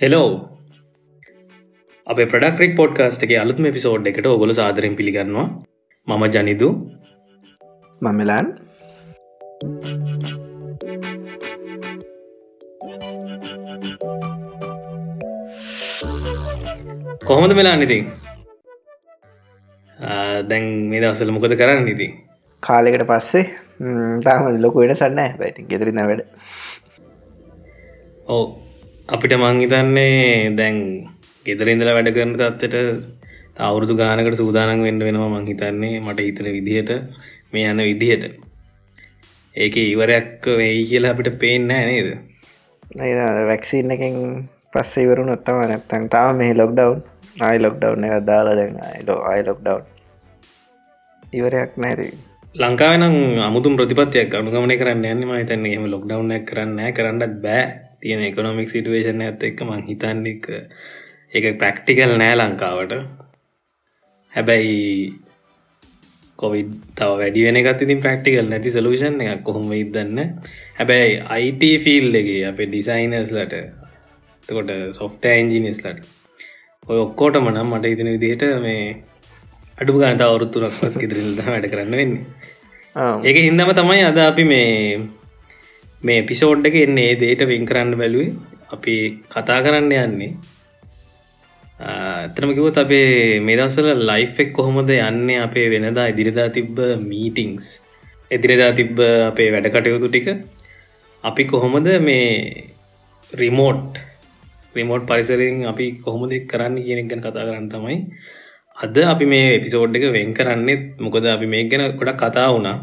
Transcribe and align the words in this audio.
Hello 0.00 0.30
අප 2.06 2.18
ප්‍රඩක්රෙක් 2.32 2.72
podcast 2.80 3.24
එක 3.26 3.32
අලුත්ම 3.34 3.66
පිසෝඩ් 3.76 4.08
එකට 4.10 4.26
ඔගොල 4.26 4.52
සාදරෙන් 4.52 4.96
පිළිගන්නවා. 4.98 5.46
මම 6.06 6.24
ජනිදු. 6.34 6.68
මමලාන් 8.02 8.46
කොහොමද 17.24 17.54
මෙලා 17.54 17.76
නිතින් 17.76 18.04
දැන් 20.48 20.64
මේ 20.90 21.00
දවසල 21.00 21.30
මොකද 21.30 21.54
කරන්න 21.54 21.88
ඉති 21.88 22.08
කාලෙකට 22.66 23.04
පස්සේ 23.10 23.44
තාම 24.24 24.44
ලොක 24.64 24.76
වෙන 24.80 24.94
සන්න 24.96 25.38
පැති 25.40 25.66
ගෙදරන්න 25.70 26.00
වැඩ. 26.10 26.22
ඕ 28.28 28.44
අපිට 29.08 29.34
මංහිතන්නේ 29.42 30.54
දැන් 30.60 30.78
ගෙදරඉඳල 31.46 31.90
වැඩ 31.96 32.14
කරන 32.16 32.32
තත්වට 32.38 32.76
අවුරුදු 33.66 33.94
ගානකට 34.00 34.40
සූදානන් 34.40 34.82
වෙන්ඩ 34.86 35.06
වෙනවා 35.08 35.30
මං 35.34 35.46
හිතන්නේ 35.50 36.00
මට 36.00 36.26
හිතන 36.28 36.48
විදිහට 36.56 36.90
මේ 37.52 37.68
යන 37.70 37.80
විදිහට. 37.90 38.24
ඒක 39.56 39.74
ඉවරයක් 39.82 40.50
වෙයි 40.58 40.82
කියලා 40.90 41.12
අපිට 41.14 41.38
පේෙන්නෑ 41.42 41.84
නේද? 41.90 42.08
වැක්සින්න 43.50 43.94
එකින් 43.96 44.16
පස්සේ 44.72 45.04
ඉවරු 45.06 45.22
නොත්තම 45.28 45.58
නැත්තන් 45.70 46.04
තාම 46.14 46.38
මේ 46.40 46.52
ලොක්ඩවන්් 46.60 47.00
ආයි 47.46 47.58
ලොක්ඩව් 47.64 48.04
එක 48.08 48.26
දාලා 48.30 48.54
දැන් 48.58 48.76
අයිලෝ 48.88 49.20
අයි 49.30 49.42
ලොක්ඩව් 49.48 49.78
ඉවරයක් 51.22 51.72
නැති 51.84 52.06
ලංකාවනම් 52.54 53.40
අමුතුම් 53.40 53.76
ප්‍රතිපත්තියක් 53.78 54.34
අනුගමනය 54.34 54.74
කරන්න 54.76 55.04
යන්න 55.06 55.24
මහිතන්න 55.24 55.62
එම 55.68 55.84
ලොක්ඩව් 55.86 56.20
කරන්න 56.44 56.80
කරන්නත් 56.92 57.36
බෑ. 57.40 57.62
තියෙන 57.98 58.20
එකකොනොමික් 58.20 58.68
සිටුවේෂන් 58.68 59.22
ඇත 59.22 59.42
එක්ක 59.42 59.60
මං 59.62 59.84
හිතන්නෙක් 59.86 60.48
එක 61.32 61.44
ප්‍රක්ටිකල් 61.56 62.12
නෑ 62.14 62.34
ලංකාවට. 62.36 62.92
හැබැයි 64.32 64.82
කොවිඩ් 66.38 66.74
තව 66.94 67.14
වැඩි 67.14 67.44
වෙන 67.46 67.56
එකත් 67.56 67.80
ඉතින් 67.80 68.02
ප්‍රක්ටිකල් 68.02 68.46
නැති 68.46 68.70
සලූෂන් 68.70 69.16
එකක් 69.22 69.40
කොහොම 69.42 69.72
ඉදන්න 69.74 70.20
හැබැයි 70.76 71.14
අයිට 71.30 71.64
ෆිල් 71.80 72.08
එක 72.14 72.28
අපේ 72.50 72.68
ඩිසයිනර්ස්ලට 72.68 73.56
තකොට 74.48 74.74
සොෆ්ට 74.92 75.24
ඇන්ජිනිස්ලට 75.26 76.04
ඔය 76.86 77.00
ඔක්කෝටම 77.00 77.48
නම් 77.48 77.72
මට 77.72 77.94
ඉතින 77.94 78.12
විදිහට 78.14 78.44
මේ 78.60 78.84
අඩු 79.82 79.98
ගනත 79.98 80.22
අවුරුත්තුරක්වත් 80.24 80.96
ඉදිරිල්ද 81.04 81.38
වැඩ 81.44 81.66
කරන්න 81.70 81.94
වෙන්නේ. 81.94 82.24
ඒක 83.22 83.36
හින්දම 83.38 83.70
තමයි 83.72 84.02
අද 84.04 84.18
අපි 84.22 84.44
මේ 84.44 84.72
මේ 86.02 86.20
පිසෝඩ් 86.22 86.66
එක 86.68 86.76
එන්නේ. 86.80 87.12
දේට 87.16 87.42
වෙන් 87.50 87.64
කරන්න 87.66 87.96
බැලුවේ. 87.96 88.34
අපි 88.74 88.94
කතා 89.28 89.60
කරන්න 89.64 89.92
යන්නේ. 90.00 90.32
ඇතනමකිවත් 91.84 92.78
අපේ 92.78 93.40
මෙදසල 93.40 93.88
ලයිෆෙක් 94.02 94.52
කොහොමද 94.52 94.90
යන්නේ? 94.90 95.38
අපේ 95.38 95.66
වෙනදා 95.74 96.10
ඉදිරිදා 96.12 96.48
තිබ්බ 96.50 96.78
මීටිංස් 97.02 97.66
එදිරිදා 98.30 98.70
තිබ්බ 98.72 99.00
අපේ 99.30 99.48
වැඩ 99.50 99.68
කටයුතු 99.68 100.08
ටික. 100.08 100.28
අපි 101.24 101.42
කොහොමද 101.44 101.88
මේ 102.00 102.28
රිමෝට් 103.30 103.98
රිමෝට් 104.74 105.04
පරිසරින් 105.06 105.66
අපි 105.66 105.86
කොහොමද 106.04 106.32
කරන්න 106.46 106.78
කියනෙක් 106.78 107.08
ගැන 107.08 107.20
කතා 107.20 107.34
කරන්න 107.40 107.68
තමයි 107.68 107.98
අද 108.82 108.96
අපි 109.04 109.26
මේ 109.26 109.54
එපිසෝඩ් 109.56 109.96
එක 109.96 110.04
වෙන් 110.16 110.30
කරන්නෙත් 110.34 110.82
මොකද 110.98 111.26
අපි 111.26 111.46
මේ 111.46 111.68
ගැන 111.70 111.84
ගොඩක් 111.98 112.22
කතා 112.22 112.48
වුණා. 112.48 112.76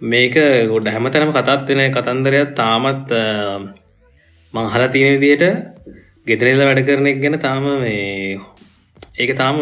මේක 0.00 0.36
ගොඩ 0.72 0.88
හැමතැනම 0.88 1.32
කතත් 1.32 1.68
වෙන 1.70 1.92
කතන්දරයක් 1.92 2.54
තාමත් 2.54 3.12
මංහලා 4.54 4.88
තියෙන 4.88 5.14
විදියට 5.14 5.44
ගෙතරෙල්ල 6.26 6.62
වැඩ 6.62 6.86
කරන 6.86 7.06
එක 7.06 7.20
ගැන 7.20 7.38
තාම 7.38 7.64
මේ 7.80 8.38
ඒක 9.16 9.32
තාම 9.36 9.56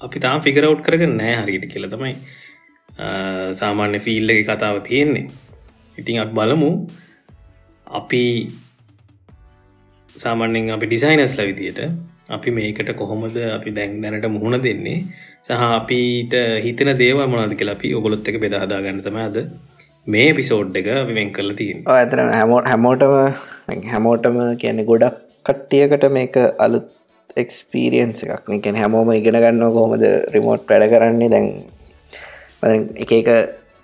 අපි 0.00 0.18
තාම 0.20 0.40
ෆිකරවට් 0.40 0.82
කරග 0.82 1.04
නෑ 1.10 1.34
හරියට 1.38 1.68
කියල 1.72 1.88
තමයි 1.88 2.14
සාමාන්‍ය 3.54 3.98
ෆිල්ල 4.00 4.30
එක 4.32 4.46
කතාව 4.46 4.82
තියෙන්නේ. 4.82 5.26
ඉතින් 5.98 6.20
අත් 6.20 6.32
බලමු. 6.32 6.70
අපි 7.86 8.24
සාමාන්‍යෙන් 10.16 10.70
අපි 10.70 10.86
ඩිසයිනස්ල 10.86 11.42
විදියට 11.42 11.80
අපි 12.28 12.50
මේකට 12.58 12.90
කොහොමද 13.00 13.36
අපි 13.56 13.70
දැන් 13.78 14.00
දැනට 14.02 14.28
මුහුණ 14.36 14.58
දෙන්නේ? 14.66 14.98
සහ 15.46 15.64
අපිට 15.68 16.34
හිතන 16.66 16.92
දේව 17.02 17.20
මොනද 17.34 17.54
කියලා 17.60 17.76
අපි 17.78 17.94
ඔගොලොත් 18.00 18.28
එක 18.32 18.38
බෙදහදා 18.44 18.82
ගන්නතම 18.84 19.18
අද 19.28 19.38
මේ 20.06 20.28
පිසෝඩ් 20.38 20.76
එක 20.80 20.90
වෙන් 21.16 21.32
කරල 21.36 21.52
තින් 21.60 21.80
ඇතන 21.94 22.34
හැමෝට 22.38 22.68
හැමෝටම 22.72 23.16
හැමෝටම 23.94 24.38
කියන 24.62 24.84
ගොඩක් 24.90 25.18
කට්ටියකට 25.48 26.04
මේක 26.18 26.36
අලුත් 26.66 26.86
එක්ස්පීරියන්ස 27.42 28.22
එකක්. 28.24 28.46
එකැන 28.58 28.80
හැමෝම 28.82 29.10
ඉගෙන 29.18 29.40
ගන්න 29.44 29.74
කොහොමද 29.76 30.04
රිමෝට් 30.34 30.68
වැඩ 30.70 30.90
කරන්නේ? 30.92 31.28
දැන් 31.34 31.46
එක 33.04 33.12
එක 33.20 33.28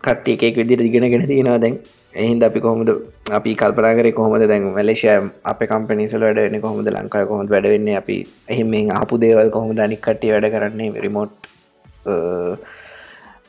කට්ටිය 0.05 0.37
එකෙක් 0.37 0.57
විදිර 0.61 0.81
ඉගෙනගෙන 0.89 1.27
තියෙනවා 1.31 1.61
දැන්. 1.65 1.77
එහින්ද 2.15 2.43
අපි 2.43 2.61
කොහොමද 2.61 2.91
අපි 3.31 3.53
කල්පනා 3.55 3.93
කරේ 3.99 4.15
කොහොමද 4.19 4.45
දැන් 4.51 4.67
මලේෂය 4.71 5.09
අප 5.45 5.61
කම්පනිසල 5.65 6.25
වැඩන 6.27 6.61
කොහොමද 6.61 6.89
ලංකාය 6.91 7.27
කොහොමද 7.31 7.51
වැඩවෙන්නේ 7.51 7.97
අපි 8.03 8.17
එහි 8.49 8.65
මේ 8.65 8.83
ආපු 8.93 9.21
දේවල් 9.25 9.51
කොහොමද 9.51 9.85
අනික්කටිය 9.87 10.33
වැඩ 10.35 10.49
කරන්නේ? 10.55 10.91
රිමෝට් 11.05 11.33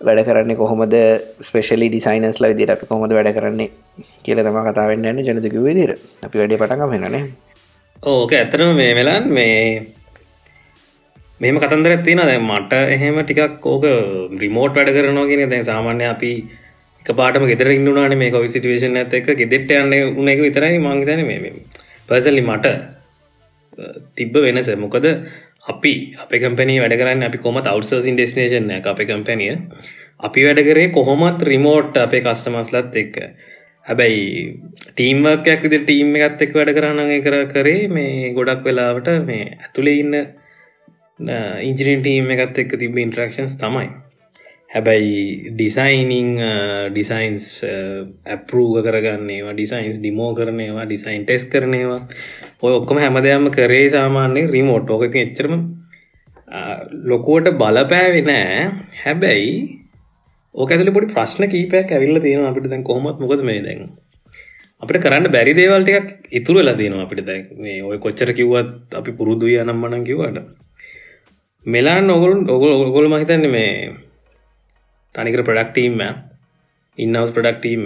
වැඩ 0.01 0.21
කරන්නේ 0.29 0.59
කොහොමද? 0.61 0.95
ස්පේෂලි 1.41 1.89
ඩිසයිනස්ලා 1.89 2.51
විදිර 2.53 2.71
අපි 2.71 2.89
කොහොමද 2.91 3.13
වැඩ 3.13 3.31
කරන්නේ 3.37 3.69
කියල 4.23 4.41
තම 4.41 4.59
කතාවෙන්න 4.69 5.05
න්න 5.11 5.25
ජනතක 5.27 5.59
විදිර 5.67 5.93
අපි 6.23 6.41
වැඩි 6.41 6.61
පටගම 6.61 6.95
වෙනනේ 6.95 7.23
ඕක 8.03 8.33
ඇතරම 8.33 8.75
මේ 8.75 8.91
වෙලාන් 8.95 9.31
මේ 9.31 9.61
මෙම 11.41 11.57
කතන්දර 11.59 11.97
තියන 12.03 12.21
දැ 12.23 12.41
මට 12.41 12.83
එහෙම 12.91 13.23
ටිකක් 13.23 13.65
ඕක 13.67 13.89
රිමෝට් 14.41 14.77
වැඩ 14.77 14.95
කරනවාගෙන 14.95 15.49
දැන් 15.49 15.65
සාමාන්‍ය 15.65 16.05
අපි 16.07 16.31
පාටම 17.13 17.45
ගෙතර 17.51 17.69
ඉන්නුනාන 17.71 18.17
මේ 18.17 18.31
කොවි 18.31 18.49
සිටුවේෂන් 18.49 18.97
ඇත 18.97 19.13
එක 19.13 19.27
ගෙදෙට්ට 19.41 19.71
යන්න 19.79 20.19
උන 20.19 20.31
එක 20.33 20.41
විතරයි 20.45 20.79
මංහිතන 20.79 21.25
මේ 21.25 21.53
පර්සල්ලි 22.09 22.43
මට 22.43 22.75
තිබ්බ 24.15 24.35
වෙනස. 24.45 24.69
මොකද 24.77 25.05
අපි 25.73 25.93
අප 26.23 26.31
කම්පනී 26.43 26.79
වැඩ 26.83 26.97
කරන්න 27.01 27.27
අපි 27.29 27.41
කොමත් 27.45 27.67
අවටසර්සින් 27.67 28.17
ඩෙස්නේෂන් 28.17 28.71
අප 28.75 29.01
කම්පැනිය 29.09 29.57
අපි 30.19 30.45
වැඩ 30.47 30.61
කරේ 30.69 30.93
කොහොමත් 30.97 31.43
රිමෝට් 31.43 31.97
අපේ 31.97 32.21
කස්ටමස්ලත් 32.21 32.95
එක්ක. 33.03 33.17
හැබැයි 33.85 34.23
ටීම්වර්කයක් 34.95 35.61
විදි 35.65 35.79
ටීම් 35.83 36.15
එකත් 36.17 36.41
එක් 36.41 36.55
වැඩ 36.57 36.73
කරන්න 36.77 37.11
කර 37.25 37.37
කරේ 37.53 37.83
මේ 37.89 38.33
ගොඩක් 38.37 38.63
වෙලාවට 38.67 39.11
මේ 39.27 39.45
ඇතුළේ 39.57 39.99
ඉන්න 40.03 40.15
ඉංජිනින් 41.69 42.01
ටීම් 42.01 42.31
එකත් 42.35 42.57
එක්ක 42.63 42.79
තිබ 42.81 42.97
ඉන්ට්‍රක්ෂන්ස් 42.97 43.55
තමයි. 43.61 43.89
හැබැයි 44.75 45.51
ඩිසයිනිං 45.55 46.29
ඩිසයින්ස් 46.91 47.45
ඇපරූග 47.63 48.75
කරගන්නේවා 48.85 49.53
ඩිසයින්ස් 49.55 49.97
ඩිමෝ 50.01 50.31
කරනවා 50.35 50.85
ඩිසයින් 50.85 51.23
ටෙස් 51.23 51.45
කරනවා. 51.53 52.01
ඔය 52.61 52.73
ඔක්කොම 52.79 52.99
හැමදයම 52.99 53.47
කරේ 53.57 53.87
සාමාන්‍ය 53.89 54.43
රිමෝට් 54.55 54.91
ඕකති 54.91 55.23
එච්චරම 55.23 55.53
uh, 55.55 56.77
ලොකුවට 57.11 57.55
බලපෑවෙ 57.61 58.21
නෑ. 58.29 58.57
හැබැයි 59.03 59.53
ඕක 60.55 60.71
ඇතුල 60.71 60.91
පොඩි 60.97 61.13
ප්‍රශ්න 61.13 61.47
කීපයක් 61.53 61.95
ඇවිල්ල 61.95 62.19
තියෙන 62.25 62.43
අපිට 62.51 62.67
දැන් 62.73 62.83
කොහොමත් 62.83 63.21
මොකද 63.23 63.47
මේ 63.49 63.61
දැන් 63.67 63.87
අපිට 64.81 65.03
කරන්න 65.05 65.31
බැරි 65.31 65.53
දේවල්ටිකක් 65.55 66.33
ඉතුරු 66.39 66.59
වෙලා 66.59 66.79
තියෙනවා 66.81 67.05
අපිට 67.07 67.23
දැන්. 67.29 67.45
මේ 67.57 67.79
ඔය 67.83 67.97
කොච්චර 67.97 68.31
කිව්වත් 68.39 68.99
අපි 69.01 69.15
පුරුදුය 69.21 69.55
නම් 69.63 69.79
මනන් 69.83 70.03
කිව්වට. 70.09 70.43
මෙලාන් 71.65 72.11
ඔගොලුන් 72.11 72.43
ඔගොල් 72.55 72.73
ඔගොල 72.89 73.07
මහිතන්නේ 73.13 73.53
මේ 73.55 73.71
තනිකර 75.15 75.41
ප්‍රඩක්ටීම්ම 75.47 76.01
ඉන්නවස් 76.97 77.31
ප්‍රඩක්ටීම්ම 77.35 77.85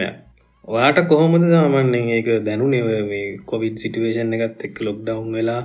ඔයාට 0.68 1.00
කොහොමද 1.12 1.46
සාමන්නෙන් 1.54 2.10
ඒක 2.18 2.30
දැනු 2.48 2.70
නව 2.70 2.90
මේ 3.10 3.26
කොවිඩ් 3.52 3.76
සිටුවේෂන් 3.84 4.36
එකත් 4.38 4.66
එක් 4.68 4.82
ලොක්ඩවන්් 4.88 5.36
වෙලා. 5.38 5.62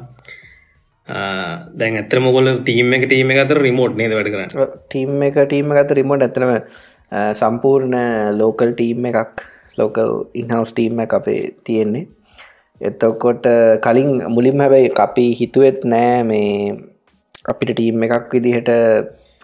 දැන් 1.78 1.98
ඇතර 2.00 2.20
මොගොල 2.26 2.50
ටීම 2.60 2.92
එක 2.96 3.06
ටීම 3.08 3.32
එකතර 3.34 3.60
රිමෝට් 3.66 3.96
නේද 4.00 4.14
වැඩ 4.16 4.32
කරන්න? 4.34 4.52
ටීම් 4.90 5.24
එක 5.28 5.40
ටීම 5.42 5.74
ගත 5.78 5.98
රිමෝට් 6.00 6.26
ඇතනම 6.26 6.52
සම්පූර්ණ 7.40 7.96
ලෝකල් 8.40 8.72
ටීම් 8.78 9.10
එකක් 9.10 9.44
ලෝකල් 9.80 10.12
ඉන්හවස් 10.42 10.72
ටීම් 10.72 11.04
එක 11.04 11.18
අපේ 11.20 11.42
තියෙන්නේ. 11.64 12.06
එතකොට 12.80 13.46
කලින් 13.84 14.10
මුලින් 14.28 14.60
හැබැයි 14.60 14.94
අපි 15.06 15.26
හිතුවෙත් 15.40 15.84
නෑ 15.92 16.22
මේ 16.30 16.48
අපිට 17.52 17.76
ටීම් 17.76 18.02
එකක් 18.06 18.32
විදිහට 18.34 18.70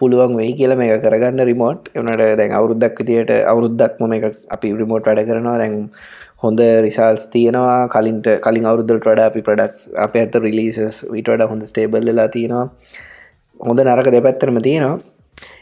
පුළුවන් 0.01 0.33
වෙයි 0.39 0.55
කියල 0.59 0.75
මේ 0.75 0.97
කරගන්න 0.99 1.45
රිමෝට් 1.49 1.91
එනට 1.95 2.25
දැන් 2.39 2.57
අවුරුද්දක් 2.59 2.99
විතියට 3.01 3.31
අවුරුද්දක්ම 3.45 4.17
එක 4.17 4.25
අපි 4.49 4.73
රිමෝට් 4.81 5.07
වැඩ 5.09 5.23
කරනවා. 5.29 5.57
දැන් 5.57 5.77
හොඳ 6.43 6.59
රිසල්ස් 6.85 7.23
තියෙනවා. 7.27 7.79
කලින්ට 7.87 8.27
කලින් 8.45 8.65
අවුරුද්දට 8.65 9.07
වඩා 9.07 9.29
අපි 9.31 9.45
ප්‍රඩක්ස් 9.47 9.89
අප 10.05 10.15
ඇත 10.15 10.37
රිලිසස් 10.45 11.01
විට 11.13 11.27
වඩ 11.27 11.49
හොඳ 11.51 11.65
ස්ටේබල්ලලා 11.71 12.29
තියෙනවා. 12.29 12.67
හොඳ 13.59 13.83
නරක 13.85 14.11
දෙපැත්තරම 14.11 14.61
තියෙනවා. 14.61 14.97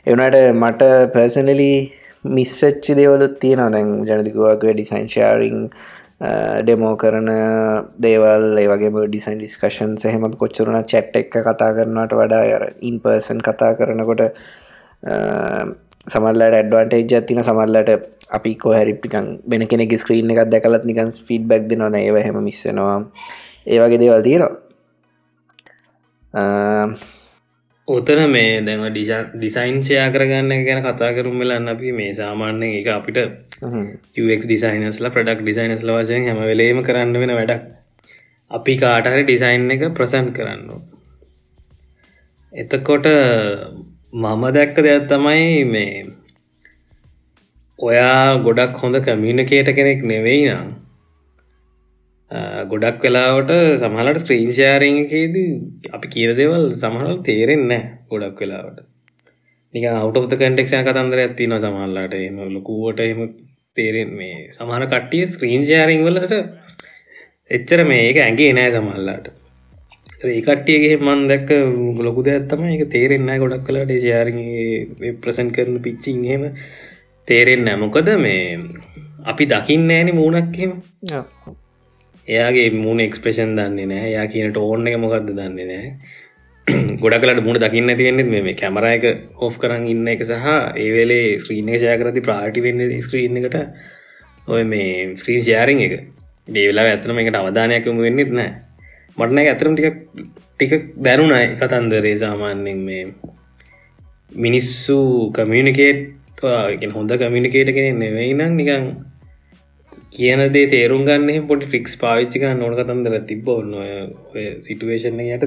එවනට 0.05 0.37
මට 0.55 0.91
පර්සනලි 1.13 1.71
මිස්සච්චි 2.25 2.95
දෙවලුත් 2.95 3.39
තියෙන 3.39 3.71
දැන් 3.71 3.91
ජනතිකවාගේ 4.05 4.73
ඩිසයින් 4.73 5.09
ශාරිං 5.09 5.69
ඩෙමෝ 6.21 6.93
කරන 6.97 7.29
දේවල් 7.97 8.45
ඒවගේ 8.57 8.91
ඩිසයින් 9.07 9.37
ඩිස්කශන් 9.37 9.91
සහෙම 9.97 10.25
කොච්චරුණ 10.35 10.83
චැට් 10.85 11.15
එක්ක 11.15 11.35
කතා 11.41 11.69
කරනට 11.71 12.13
වඩා 12.13 12.43
අර 12.53 12.63
ඉන්පර්සන් 12.83 13.39
කතා 13.39 13.71
කරනකොට 13.73 14.23
සමල්ලට 16.07 16.53
ඇඩ්වන්ටේජ් 16.53 17.13
ඇතින 17.13 17.39
සමල්ලට 17.41 17.91
අපි 18.29 18.51
කොහැරිපිකන් 18.55 19.29
වෙන 19.45 19.63
කෙනෙ 19.65 19.85
ස්ක්‍රීන් 19.97 20.31
එකක් 20.31 20.49
දැකලත් 20.49 20.83
නිකන් 20.85 21.13
ෆීඩ් 21.21 21.45
බැක් 21.47 21.69
දෙනවන 21.69 21.95
ඒවහෙම 21.97 22.41
මිස්සනවා 22.41 22.97
ඒවගේ 23.67 23.99
දේවල් 23.99 24.21
තියෙනවා. 24.21 24.53
උතන 27.89 28.19
මේ 28.29 28.49
දැම 28.61 28.81
ඩිසයින්ෂයා 28.91 30.07
කරගන්න 30.09 30.65
ගැන 30.65 30.81
කතා 30.83 31.09
කරුම් 31.13 31.39
වෙලන්න 31.39 31.69
අපි 31.69 31.91
මේ 31.91 32.11
සාමාන්‍යෙන් 32.13 32.75
එක 32.75 32.89
අපිට 32.91 33.17
UX 34.19 34.41
ඩිසයිනස්ලා 34.43 35.09
ප්‍රඩක් 35.09 35.41
ඩිසයිනස්ල 35.41 35.91
වශයෙන් 35.95 36.27
හැම 36.27 36.41
වෙලේම 36.43 36.81
කරන්න 36.83 37.15
වෙන 37.15 37.33
වැඩක්. 37.33 37.63
අපි 38.51 38.73
කාටහරි 38.77 39.23
ඩිසයින් 39.23 39.65
එක 39.69 39.85
ප්‍රසන්් 39.93 40.29
කරන්න 40.31 40.69
එතකොට 42.53 43.09
මම 44.13 44.43
දැක්ක 44.51 44.77
දෙයක් 44.79 45.07
තමයි 45.07 45.49
මේ 45.65 46.03
ඔයා 47.79 48.21
ගොඩක් 48.43 48.77
හොඳ 48.77 49.01
කමියනිකේට 49.01 49.73
කෙනෙක් 49.75 50.01
නෙවෙයි 50.03 50.45
නම් 50.47 50.69
ගොඩක් 52.31 53.01
වෙලාවට 53.01 53.51
සමහලට 53.79 54.19
ස්ක්‍රීන් 54.19 54.51
ෂෑරංකේද 54.51 55.35
අපි 55.91 56.07
කියර 56.07 56.31
දෙවල් 56.35 56.65
සමහල් 56.73 57.21
තේරෙන්න 57.23 57.71
ගොඩක් 58.07 58.39
වෙලාවට. 58.39 58.83
නික 59.73 59.85
අවුට 59.85 60.33
කටෙක්ෂන 60.33 60.85
කතන්දර 60.85 61.19
ඇතින 61.19 61.55
සමහල්ලාට 61.57 62.13
එම 62.19 62.37
ලොකුවට 62.49 62.99
එම 63.01 63.21
තේරෙන් 63.75 64.11
මේ. 64.13 64.51
සමහන 64.51 64.85
කට්ටිය 64.85 65.25
ස්ක්‍රීන් 65.27 65.65
ෂෑරිං 65.65 66.05
වලට 66.05 66.35
එච්චර 67.51 67.81
මේක 67.83 68.17
ඇගේ 68.19 68.51
නෑ 68.53 68.71
සමල්ලාට 68.71 69.29
ඒ 70.21 70.41
කට්ටියගේ 70.41 70.99
මන් 70.99 71.21
දැක්ක 71.29 71.49
ලොකු 71.99 72.21
ඇත්තම 72.27 72.61
එක 72.67 72.83
තේරෙන්න 72.91 73.31
ගොඩක් 73.37 73.65
කලාට 73.65 73.93
ෂයාරි 73.95 75.13
ප්‍රසන් 75.21 75.49
කරන 75.49 75.81
පිච්චින් 75.81 76.21
හෙම 76.25 76.45
තේරෙන්න 77.27 77.73
මොකද 77.79 78.13
මේ 78.17 78.43
අපි 79.25 79.45
දකින්න 79.47 79.89
ෑනි 79.89 80.11
මූුණක්හෙම 80.11 80.71
එයාගේ 82.29 82.69
මුණ 82.77 82.99
එක්ස්පේෂන් 83.01 83.53
දන්නේ 83.57 83.87
නෑ 83.87 84.09
යා 84.11 84.25
කියනට 84.27 84.57
ඕන්න 84.59 84.89
එක 84.89 84.97
මොකක්ද 85.03 85.31
දන්නේ 85.31 85.67
නෑ 85.67 85.87
ගොඩ 86.97 87.17
කලට 87.17 87.45
මුණ 87.45 87.59
දකින්න 87.59 87.95
තියෙනෙත් 87.97 88.29
මේ 88.29 88.55
කැමර 88.55 88.87
එක 88.89 89.05
ඔෆ් 89.39 89.57
කරන්න 89.61 89.87
ඉන්න 89.87 90.11
එක 90.13 90.21
සහ 90.23 90.47
ඒවෙලේ 90.77 91.37
ස්ක්‍රීන 91.37 91.71
ෂය 91.73 91.95
කරති 92.01 92.21
ප්‍රාටි 92.21 92.65
වෙන්න 92.65 92.85
ස්ක්‍රීන් 93.01 93.41
එකට 93.41 93.57
ඔය 94.47 94.63
මේ 94.65 95.15
ස්ක්‍රීන් 95.15 95.41
ෂයාරිං 95.41 95.81
එක. 95.81 95.93
දේවෙලා 96.47 96.85
ඇතනම 96.87 97.19
එකට 97.21 97.37
අවධානයක්ම 97.37 97.99
වෙන්නෙත් 97.99 98.31
නෑ 98.33 98.51
මටන 99.17 99.41
ඇතරම් 99.41 99.75
ටික 99.75 99.97
ටික 100.53 100.87
දැනුනයි 100.99 101.57
කතන්දරේ 101.59 102.15
සාමාන්‍යෙන් 102.17 102.79
මේ 102.85 103.03
මිනිස්සු 104.37 104.97
කමියනිකේට් 105.31 106.91
හොඳ 106.93 107.11
කමියනිකේට 107.17 107.71
කෙනෙ 107.75 107.91
නෙවෙයි 107.95 108.33
නම් 108.33 108.53
නිකං 108.55 108.85
කියන 110.11 110.41
දේ 110.51 110.65
තේරුම් 110.67 111.03
ගන්න 111.05 111.45
පොටි 111.47 111.67
ටික්ස් 111.67 111.93
පාවිච්චි 111.97 112.39
කන 112.41 112.59
නොන 112.59 112.73
කතන්දර 112.73 113.15
තිබ 113.27 113.47
ඔන්න 113.47 113.73
ඔය 113.77 114.45
සිටුවේෂණ 114.59 115.19
යට 115.21 115.43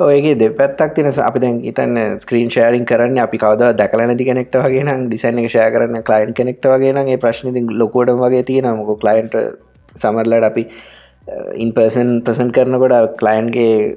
ඔයගේ 0.00 0.34
දෙ 0.34 0.48
පැත්තක් 0.52 0.94
තින 0.94 1.08
අපි 1.22 1.42
දැන් 1.44 1.58
ඉතන්න 1.62 1.98
ස්ක්‍රීන් 2.18 2.48
ෂෑරින් 2.48 2.86
කරන්න 2.86 3.20
අපි 3.20 3.40
කවද 3.42 3.70
දැකල 3.74 4.02
නැති 4.02 4.28
කෙනෙක්ට 4.30 4.56
වගේ 4.58 4.84
නම් 4.84 5.04
ඩිසයින් 5.06 5.40
එක 5.42 5.48
ෂය 5.48 5.66
කරන්න 5.74 6.02
කලයින් 6.02 6.32
කෙනෙක්ට 6.32 6.64
වගේනගේ 6.66 7.18
ප්‍රශ්නති 7.18 7.64
ලොකෝඩ 7.74 8.14
වගේ 8.16 8.42
තියෙන 8.42 8.70
මොක 8.78 9.00
කලයින්ට 9.04 9.36
සමරලට 9.96 10.48
අපි 10.50 10.64
uh, 10.64 11.50
ඉන්පර්සන් 11.56 12.16
ප්‍රසන් 12.22 12.52
කරනකොට 12.52 13.20
කලයින්ගේ 13.20 13.96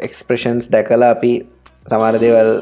එක්ස්ප්‍රෂන්ස් 0.00 0.70
දැකලා 0.70 1.10
අපි 1.16 1.32
සමාර 1.88 2.20
දේවල් 2.22 2.52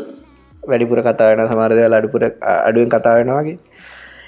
වැඩිපුර 0.63 1.03
කතාවන 1.03 1.45
සමාරදවල් 1.47 2.01
අඩුපුර 2.01 2.25
අඩුවෙන් 2.25 2.91
කතාවෙනවාගේ 2.91 3.59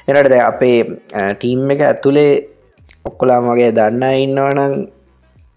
එනට 0.09 0.31
ද 0.31 0.37
අපේ 0.43 0.79
uh, 0.85 1.33
ටීම් 1.33 1.67
එක 1.71 1.89
ඇතුළේ 1.89 2.31
ඔක්කොලාම 3.05 3.49
වගේ 3.49 3.73
දන්න 3.73 4.05
ඉන්නවනම් 4.19 4.75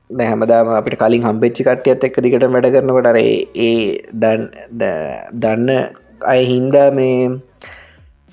දැහැමදාම 0.09 0.71
අපිට 0.71 0.97
කලින් 0.97 1.23
හම්පෙච්චි 1.23 1.67
කට්ටියත් 1.67 2.07
එක්ක 2.07 2.17
දිකට 2.23 2.47
වැඩ 2.47 2.71
කරනකොට 2.73 3.07
ඒ 3.17 3.73
දන්න 5.35 5.69
අය 6.25 6.41
හින්දා 6.45 6.87
මේ 6.91 7.15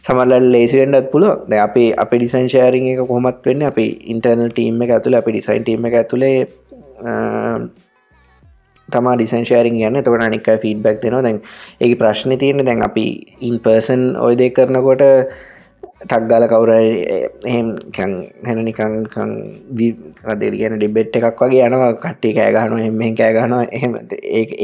සමල්ල 0.05 0.47
ලේසිෙන්ටත් 0.53 1.11
පුළුව 1.13 1.45
ද 1.49 1.59
අපේ 1.59 1.91
අප 1.95 2.13
ඩිසයින් 2.13 2.49
ශෑරිං 2.49 2.87
එක 2.93 3.03
කොමත් 3.07 3.45
වෙන්න? 3.45 3.63
අපි 3.63 3.87
ඉන්ටර්නල් 4.13 4.53
ටීම් 4.53 4.81
එක 4.85 4.95
ඇතුළ 4.97 5.19
අපි 5.21 5.35
ඩිසයින් 5.35 5.63
ටීම 5.63 5.87
එක 5.89 5.99
ඇතුළේ 6.01 6.39
තමා 8.89 9.15
ඩිසන් 9.17 9.45
ශෑරින් 9.45 9.77
ගන්න 9.77 10.01
තකට 10.01 10.27
අනික 10.29 10.49
ෆීඩබැක් 10.65 11.03
දෙනවා. 11.03 11.23
දැන් 11.23 11.41
ඒ 11.81 11.95
ප්‍රශ්න 11.95 12.37
තියෙන 12.39 12.65
දැන් 12.65 12.83
අපි 12.83 13.07
ඉන්පර්සන් 13.43 14.03
ඔයදේ 14.19 14.51
කරනකොට 14.51 15.05
ටක්ගාල 16.03 16.45
කවුර 16.51 16.71
එහෙම 16.73 17.69
හැන 18.47 18.61
නිකංකං 18.67 19.33
දෙර 20.41 20.55
කියන 20.61 20.75
ඩිබෙට් 20.77 21.19
එකක් 21.21 21.43
වගේ 21.43 21.67
යනවා 21.69 21.93
කට්ටි 21.97 22.35
කෑගහන 22.39 22.79
එම 22.81 23.03
කෑගහන 23.21 23.55
එහෙම. 23.71 23.95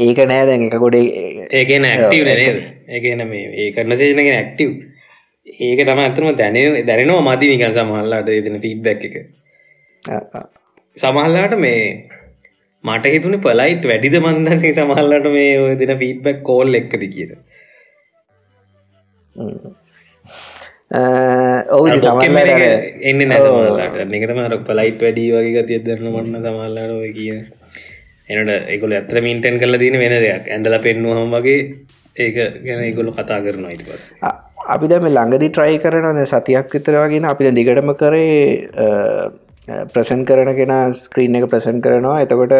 ඒක 0.05 0.19
නෑ 0.25 0.43
දැන් 0.49 0.65
එක 0.67 0.77
ගොඩේ. 0.77 1.05
ඒක 1.51 1.71
ඒකන 2.89 3.23
මේ 3.29 3.45
ඒ 3.59 3.69
කරන 3.75 3.97
සේනගෙන 4.01 4.33
ඇක්ටව් 4.33 4.69
ඒක 5.61 5.85
තම 5.87 6.03
ඇතරම 6.03 6.29
දැන 6.41 6.59
දැනවා 6.89 7.23
මති 7.29 7.51
නිකන් 7.53 7.79
සමහල්ලාට 7.79 8.35
දෙන 8.45 8.59
ෆීඩ්බැක් 8.65 9.07
එක. 9.09 9.15
සමහල්ලාට 10.97 11.57
මේ 11.59 11.81
මට 12.83 13.13
හිතුන 13.13 13.35
පලයිට් 13.43 13.85
වැඩිද 13.91 14.15
මන්දසේ 14.21 14.73
සමහල්ලට 14.73 15.27
මේ 15.35 15.55
ඔය 15.61 15.73
දෙන 15.79 15.97
ෆීඩ්බැක් 16.01 16.39
කෝල් 16.49 16.79
එක්කද 16.79 17.03
කියර 17.13 17.31
ඔවු 20.91 21.85
එන්න 21.89 23.21
නැසමලට 23.29 24.13
එකතම 24.13 24.39
පලයිට් 24.67 25.01
වැඩී 25.01 25.29
වගේ 25.33 25.53
ගතිය 25.57 25.79
දරන 25.81 26.09
මන්න 26.11 26.41
සමල්ලාට 26.43 26.91
ඔය 26.93 27.11
කිය 27.13 27.31
එනට 28.29 28.51
එකොල 28.75 28.93
ඇත්‍ර 28.93 29.21
මින්ටන් 29.21 29.57
කල 29.59 29.77
තින 29.77 29.97
වෙන 29.97 30.13
දෙයක්. 30.23 30.45
ඇඳල 30.47 30.77
පෙන්නුවහම 30.83 31.33
වගේ 31.37 31.59
ඒක 32.15 32.35
ගැන 32.65 32.83
ඉගොලු 32.89 33.11
කතා 33.11 33.39
කරනවා 33.45 33.73
ඉට 33.73 33.85
පස් 33.87 34.05
අපි 34.75 34.85
දැම 34.87 35.07
ළඟදි 35.07 35.49
ට්‍රයි 35.49 35.79
කරන 35.81 36.21
සතියක් 36.25 36.69
විතර 36.75 36.97
වගෙන 37.01 37.25
අපි 37.31 37.51
දිගටම 37.51 37.89
කරේ 38.01 38.35
ප්‍රසන් 39.93 40.21
කරන 40.29 40.51
කෙන 40.59 40.73
ස්ක්‍රීන් 40.93 41.39
එක 41.39 41.49
ප්‍රසන් 41.49 41.81
කරනවා. 41.81 42.21
එතකොට 42.21 42.53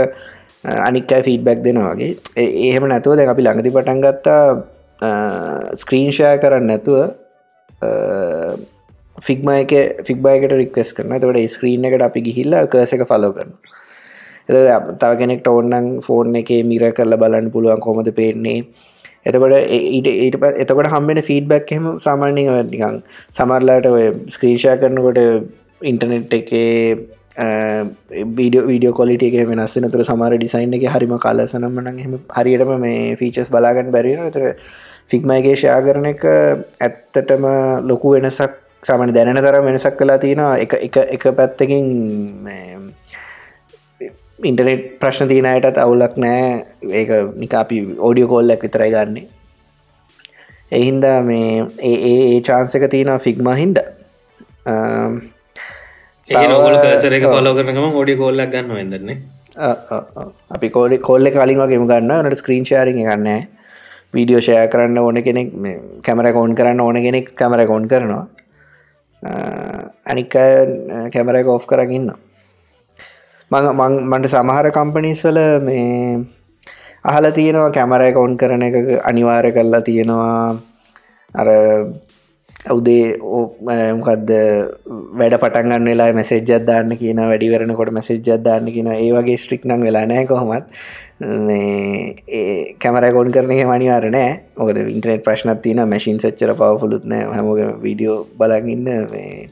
අනික්කයි 0.88 1.22
ෆීඩබැක් 1.28 1.62
දෙනවාගේ 1.62 2.18
ඒහෙම 2.64 2.90
නැතුව 2.94 3.16
දැ 3.18 3.30
අපි 3.34 3.46
ළඟදි 3.46 3.76
පටන් 3.78 4.02
ගත්තා 4.02 4.42
ස්ක්‍රීන්ෂය 5.84 6.34
කරන්න 6.42 6.68
නැතුව 6.72 7.14
ෆික්ම 9.18 9.50
එක 9.52 9.74
ෆික්බයකට 10.04 10.52
රික්වස් 10.54 10.94
කරන 10.94 11.16
තවට 11.16 11.48
ස්ක්‍රීන් 11.50 11.86
එකට 11.86 12.02
අපි 12.02 12.22
ගිහිල්ලා 12.22 12.68
කර්ස 12.68 12.94
එක 12.94 13.06
ෆලෝ 13.08 13.32
කරන 13.32 13.54
තව 14.48 15.12
කෙනෙක්ට 15.18 15.48
ඔන්නන් 15.50 15.88
ෆෝන් 16.02 16.36
එක 16.36 16.52
මිර 16.66 16.92
කරල 16.92 17.18
බලන්න 17.18 17.52
පුළුවන් 17.52 17.80
කොමද 17.80 18.12
පේන්නේ. 18.14 18.66
එතකොට 19.26 19.54
ඊට 19.70 20.08
ඊට 20.08 20.36
එතකොට 20.56 20.88
හම්බෙන 20.88 21.22
ෆීඩබැක් 21.24 21.72
හෙම 21.72 21.86
සාමාන්‍ය 22.00 22.46
නිකං 22.66 23.02
සමරලාට 23.32 23.88
ඔය 23.88 24.08
ස්ක්‍රීෂය 24.30 24.76
කරනකොට 24.78 25.22
ඉන්ටනෙට් 25.84 26.34
එකේ 26.34 27.08
බීඩිය 28.32 28.62
වීඩියෝ 28.64 28.94
කොලිට 28.94 29.24
එක 29.24 29.48
වෙනස් 29.48 29.74
තුර 29.74 30.04
සමර 30.04 30.36
ඩිසයින් 30.36 30.74
එක 30.74 30.86
හරිම 30.90 31.16
කාලසනම්මන 31.20 32.20
හරියටම 32.32 32.76
මේ 32.80 33.16
ෆීචස් 33.16 33.50
බලාගන්න 33.50 33.92
බැරින 33.92 34.30
තර 34.32 34.54
ෆික්මයිගේ 35.10 35.56
ෂයා 35.56 35.82
කරන 35.82 36.06
එක 36.12 36.24
ඇත්තටම 36.82 37.46
ලොකු 37.90 38.14
වෙනසක් 38.16 38.54
සාමන 38.84 39.14
දැනෙන 39.14 39.42
තර 39.44 39.62
වෙනසක් 39.62 39.98
කලා 40.00 40.18
තියෙනවා. 40.18 40.58
එක 40.58 40.74
එක 40.80 40.98
එක 41.16 41.24
පැත්තකින් 41.38 41.86
ඉන්ටනෙට් 44.42 44.84
ප්‍රශ්න 45.00 45.30
තියනයටත් 45.30 45.78
අවුලක් 45.78 46.18
නෑ 46.18 46.42
ඒක 46.94 47.14
නිකාපි 47.36 47.78
ඕඩියෝ 48.00 48.32
කෝල්ලක් 48.34 48.66
විතරයි 48.66 48.92
ගන්නේ. 48.92 49.28
එහින්දා 50.72 51.20
මේ 51.24 51.66
ඒ 51.84 51.96
ඒ 52.12 52.42
චාන්සක 52.42 52.90
තියෙන 52.90 53.14
ෆික්ම 53.20 53.54
හින්ද. 53.54 53.78
ඒනොගල 56.30 56.78
කසරක 56.84 57.26
පලෝ 57.32 57.56
කරනම 57.58 57.88
ෝඩි 57.94 58.16
කෝල්ලක් 58.18 58.52
ගන්න 58.52 58.72
වෙදන්නේ 58.74 59.18
අපි 60.52 60.70
කෝඩි 60.70 60.98
කොල්ල 61.00 61.30
කලින් 61.32 61.60
වගේම 61.60 61.86
ගන්න 61.88 62.24
නට 62.24 62.42
ස්ක්‍රීන් 62.42 62.66
ශාරිි 62.66 62.96
ගන්නෑ 63.00 63.42
වීඩියෝ 64.16 64.42
ෂය 64.42 64.68
කරන්න 64.68 64.98
ඕන 64.98 65.22
කෙනෙක් 65.24 65.52
කැමර 66.04 66.32
කෝන් 66.34 66.56
කරන්න 66.56 66.82
ඕන 66.82 67.02
කෙනෙක් 67.02 67.36
කැමර 67.36 67.66
කෝන් 67.66 67.88
කරනවා. 67.88 68.24
අනික් 70.06 70.30
කැමර 71.14 71.44
කෝ් 71.44 71.60
කරගන්න 71.66 72.16
මං 73.52 73.94
මන්ට 74.04 74.28
සමහර 74.28 74.72
කම්පනීස් 74.72 75.22
වල 75.24 75.40
මේ 75.62 76.26
අහල 77.06 77.26
තියෙනවා 77.32 77.72
කැමර 77.72 78.02
කවුන් 78.12 78.38
කරන 78.38 78.64
එක 78.64 78.76
අනිවාර 79.04 79.46
කරලා 79.52 79.82
තියෙනවා. 79.82 80.58
අර 81.36 81.48
උදේ 82.74 83.18
මොකක්ද 83.94 84.32
වැඩ 85.20 85.36
පටන්ගන්න 85.38 85.86
වෙලා 85.86 86.10
මැසේජ්ජත් 86.14 86.66
දාන්න 86.66 86.98
කියන 86.98 87.22
වැඩි 87.22 87.52
කරනකොට 87.54 87.92
මැසේජ්ජත් 87.92 88.44
දාන්න 88.44 88.72
කියන 88.76 88.90
ඒ 88.94 89.12
වගේ 89.14 89.38
ස්ට්‍රික් 89.38 89.70
නං 89.70 89.86
වෙලා 89.88 90.06
නෑ 90.06 90.26
කොහොමත්. 90.26 90.66
කැමරකොන් 92.78 93.32
කරන 93.32 93.48
මනිවාර 93.48 94.10
නෑ. 94.12 94.32
මොකද 94.58 94.78
ඉන්ටනෙට් 94.78 95.24
ප්‍රශ්නත් 95.24 95.62
තින 95.62 95.80
මැසින් 95.86 96.20
සච්චර 96.20 96.54
පවපුලුත් 96.54 97.06
නෑ. 97.06 97.30
හමග 97.32 97.60
වීඩියෝ 97.82 98.18
බලගන්න 98.38 99.08
මේ 99.12 99.48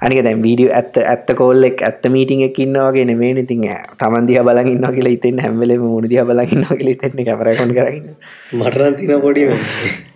අනික 0.00 0.22
දැන් 0.24 0.42
වීඩියෝ 0.42 0.72
ඇත්ත 0.72 0.96
ඇත්ත 1.04 1.32
කෝල්ලෙක් 1.36 1.82
ඇත්ත 1.82 2.06
මීටිං 2.08 2.44
එක 2.46 2.58
ඉන්නවාගේ 2.58 3.04
නෙමේ 3.04 3.32
ඉතින් 3.36 3.66
තමන් 3.98 4.28
දිහ 4.28 4.40
බලගන්න 4.40 4.86
කියලා 4.90 5.12
ඉතින් 5.12 5.42
හැම්වෙලේ 5.44 5.78
මුණ 5.78 6.08
දිහ 6.08 6.22
බලගන්න 6.22 6.64
කියලා 6.70 6.94
ඉතන්නේ 6.94 7.26
කැමරකොන් 7.26 7.74
කරන්න 7.74 8.06
මටරන් 8.52 8.94
තින 8.94 9.12
පොඩි 9.20 9.44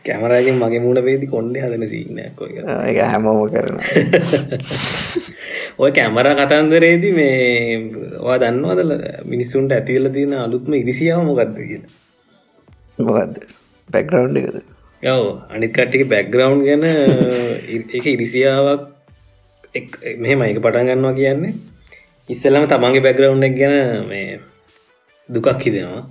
කැමරගෙන් 0.02 0.56
මගේ 0.58 0.80
මුණ 0.80 1.02
පේදි 1.04 1.26
කොන්ඩ 1.26 1.58
හදන 1.58 1.86
සිීනයක් 1.86 2.40
ඒ 2.46 3.00
හැමෝම 3.02 3.44
කරන 3.50 3.76
ඔය 5.78 5.90
කැමර 5.90 6.26
කතන්දරේදී 6.38 7.12
මේ 7.18 7.34
වා 8.26 8.38
දන්නවදල 8.38 8.92
මිනිස්සුන්ට 9.24 9.72
ඇතිවල 9.72 10.06
තියෙන 10.16 10.34
අලුත්ම 10.38 10.72
ඉරිසියාව 10.74 11.22
මොකක්ද 11.28 11.54
කියෙන 11.58 11.84
මොකක්ද 12.98 13.34
බැක්ග්‍රවන්් 13.88 14.36
එකද? 14.40 14.56
යව 15.02 15.22
අනිත් 15.50 15.72
කට්ටික 15.76 16.04
බැක්ග්‍රවන්් 16.08 16.60
ගැන 16.66 16.84
එක 17.90 18.04
ඉරිසියාවක් 18.06 18.82
මෙහෙම 20.22 20.42
එක 20.42 20.60
පටන් 20.64 20.90
ගන්නවා 20.90 21.18
කියන්නේ. 21.20 21.54
ඉස්සල්ලම 22.28 22.66
තමන්ගේ 22.66 23.06
බැක්ග්‍රවන්් 23.06 23.48
එක 23.48 23.56
ගැන 23.60 24.08
මේ 24.10 24.40
දුකක් 25.28 25.60
හිදෙනවා 25.60 26.04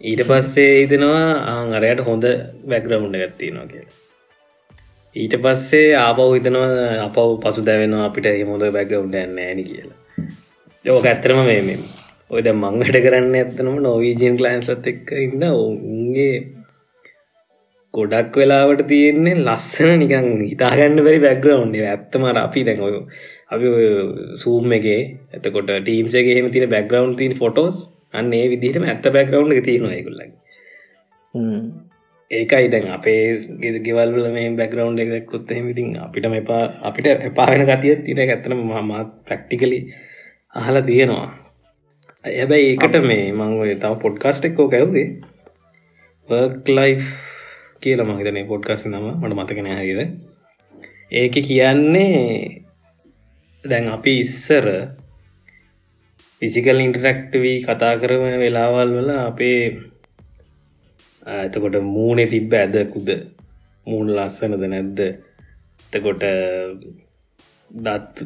ඊට 0.00 0.22
පස්සේ 0.28 0.82
ඉදෙනවා 0.82 1.28
අරයට 1.76 2.00
හොඳ 2.00 2.24
බැක්ග්‍රවුන්් 2.70 3.14
ගත්තිනවා 3.14 3.66
කියලා 3.70 4.05
ඊට 5.16 5.36
පස්සේ 5.38 5.92
ආපව් 5.96 6.20
හිතනවා 6.30 6.72
අපව් 7.02 7.30
පසු 7.42 7.62
දැවෙනවා 7.64 8.08
අපිට 8.08 8.26
හොඳ 8.48 8.64
බැක්ගවුන්් 8.70 9.14
ඇන්න 9.16 9.38
ඇනි 9.40 9.64
කියලා. 9.64 9.98
යෝක 10.84 11.06
ඇත්තරම 11.06 11.40
මේ 11.44 11.78
ඔයද 12.30 12.48
මං 12.52 12.76
වැඩ 12.80 12.98
කරන්න 13.04 13.34
ඇත්තනම 13.36 13.78
නොවීජන් 13.80 14.36
කලයින්සත් 14.36 14.90
එක්ක 14.92 15.10
ඉන්න 15.18 15.46
ඔුන්ගේ 15.48 16.34
ගොඩක් 17.94 18.36
වෙලාවට 18.36 18.82
තියෙන්නේ 18.88 19.36
ලස්සන 19.38 19.92
නිකං 20.00 20.28
හිතාගන්න 20.42 21.02
බැරි 21.06 21.20
බැක්ග්‍රවන්් 21.20 21.74
ඇත්තමට 21.86 22.42
අපි 22.42 22.64
දැන් 22.64 22.82
ඔය 22.82 22.94
අපි 23.50 23.72
සූම් 24.36 24.76
එකේ 24.78 25.00
ඇතකොට 25.32 25.72
ටීම්සගේ 25.78 26.36
හෙම 26.38 26.50
තින 26.50 26.68
බැක්ග්‍රවන්් 26.68 27.16
තින් 27.16 27.34
ෆොටෝස් 27.34 27.82
අන්න 28.14 28.32
ඒ 28.34 28.46
විදිහටම 28.52 28.86
ඇත්ත 28.86 29.10
බැක්ග්‍රවන්් 29.14 29.56
තියෙනවා 29.62 29.96
යකුල්ලගේ 29.96 30.32
ඒකයි 32.30 32.68
දැන් 32.68 32.90
අපේ 32.90 33.78
ගෙවල්ල 33.84 34.28
මේ 34.34 34.50
බැකරවන්් 34.52 34.98
එකකුත් 34.98 35.50
එහෙමඉතින් 35.50 35.94
අපිට 35.98 36.26
එපා 36.32 36.62
අපිට 36.82 37.06
එපාගෙන 37.22 37.64
ගතිය 37.64 37.96
තින 38.04 38.18
ඇත්තන 38.18 38.56
මත් 38.56 39.08
ප්‍රක්ටිකලි 39.26 39.78
අහලා 40.54 40.82
තියෙනවා. 40.82 41.28
ඇබැයි 42.24 42.68
ඒකට 42.70 42.96
මේ 43.04 43.32
මං 43.32 43.52
තව 43.78 43.94
පොඩ්කාස්ට 44.02 44.44
එක්කෝ 44.44 44.68
කැව්ගේ 44.68 45.08
වර්ක් 46.28 46.68
ලයි් 46.68 46.94
කියල 47.80 48.00
මහිතන 48.04 48.42
පොඩ්කාස් 48.48 48.86
නම. 48.86 49.06
මට 49.20 49.34
මතකෙන 49.34 49.68
හරිද 49.72 50.00
ඒක 51.12 51.34
කියන්නේ 51.48 52.14
දැන් 53.64 53.86
අපි 53.88 54.12
ඉස්සර 54.20 54.66
ෆිසිකල් 56.42 56.80
ඉන්ටරක්ටවී 56.80 57.58
කතා 57.62 57.94
කරම 57.96 58.24
වෙලාවල් 58.42 58.90
වල 58.96 59.10
අපේ 59.20 59.60
එතකොට 61.26 61.76
මූුණේ 61.84 62.26
තිබ්බ 62.26 62.52
ඇදකුද 62.54 63.08
මූුණ 63.86 64.14
ලස්සනද 64.16 64.62
නැද්ද? 64.66 65.00
එතකොට 65.92 66.24
දත් 67.70 68.16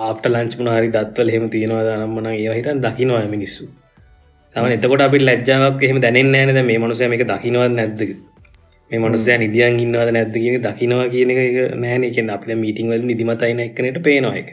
ආට 0.00 0.26
ලංච් 0.26 0.60
මනාරි 0.60 0.88
දත්වල 0.88 1.30
හෙම 1.30 1.48
තියෙනවා 1.50 1.82
දනම්මන 1.84 2.28
ඒ 2.28 2.54
හිතන් 2.54 2.80
දකිනවා 2.80 3.24
මිනිස්සු. 3.28 3.64
තම 4.54 4.68
එතකොට 4.68 5.00
අපි 5.00 5.18
ලැජ්ජාවක් 5.20 5.82
එහෙම 5.82 5.98
දැනෙන් 6.00 6.30
නෑනද 6.32 6.60
මේ 6.64 6.78
මනුසය 6.78 7.04
එක 7.06 7.24
දකිනවත් 7.24 7.72
නැද්ද? 7.72 8.00
මේ 8.90 8.98
මනුසය 8.98 9.36
නිදියන් 9.38 9.80
ඉන්නවද 9.80 10.12
නැද්ද 10.12 10.36
කියන 10.36 10.60
දකිනවා 10.62 11.08
කියන 11.08 11.30
එක 11.32 11.58
නෑන 11.76 12.04
එක 12.04 12.18
අප 12.30 12.46
මීටිං 12.56 12.88
වල 12.88 13.04
නිදිමතයින 13.04 13.60
එකනට 13.60 14.00
පේනවා 14.02 14.36
එක 14.36 14.50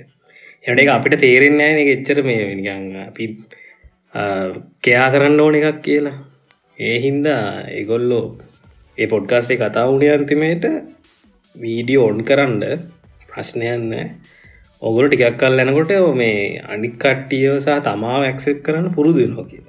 එට 0.63 0.77
එක 0.77 0.89
අපිට 0.89 1.17
තේරෙන්නේ 1.19 1.69
නෑ 1.69 1.83
එක 1.83 1.91
එච්චර 1.95 2.21
මේ 2.23 2.49
නිගන්න 2.51 2.97
අපි 3.05 3.25
කයා 4.83 5.07
කරන්න 5.09 5.39
ඕන 5.39 5.55
එකක් 5.55 5.81
කියලා. 5.81 6.17
ඒ 6.81 6.97
හින්දා 7.00 7.43
ඒගොල්ලෝ 7.71 8.25
ඒ 8.97 9.07
පොඩ්කාස්ටේ 9.07 9.57
කතා 9.57 9.88
වුණේ 9.88 10.11
අන්තිමයට 10.13 10.65
වීඩියෝ 11.55 12.05
ඔන් 12.07 12.21
කරන්න 12.23 12.63
ප්‍රශ්නයන්න 13.29 13.89
ඔගොල 14.81 15.07
ටිකක් 15.07 15.38
කල් 15.38 15.57
ලැනකොට 15.57 15.91
මේ 16.15 16.38
අනික් 16.67 16.95
කට්ටියව 16.97 17.55
සහ 17.57 17.81
තමාව 17.83 18.21
ඇක්සෙප් 18.23 18.59
කරන්න 18.63 18.93
පුරුදු 18.95 19.27
නො 19.27 19.43
කිය 19.43 19.63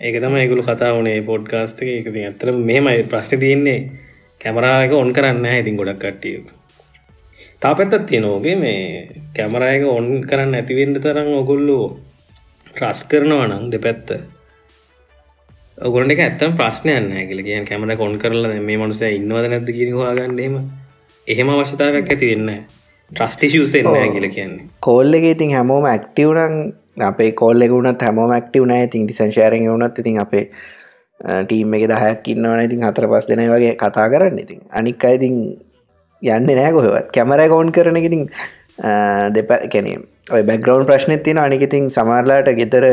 ඒක 0.00 0.16
තම 0.16 0.36
ඒගුලු 0.36 0.62
කතා 0.62 0.92
වනේ 0.94 1.20
පොඩ්කාස්ට 1.22 1.80
එක. 1.82 2.06
ඇතර 2.08 2.48
මෙමයි 2.64 3.02
ප්‍රශ්න 3.04 3.40
තියන්නේ. 3.40 3.80
කැමරායක 4.40 4.92
ඔන් 4.92 5.10
කරන්න 5.12 5.46
ඉතින් 5.52 5.76
ගොඩක් 5.76 5.98
කට්ටිය 5.98 6.36
තා 7.60 7.74
පැත්තත් 7.74 8.06
තියෙනෝගේ 8.06 8.56
මේ 8.56 8.80
කැමරායක 9.34 9.84
ඔන් 9.88 10.06
කරන්න 10.22 10.54
ඇතිවෙන්ට 10.54 11.00
තරම් 11.00 11.30
ඔගොල්ලු 11.34 11.78
රස් 12.74 13.00
කරනවනං 13.04 13.70
දෙපැත්ත 13.72 14.08
ඔගොලට 15.78 16.12
එක 16.12 16.20
ඇත්තම් 16.24 16.56
ප්‍රශ්නයන්න 16.56 17.10
කියල. 17.28 17.42
කිය 17.44 17.64
කැමර 17.68 17.96
කොන් 17.96 18.18
කරලා 18.18 18.60
මේ 18.68 18.78
මනුස 18.80 19.02
ඉන්නවද 19.02 19.50
නැද 19.52 19.68
කිරවාගන්නේම 19.78 20.54
එහෙම. 21.26 21.48
අවශ්‍යතාවයක් 21.54 22.08
ඇති 22.12 22.30
වෙන්න 22.32 22.48
ට්‍රස්ටිෂසෙන්න 23.10 24.12
කියල 24.14 24.28
කියන්නේ. 24.36 24.64
කෝල්ල 24.80 25.12
එක 25.18 25.26
ඉතින් 25.34 25.52
හැමෝම 25.56 25.84
ඇක්ටවරන් 25.92 26.56
අපේ 27.10 27.32
කොල්ල 27.42 27.68
ගුණත් 27.72 28.02
හැමෝම 28.08 28.32
ක්ටව 28.38 28.66
නෑ. 28.72 28.88
ඉතින් 28.88 29.04
ඩිසංශාරය 29.06 29.60
වුණත් 29.68 30.00
ඉතින් 30.04 30.18
අපේ 30.24 30.48
ටීම් 31.20 31.74
එක 31.78 31.84
දහයක් 31.92 32.32
ඉන්නවන. 32.34 32.64
ඉතින් 32.68 32.88
හතර 32.88 33.08
පස් 33.12 33.28
දෙන 33.28 33.44
වගේ 33.52 33.76
කතා 33.82 34.08
කරන්න 34.14 34.38
ඉතින්. 34.44 34.60
අනික් 34.72 35.04
අයිතින් 35.04 35.36
යන්න 36.22 36.46
නෑ 36.52 36.72
කොහවත්. 36.72 37.12
කැමර 37.12 37.48
කෝන් 37.52 37.72
කරන 37.72 38.00
ඉතින් 38.00 38.24
දෙප 39.36 39.52
කැනේ 39.72 40.00
ඔය 40.32 40.42
බැග්‍රවන්් 40.42 40.88
ප්‍රශ්නත් 40.88 41.22
තින 41.28 41.38
අනිකඉතින් 41.38 41.92
සමාරලාට 41.98 42.48
ගෙතර 42.62 42.84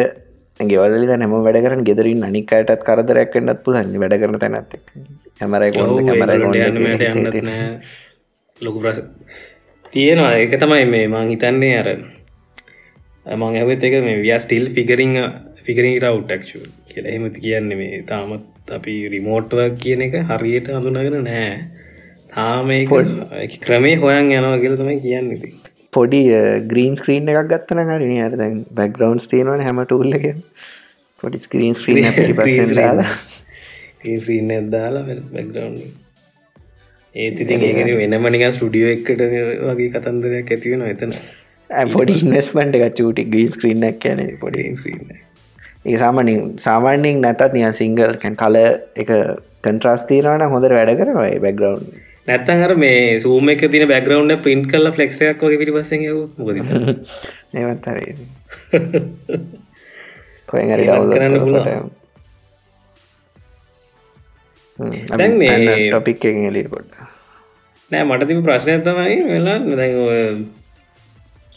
ගෙවල්ල 0.60 1.06
නැම 1.18 1.34
වැඩ 1.48 1.64
කරන 1.66 1.84
ගෙදරින් 1.90 2.24
අනික්කයටත් 2.30 2.84
කරදරයක් 2.88 3.32
කන්නත් 3.34 3.60
පුලන් 3.66 3.98
වැඩ 4.04 4.16
කරන 4.22 4.40
තැනත් 4.44 4.76
හැමරයි 5.42 5.72
කැමර 5.72 6.30
ලොකු 8.62 8.80
ප්‍රස 8.80 9.00
තියෙනවා. 9.94 10.34
එක 10.44 10.54
තමයි 10.62 10.86
මේ 10.86 11.08
මං 11.08 11.30
හිතන්නේ 11.34 11.78
අර 11.82 11.90
මං 13.38 13.58
ඇවත් 13.62 13.84
එක 13.90 13.96
මේ 14.06 14.22
විය 14.22 14.34
ස්ටිල් 14.40 14.70
ෆිකරිං 14.76 15.14
ෆිකරිට 15.66 16.04
අවටක්ෂ 16.04 16.52
කියල. 16.90 17.06
එහෙමති 17.06 17.40
කියන්නේ 17.46 17.80
මේ 17.82 18.02
තාමත් 18.12 18.74
අපි 18.78 18.96
රිමෝට්ව 19.14 19.60
කියන 19.82 20.06
එක 20.08 20.16
හරියට 20.30 20.70
හඳුනගෙන 20.70 21.24
නෑ. 21.30 21.50
තාම 22.34 22.70
ක්‍රමේ 23.66 23.96
හොයන් 23.96 24.32
යනවා 24.32 24.58
කියල 24.64 24.76
තමයි 24.78 25.00
කියන්නේති 25.02 25.50
පොඩි 25.94 26.22
ග්‍රීන් 26.72 26.96
ස්ක්‍රීන් 26.96 27.34
එකක් 27.34 27.50
ගත්තන 27.52 27.92
හරි 27.92 28.20
අර 28.28 28.38
බැක්ග්‍රවන්් 28.80 29.20
තියෙනවන 29.26 29.66
හැම 29.68 29.82
ටූල්ලක 29.84 30.26
පොඩි 31.24 31.44
ස්ක්‍රීන් 31.48 31.76
ස්ක්‍රීන් 31.76 32.08
්‍රීන් 34.22 34.72
දාලා. 34.72 35.04
බැක්ග්‍රවන්් 35.36 35.78
ඒත් 37.16 37.44
ඉතින් 37.46 37.68
ඒකන 37.70 37.94
වෙනමනික 38.02 38.46
ස්ටඩියෝ 38.52 38.96
එකට 38.96 39.24
වගේ 39.70 39.90
කතන්දරයක් 39.96 40.52
ඇතිවෙන 40.52 40.88
එතන. 40.88 41.14
පොඩි 41.94 42.18
ඉන්වස්මට 42.22 42.80
එක 42.80 42.98
චූටි 43.02 43.30
ග්‍රීන් 43.36 43.54
ස්ක්‍රීන්ක් 43.58 44.02
කියන 44.04 44.26
පොඩි. 44.42 44.70
ස්ක්‍රීන් 44.76 45.14
ඒ 45.86 45.98
සාමනින් 45.98 46.42
සාමාන්‍යෙන් 46.60 47.22
නැතත් 47.22 47.54
නිය 47.54 47.68
සිංගල් 47.74 48.18
කැන් 48.22 48.36
කල 48.36 48.58
එක 48.96 49.10
කන්ට්‍රස්තිීනවන 49.64 50.44
හොඳ 50.54 50.68
වැඩ 50.72 50.98
කරනවා 51.00 51.30
බැක්ග්‍රවන්් 51.46 51.82
නැත්තන් 52.28 52.64
අර 52.66 52.74
මේ 52.76 53.20
සූම 53.20 53.50
එක 53.50 53.66
තින 53.72 53.88
බැග්‍රවන්් 53.88 54.32
පින්ට 54.42 54.70
කල්ල 54.72 54.92
ෆලෙක්ෂයක් 54.92 55.44
වගේ 55.44 55.60
පිටි 55.60 55.76
පස 55.76 55.92
මොද 56.38 56.56
ඒවත්තර 57.54 57.98
කොය 60.50 60.64
හරි. 60.70 60.86
කරන්න 60.88 61.36
ටොපික් 65.90 66.26
එලි 66.26 66.64
කොට 66.66 66.92
නෑ 67.92 68.04
මට 68.08 68.28
තිබ 68.28 68.44
ප්‍රශ්නය 68.48 68.80
තමයි 68.82 69.20
වෙලා 69.30 69.60
දැ 69.78 69.92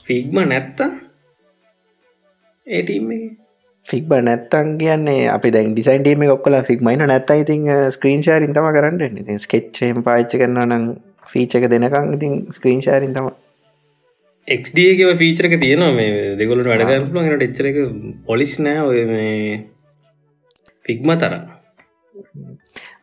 ෆිග්ම 0.06 0.37
නැත්ත? 0.44 0.78
ඒටීම් 2.66 3.11
එක 3.14 3.46
ෆික්බ 3.87 4.12
නැත්තන් 4.21 4.76
කියන්නේ 4.78 5.25
අපි 5.31 5.50
දැන් 5.52 5.73
ඩිසයින්ටීම 5.73 6.26
ඔක්කලා 6.31 6.62
ෆික්මයින 6.64 7.07
නැත්ත 7.07 7.33
ඉතින් 7.37 7.66
ස්ක්‍රීන් 7.93 8.23
ශාරින් 8.23 8.55
තම 8.55 8.71
කරන්න 8.73 9.40
ස්කෙච්චයම් 9.40 10.02
පාච්ච 10.02 10.33
කරන්න 10.35 10.62
නම් 10.69 10.87
ෆීචක 11.33 11.66
දෙනකං 11.71 12.14
ඉතින් 12.14 12.38
ස්ක්‍රීන් 12.52 12.83
ශාරින් 12.83 13.14
තම 13.14 13.28
එක්ඩගේ 14.49 15.14
ෆීචරක 15.16 15.55
තියෙනවා 15.59 15.93
මේ 15.93 16.37
දෙගොලට 16.37 16.69
වැඩගරපුල 16.69 17.31
ට 17.33 17.43
එච්චර 17.43 17.66
එක 17.66 17.78
පොලිස් 18.26 18.52
නෑ. 18.61 18.83
ඔය 18.83 19.00
මේ 19.07 19.57
ෆික්ම 20.85 21.11
තර 21.16 21.35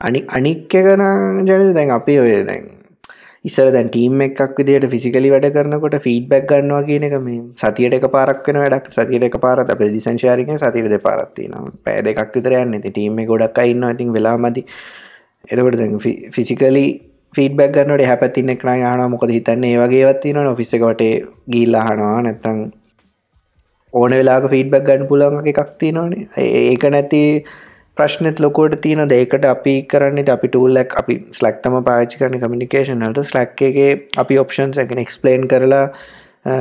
අනි 0.02 0.24
අනික්ක 0.30 0.72
ගන 0.80 1.04
ජන 1.44 1.74
දැන් 1.74 1.92
අපි 1.92 2.16
ඔය 2.20 2.38
දැන් 2.44 2.70
ඉස්සර 3.46 3.68
දැන් 3.76 3.90
ටීම් 3.94 4.22
එකක් 4.26 4.60
විදිට 4.60 4.86
ෆිසිකලි 4.92 5.32
වැඩ 5.34 5.48
කරනකොට 5.56 5.96
ෆීඩ්බැක් 6.06 6.46
ගන්නවා 6.52 6.84
කියන 6.90 7.06
එක 7.08 7.16
මේ 7.24 7.40
සතියට 7.62 7.96
එක 7.98 8.06
පාරක් 8.16 8.48
වෙන 8.48 8.60
වැඩක්. 8.64 8.92
සතියට 8.98 9.26
එක 9.30 9.40
පාරත් 9.46 9.72
අප 9.74 9.82
දිසංශාරික 9.96 10.52
සතිර 10.58 10.92
දෙ 10.94 11.00
පාරත්තින 11.08 11.56
පෑ 11.86 12.04
දෙකක් 12.08 12.38
විතර 12.38 12.56
යන්න. 12.60 12.78
ති 12.84 12.92
ටීම 12.92 13.20
ගොඩක් 13.32 13.60
අන්න 13.64 13.90
ඉතින් 13.90 14.14
වෙලා 14.18 14.38
මති 14.40 14.64
එතකොට 15.46 15.78
දැන් 15.78 16.00
ෆිසිකලි 16.38 16.86
ෆීඩබැක් 17.34 17.74
ගන්නට 17.76 18.08
හැපැතින්න 18.12 18.54
එක්න 18.54 18.72
යාන 18.80 19.04
මොකද 19.12 19.36
හිතන්න 19.36 19.68
ඒ 19.70 19.76
වගේවත්තින 19.82 20.40
නොෆිස්සකට 20.48 21.04
ගිල්ලාහනවා 21.54 22.16
නැත්තං 22.28 22.64
ඕන 23.94 24.18
වෙලාක 24.20 24.48
ෆීඩබැක් 24.54 24.86
ගන්න 24.88 25.08
පුළන්ග 25.12 25.52
එකක් 25.52 25.76
තියෙනවානේ. 25.80 26.28
ඒක 26.72 26.84
නැති 26.96 27.22
ප්‍රශ්නත් 27.98 28.40
ලොකෝට 28.40 28.76
තියෙන 28.82 29.10
දෙකට 29.10 29.46
අපි 29.46 29.76
කරන්න 29.92 30.30
අපි 30.36 30.48
ටූල්ලක් 30.48 30.94
අපි 31.02 31.16
ස්ලක්තම 31.40 31.76
පාචි 31.90 32.20
කරන 32.20 32.38
කමිනිකේෂන්ලට 32.44 33.22
ස්ලක්ගේ 33.32 33.90
අපි 34.18 34.38
ඔප්ෂන්ස් 34.44 34.80
එකෙන 34.84 35.02
එක්ස්පලේන් 35.06 35.48
කරලා 35.48 35.86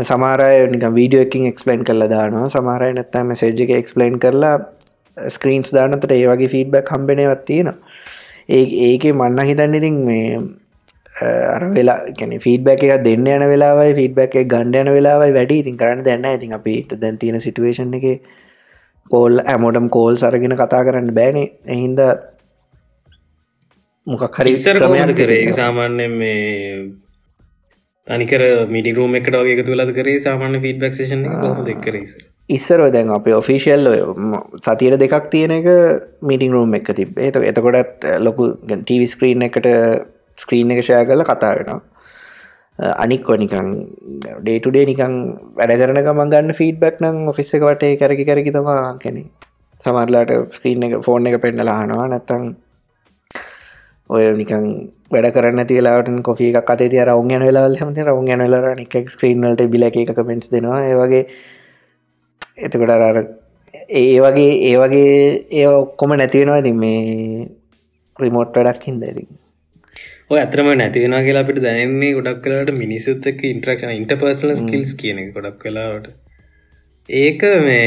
සමාරය 0.04 0.50
නික 0.74 0.86
වීඩියෝ 0.98 1.26
එකින් 1.26 1.46
එක්ස්පලේන් 1.52 1.84
කරලා 1.84 2.10
දානවා. 2.14 2.48
සමාරය 2.48 2.90
නැත්තම 2.98 3.30
මෙසේජ් 3.32 3.62
එක 3.66 3.72
එක්ස්පලේන් 3.78 4.18
කරලා 4.24 4.56
ස්ක්‍රීන්ස් 5.16 5.72
දානතට 5.76 6.10
ඒ 6.10 6.26
වගේ 6.32 6.50
ෆීඩබැක් 6.56 6.92
හම්බෙනවත් 6.96 7.44
තියෙන 7.46 7.72
ඒ 8.48 8.62
ඒකේ 8.90 9.14
මන්න 9.14 9.48
හිතන්න 9.50 9.78
ඉතින් 9.80 9.98
මේ 10.06 10.28
අර 11.54 11.64
වෙලා 11.74 11.98
කැන 12.18 12.38
ෆීඩබැක් 12.40 12.86
එක 12.86 13.04
දෙන්න 13.08 13.26
යන 13.28 13.48
වෙලාවයි 13.52 13.96
ෆීඩබැක් 13.98 14.38
එක 14.42 14.52
ගණ්ඩ 14.52 14.80
යන 14.82 14.94
වෙලාවයි 14.98 15.36
වැඩි. 15.38 15.58
ඉතින් 15.64 15.80
කරන්න 15.80 16.06
දැන්න 16.06 16.30
ඉතින් 16.36 16.56
අපි 16.58 16.78
දැන් 16.94 17.18
තියෙන 17.18 17.40
සිටුවේෂන් 17.40 18.00
එක 18.00 18.06
කෝල් 19.12 19.40
ඇමෝටම් 19.52 19.88
කෝල් 19.96 20.18
සරගෙන 20.22 20.56
කතා 20.60 20.82
කරන්න 20.88 21.14
බෑනේ. 21.18 21.48
එහින්ද 21.74 22.00
මොකක් 24.06 24.38
හරි 24.40 24.52
ඉස්සර 24.56 24.82
කරේ? 25.20 25.40
සාමාන්‍ය 25.60 26.06
මේ 26.18 26.40
තනිකර 28.08 28.42
මිටි 28.74 28.94
රූම 28.96 29.14
එකට 29.18 29.36
වගේ 29.40 29.58
එකතු 29.58 29.76
ලද 29.78 29.92
කරේ? 29.98 30.18
සාමාන්‍ය 30.26 30.62
ෆීඩබක් 30.64 30.96
ෂන් 30.98 31.22
දෙකරේස 31.68 32.16
ඉස්සර? 32.48 32.80
දැන් 32.96 33.14
අප 33.18 33.28
ඔෆිසිියල් 33.38 33.92
සතියට 34.66 34.98
දෙකක් 35.04 35.30
තියෙන 35.34 35.56
එක 35.58 35.68
මිටිං 36.30 36.56
රූම් 36.56 36.74
එක 36.80 36.92
තිබ 36.98 37.22
එත 37.28 37.38
එතකොටත් 37.52 38.10
ලොකු 38.26 38.50
ටීවි 38.66 39.06
ස්ක්‍රීන් 39.14 39.48
එකට 39.48 39.72
ස්ක්‍රීන් 40.38 40.74
එක 40.74 40.84
ෂය 40.84 41.02
කල 41.08 41.24
කතා 41.30 41.54
වෙනවා 41.58 41.80
අනික් 42.78 43.28
නිකං 43.36 43.68
ඩේටුඩේ 44.40 44.86
නිකං 44.86 45.14
වැඩ 45.56 45.78
කරන 45.78 46.02
ගමන් 46.02 46.30
ගන්න 46.30 46.54
ෆීඩ්බක් 46.54 47.00
නම් 47.00 47.28
ඔෆිස්ස 47.28 47.54
එක 47.54 47.62
වටේ 47.62 47.96
කරකි 47.96 48.24
කරකි 48.24 48.52
තමා 48.52 48.98
කෙනෙ 48.98 49.24
සමරලාට 49.80 50.32
ස්ක්‍රීන් 50.52 50.84
එක 50.84 51.00
ෆෝන් 51.00 51.26
එක 51.26 51.40
පෙන්ඩලාහනවා 51.40 52.08
නැත්තං 52.08 52.44
ඔය 54.10 54.24
නිකං 54.34 54.64
වැඩ 55.10 55.28
කරන්න 55.34 55.66
තිලාට 55.66 56.08
කොෆි 56.22 56.48
එක 56.50 56.70
අතේ 56.70 56.88
තිය 56.88 57.04
රවුන් 57.04 57.30
යන 57.30 57.44
වෙලාවල් 57.44 57.76
හමති 57.76 58.04
රවුන් 58.04 58.28
යන 58.28 58.44
වෙලා 58.44 58.74
නික 58.74 58.96
ස්ක්‍රීන්වලට 59.08 59.62
බිල 59.70 59.84
එක 59.84 59.96
කමෙන්ස් 60.10 60.50
දෙනවා. 60.50 60.80
ඒ 60.82 60.94
වගේ 60.94 61.22
එතකොට 62.58 62.90
අර 62.90 63.18
ඒ 63.90 64.20
වගේ 64.20 64.52
ඒ 64.62 64.76
වගේ 64.78 65.14
ඒ 65.52 65.66
ඔක්කොම 65.68 66.14
නැතිවෙනවා 66.14 66.58
ඉතින් 66.58 66.78
මේ 66.78 67.48
රිමෝට් 68.16 68.56
වැඩක් 68.56 68.84
හින්ද 68.84 69.04
ඉතින්. 69.04 69.28
ඔය 70.32 70.38
ඇතරම 70.40 70.68
නැතිවෙන 70.72 71.14
කියලා 71.24 71.44
අපිට 71.44 71.58
දැනන්නේ 71.62 72.12
ගොඩක් 72.16 72.38
කලාට 72.44 72.70
මිනිස්සුත් 72.74 73.26
එක්ක 73.30 73.40
ඉන්ට්‍රක්ෂන් 73.44 73.90
ඉන්ටර්පර්සනල් 73.92 74.52
ස්කිල්ස් 74.56 74.92
කියන 74.96 75.18
ගොඩක් 75.34 75.58
කලාවට 75.62 76.06
ඒක 77.08 77.42
මේ 77.60 77.82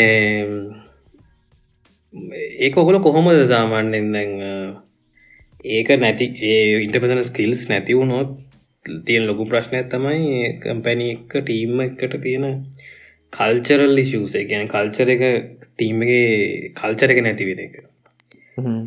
ඒක 2.60 2.78
ඔකොල 2.78 2.98
කොහොමද 3.00 3.42
සාමාන්‍යෙන් 3.48 4.12
දැන් 4.12 4.34
ඒක 5.72 5.90
නැති 5.98 6.28
ඒ 6.46 6.60
ඉන්ටපසන 6.80 7.22
ස්කිල්ස් 7.24 7.64
නැති 7.70 7.98
වුණොත් 7.98 8.36
තියෙන 9.06 9.25
ලොකු 9.25 9.46
ප්‍රශ්නය 9.46 9.82
තමයි 9.90 10.52
කම්පැනි 10.62 11.08
එක 11.14 11.38
ටීම් 11.40 11.82
එකට 11.82 12.18
තියෙන 12.22 12.46
කල්චරල් 13.34 13.93
ලිෂූස 13.93 14.36
ගැන 14.50 14.67
කල්චර 14.67 15.10
එක 15.10 15.24
තීමගේ 15.80 16.74
කල්චර 16.74 17.10
එක 17.10 17.24
නැතිවෙන 17.24 17.63
එක. 17.65 17.76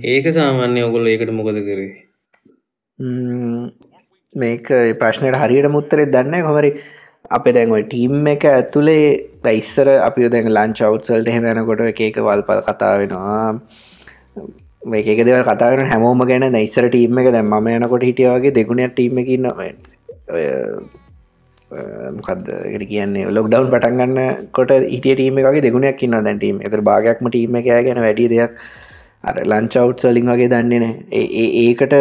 ඒක 0.06 0.30
සාමාන්‍ය 0.32 0.80
ඔගොල 0.82 1.10
ඒකට 1.12 1.34
මොකද 1.34 1.60
කරේ 1.64 2.07
මේක 2.98 4.66
ප්‍රශ්නයට 5.00 5.36
හරියට 5.36 5.70
මුත්තරෙ 5.70 6.06
දන්න 6.06 6.42
කොමරි 6.42 6.70
අප 7.30 7.44
දැන්ව 7.48 7.76
ටීම් 7.86 8.26
එක 8.26 8.44
ඇතුළේ 8.44 9.04
ගයිස්සර 9.44 9.88
අපි 9.98 10.28
දැන් 10.28 10.48
ලංච 10.50 10.82
අවත්සල්ට 10.82 11.30
හෙමෙනකොට 11.30 11.82
එකක 11.82 12.18
වල්පල් 12.20 12.60
කතා 12.68 12.98
වෙනවා. 12.98 13.60
මේක 14.84 15.06
දෙව 15.20 15.44
කතාන 15.44 15.84
හැමෝම 15.86 16.26
ගැන 16.26 16.54
ඉස්සර 16.56 16.88
ටීම 16.88 17.18
එක 17.18 17.30
දැම් 17.32 17.54
ම 17.54 17.68
යනකොට 17.68 18.02
හිටියවගේ 18.02 18.52
දෙගුණයක් 18.52 18.92
ටීම 18.92 19.18
එක 19.18 19.28
නොකද 22.16 22.50
කියන්නේ? 22.88 23.30
ලොක් 23.30 23.46
ඩවන් 23.46 23.70
පටන්ගන්න 23.70 24.50
කොට 24.52 24.74
ඉටිය 24.88 25.14
ටීම 25.14 25.38
එකගේ 25.38 25.62
දෙගුණයක් 25.62 26.02
ඉන්න 26.02 26.18
දැන්ටීම 26.20 26.60
එත 26.62 26.74
භාගයක්ම 26.82 27.30
ටීම 27.30 27.60
එක 27.62 27.70
ගැන 27.70 28.02
වැඩි 28.06 28.28
දෙයක් 28.34 28.58
අර 29.24 29.36
ලංච 29.44 29.74
අවට් 29.76 30.02
සලින් 30.02 30.34
වගේ 30.34 30.50
දන්නේ 30.50 30.80
නෑ 30.80 31.24
ඒකට 31.62 31.94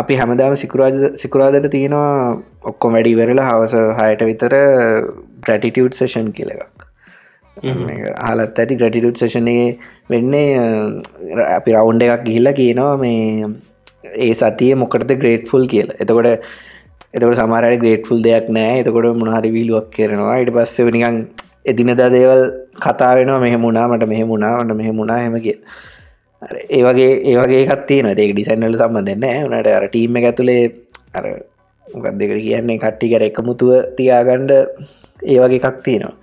අපි 0.00 0.14
හැමදාම 0.20 0.56
සිකුරාජ 0.62 0.96
සිකුරාදට 1.22 1.68
තියෙනවා 1.76 2.10
ඔක්කො 2.70 2.92
වැඩි 2.94 3.14
වෙරලා 3.20 3.46
හවස 3.50 3.74
හයට 4.00 4.24
විතර 4.30 4.54
ග්‍රටිටියුට් 5.46 5.94
සේෂන් 6.00 6.28
කියල 6.38 6.50
එකක්. 6.56 6.84
හලත් 8.28 8.58
ඇති 8.62 8.76
ග්‍රටිටුට් 8.80 9.22
සේෂනය 9.22 9.56
වෙන්නේ 10.10 10.48
අපි 11.58 11.76
රවුන්් 11.76 12.02
එකක් 12.08 12.26
ගිහිල්ල 12.28 12.52
කියනවා 12.60 12.92
මේ 13.04 13.48
ඒ 14.26 14.32
සතිය 14.40 14.72
මොකටද 14.82 15.16
ග්‍රේට්ෆුල් 15.22 15.66
කියල. 15.72 15.88
එතකොට 16.02 16.28
එතකට 17.14 17.40
සමාරයට 17.40 17.80
ග්‍රේට්ෆුල් 17.84 18.22
දෙයක් 18.28 18.52
නෑ 18.58 18.78
එතකොට 18.82 19.18
මොනහරි 19.22 19.50
වීලුවක් 19.56 19.90
කරනවා. 19.96 20.36
ඉට 20.44 20.52
පස්සේ 20.56 20.92
නිකං 20.96 21.18
එදිනදා 21.72 22.10
දේවල් 22.16 22.42
කතා 22.84 23.12
වෙනවා. 23.18 23.40
මෙහෙමුණා 23.46 23.88
මට 23.88 24.12
මෙහෙමුණා 24.12 24.54
මට 24.64 24.76
මෙහෙමුණා 24.82 25.18
හෙම 25.24 25.38
කිය 25.46 25.58
ඒවගේ 26.70 27.12
ඒවගේ 27.24 27.66
කත්තිය 27.66 28.02
නො 28.02 28.14
ඒක 28.14 28.32
ඩිසයින්නල 28.32 28.76
සම්බඳන්න 28.76 29.50
නට 29.50 29.72
අර 29.72 29.88
ටීම 29.88 30.16
ඇතුළේ 30.16 30.64
අර 31.14 31.24
මොකක් 31.86 32.06
දෙකට 32.14 32.40
කියන්නේ? 32.40 32.78
කට්ටි 32.78 33.12
කර 33.12 33.22
එකමුතුව 33.22 33.70
තියාගණ්ඩ 33.96 34.52
ඒවගේ 35.24 35.60
කක්තිනවා 35.60 36.14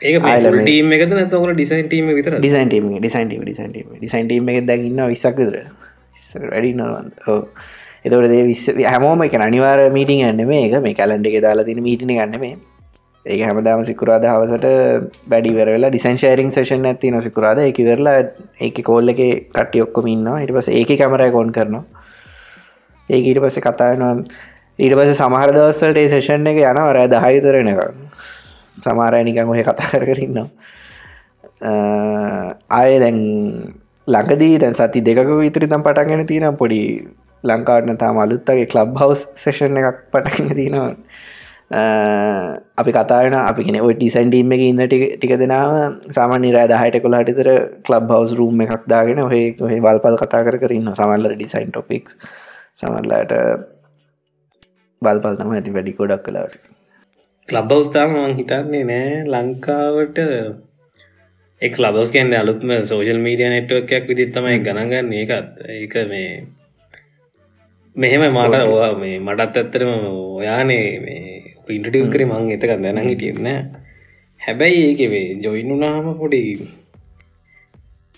ඒ 0.00 0.18
ටීම 0.60 0.92
එක 0.92 1.02
නතකට 1.04 1.52
ඩිසයින් 1.52 1.86
ටීම 1.86 2.08
විතර 2.10 2.38
design 2.38 2.68
team 2.68 2.86
design 2.96 3.28
team 3.28 3.42
design 3.42 3.70
team 3.70 3.88
design 3.96 4.26
team 4.26 4.48
එක 4.48 4.66
දැකින්න 4.66 5.02
විස්සක්දර 5.04 5.58
වැඩි 6.44 6.72
නවන්ද 6.72 7.12
එතවට 8.04 8.30
දේ 8.30 8.44
විස් 8.46 8.64
හැමෝම 8.84 9.22
එක 9.22 9.34
අනිවාර 9.40 9.84
මීටිං 9.90 10.24
ඇන්න 10.24 10.42
මේ 10.46 10.66
එක 10.66 10.78
මේ 10.80 10.94
කලන්ඩ 10.94 11.26
එක 11.26 11.42
දාලා 11.42 11.64
තින 11.64 11.82
මීටින 11.82 12.10
ගන්න 12.10 12.40
මේ 12.40 12.56
ඒ 13.26 13.38
හැමදාම 13.40 13.84
සිකුරාද 13.84 14.24
හවසට 14.24 14.66
බැඩි 15.28 15.54
වෙරලා 15.54 15.90
ඩිසන් 15.90 16.18
ශේරිං 16.18 16.50
සේෂන් 16.50 16.86
ඇති 16.86 17.10
නො 17.10 17.20
සිකුරාද. 17.20 17.58
එක 17.60 17.80
වෙරලා 17.84 18.18
ඒක 18.60 18.82
කෝල්ල 18.82 19.14
එක 19.14 19.20
කට්ටි 19.50 19.84
ඔක්කොම 19.86 20.06
ඉන්නවා. 20.08 20.42
ඉට 20.44 20.52
පස 20.52 20.68
ඒක 20.72 20.94
කැමරයි 20.94 21.30
කොන් 21.30 21.52
කරනවා. 21.52 21.84
ඒක 23.08 23.24
ඊට 23.24 23.40
පස්සේ 23.40 23.64
කතානවා 23.64 24.14
ඊට 24.78 24.94
පස 24.94 25.14
සමහර 25.16 25.52
දවස්සලට 25.54 25.98
ඒ 25.98 26.08
සේෂන් 26.08 26.46
එක 26.46 26.58
යන 26.62 26.80
රෑ 26.88 27.08
දහහිතරෙන 27.08 27.70
එක 27.72 27.80
සමාරයනිකං 28.84 29.48
ඔහ 29.48 29.62
කතා 29.62 29.92
කර 29.92 30.04
කරන්නවා 30.04 30.48
ආය 32.70 32.98
දැන් 32.98 33.18
ලඟදී 34.06 34.58
දැන් 34.58 34.74
සති 34.74 35.00
දෙක 35.02 35.18
විතරි 35.36 35.66
තම් 35.66 35.82
පටන්ගෙන 35.82 36.26
තියෙන 36.26 36.56
පොඩි 36.56 36.82
ලංකාටන 37.44 37.98
තාම 37.98 38.18
අලුත්තගේ 38.18 38.66
කලබ් 38.66 38.94
හවස් 38.96 39.26
සේෂන් 39.34 39.76
එකක් 39.78 39.98
පටගෙන 40.12 40.54
තියෙනවා. 40.54 40.94
අපි 41.70 42.90
කතාන 42.90 43.34
අපි 43.34 43.64
කෙන 43.64 43.80
ඔය 43.80 43.94
ටිසන්ටීම 43.94 44.52
එක 44.52 44.62
ඉන්න 44.62 44.84
ටික 44.84 45.34
දෙනාව 45.36 45.72
සාමාන්‍ය 46.10 46.52
රෑ 46.52 46.68
දහයට 46.68 47.02
කොලාටිතර 47.02 47.50
කලබ් 47.84 48.08
හවස් 48.10 48.32
රූම් 48.34 48.60
එකක් 48.60 48.86
දාගෙන 48.86 49.20
ඔහේ 49.20 49.56
ඔහේ 49.60 49.80
වල්පල් 49.80 50.16
කතා 50.16 50.44
කර 50.44 50.56
කරන්න 50.58 50.94
සමල්ල 50.94 51.34
ඩිසයින් 51.34 51.68
ටොපික්ස් 51.68 52.16
සමල්ලාට 52.74 53.34
බල්පල් 55.02 55.36
තම 55.36 55.52
ඇති 55.52 55.74
වැඩි 55.76 55.92
කොඩක් 55.92 56.24
කලාට 56.24 56.56
කලබ් 57.48 57.70
අවස්ථාම 57.72 58.16
මං 58.16 58.34
හිතන්නේ 58.36 58.84
නෑ. 58.84 59.12
ලංකාවට 59.26 60.18
එක් 61.62 61.78
ලබස් 61.78 62.10
කියන්න 62.14 62.34
අලුත්ම 62.34 62.70
සෝජල් 62.84 63.18
මීඩිය 63.18 63.50
නෙට්ුවක්යක් 63.50 64.04
විදිත් 64.06 64.32
තමයි 64.34 64.58
ගණගන්න 64.60 65.12
ඒකත් 65.14 65.62
ඒක 65.68 65.94
මේ 66.06 66.46
මෙහෙම 67.96 68.24
මට 68.30 68.98
මේ 68.98 69.18
මටත් 69.18 69.56
ඇත්තරම 69.56 69.90
ඔයානේ 70.36 70.86
මේ 71.00 71.37
ඉන්ටටියස් 71.70 72.08
කර 72.08 72.24
මං 72.24 72.50
එතක 72.50 72.72
දැන 72.78 73.00
හිටියන්න 73.04 73.48
හැබැයි 74.40 74.82
ඒකවේ 74.84 75.24
ජොයිනුනාහම 75.38 76.08
පොඩි 76.16 76.42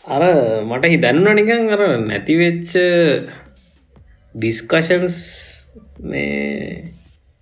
අර 0.04 0.22
මට 0.62 0.84
හිදන්න 0.86 1.28
නිකන් 1.32 1.68
අර 1.70 1.82
නැතිවෙච්ච 2.02 2.72
ඩිස්කශන්ස් 4.34 5.16
මේ 6.02 6.84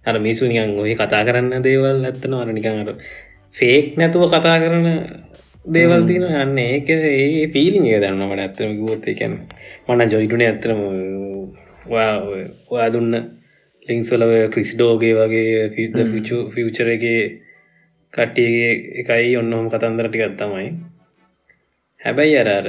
අර 0.05 0.19
මිසු 0.19 0.47
නිකන් 0.47 0.77
ඔය 0.79 0.95
කතා 0.95 1.23
කරන්න 1.23 1.63
දේවල් 1.63 2.05
ඇත්තන 2.05 2.35
අර 2.35 2.51
නිකන් 2.51 2.83
අර 2.83 2.91
ෆේක් 3.55 3.97
නැතුව 3.97 4.29
කතා 4.29 4.59
කරන 4.59 4.87
දේවල් 5.69 6.07
තින 6.07 6.25
යන්න 6.25 6.59
ඒක 6.59 6.89
ඒ 6.91 7.47
පීලිං 7.49 7.87
එක 7.87 8.01
දන්නවට 8.01 8.41
ඇත්තම 8.41 8.77
ගුවොත් 8.77 9.05
එකැන 9.07 9.35
මන 9.87 10.09
ජොයිටුන 10.09 10.43
ඇත්තරම 10.43 10.81
ඔයා 11.89 12.89
දුන්න 12.93 13.38
ලිංක්ස්වල 13.89 14.25
ක්‍රිස්ඩෝගේ 14.53 15.15
වගේ 15.17 15.69
ෆිද 15.71 15.99
ෆියචර 16.53 16.91
එක 16.95 17.05
කට්ටියගේ 18.13 18.73
එකයි 19.03 19.37
ඔන්නහොම 19.37 19.69
කතන්දර 19.69 20.09
ටිකත් 20.09 20.37
තමයි. 20.39 20.69
හැබැයි 22.01 22.37
අරර 22.39 22.69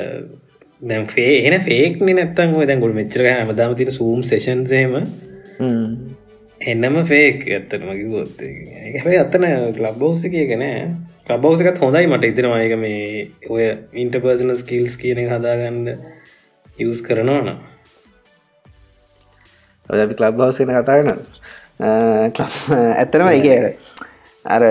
දැම් 0.81 1.05
ෆේ 1.07 1.33
එන 1.43 1.59
ෆේක්න 1.61 2.05
නැත්තන් 2.11 2.55
දැන් 2.61 2.81
ගොඩ 2.81 2.95
මෙච්චර 2.95 3.25
හමදාම 3.25 3.75
තින 3.75 3.91
සූම් 3.91 4.23
සේෂන්සේම 4.23 4.95
එන්නම 6.61 6.97
ෆේක් 7.05 7.45
ඇත්තන 7.49 7.85
මගේ 7.85 8.09
ගොත් 8.09 8.43
හැබයි 8.95 9.17
අත්තන 9.17 9.47
ලබ්බෝස 9.77 10.23
කියගෙන 10.27 10.63
ලබ්බෝසකත් 11.29 11.79
හොඳයි 11.79 12.07
මට 12.07 12.31
ඉතිරමයක 12.31 12.75
මේ 12.77 13.27
ඔය 13.49 13.65
ඉන්ටපර්සන 13.95 14.55
ස්කිල්ස් 14.55 14.95
කියන 14.97 15.21
හදාගන්න 15.25 15.91
යස් 16.79 17.01
කරනවාන 17.01 17.59
අපි 19.89 20.19
කලබ් 20.19 20.41
හවසන 20.41 20.71
කතාගන 20.77 21.09
ඇත්තනම 21.81 23.29
ඒකට 23.31 23.97
අර 24.45 24.63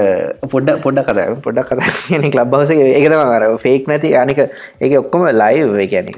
පොඩ්ඩ 0.53 0.81
පොඩ්ඩ 0.85 1.05
කත 1.09 1.27
පොඩ්ඩක් 1.45 1.71
කතා 1.73 1.93
කියන 2.07 2.27
ලබ් 2.31 2.55
හවස 2.55 2.71
ඒකතම 2.99 3.23
අර 3.37 3.45
ෆේක් 3.59 3.89
නැති. 3.93 4.15
අනික 4.23 4.41
ඒක 4.41 4.99
ඔක්කොම 5.03 5.29
ලයි 5.43 5.87
කියැනෙ 5.87 6.15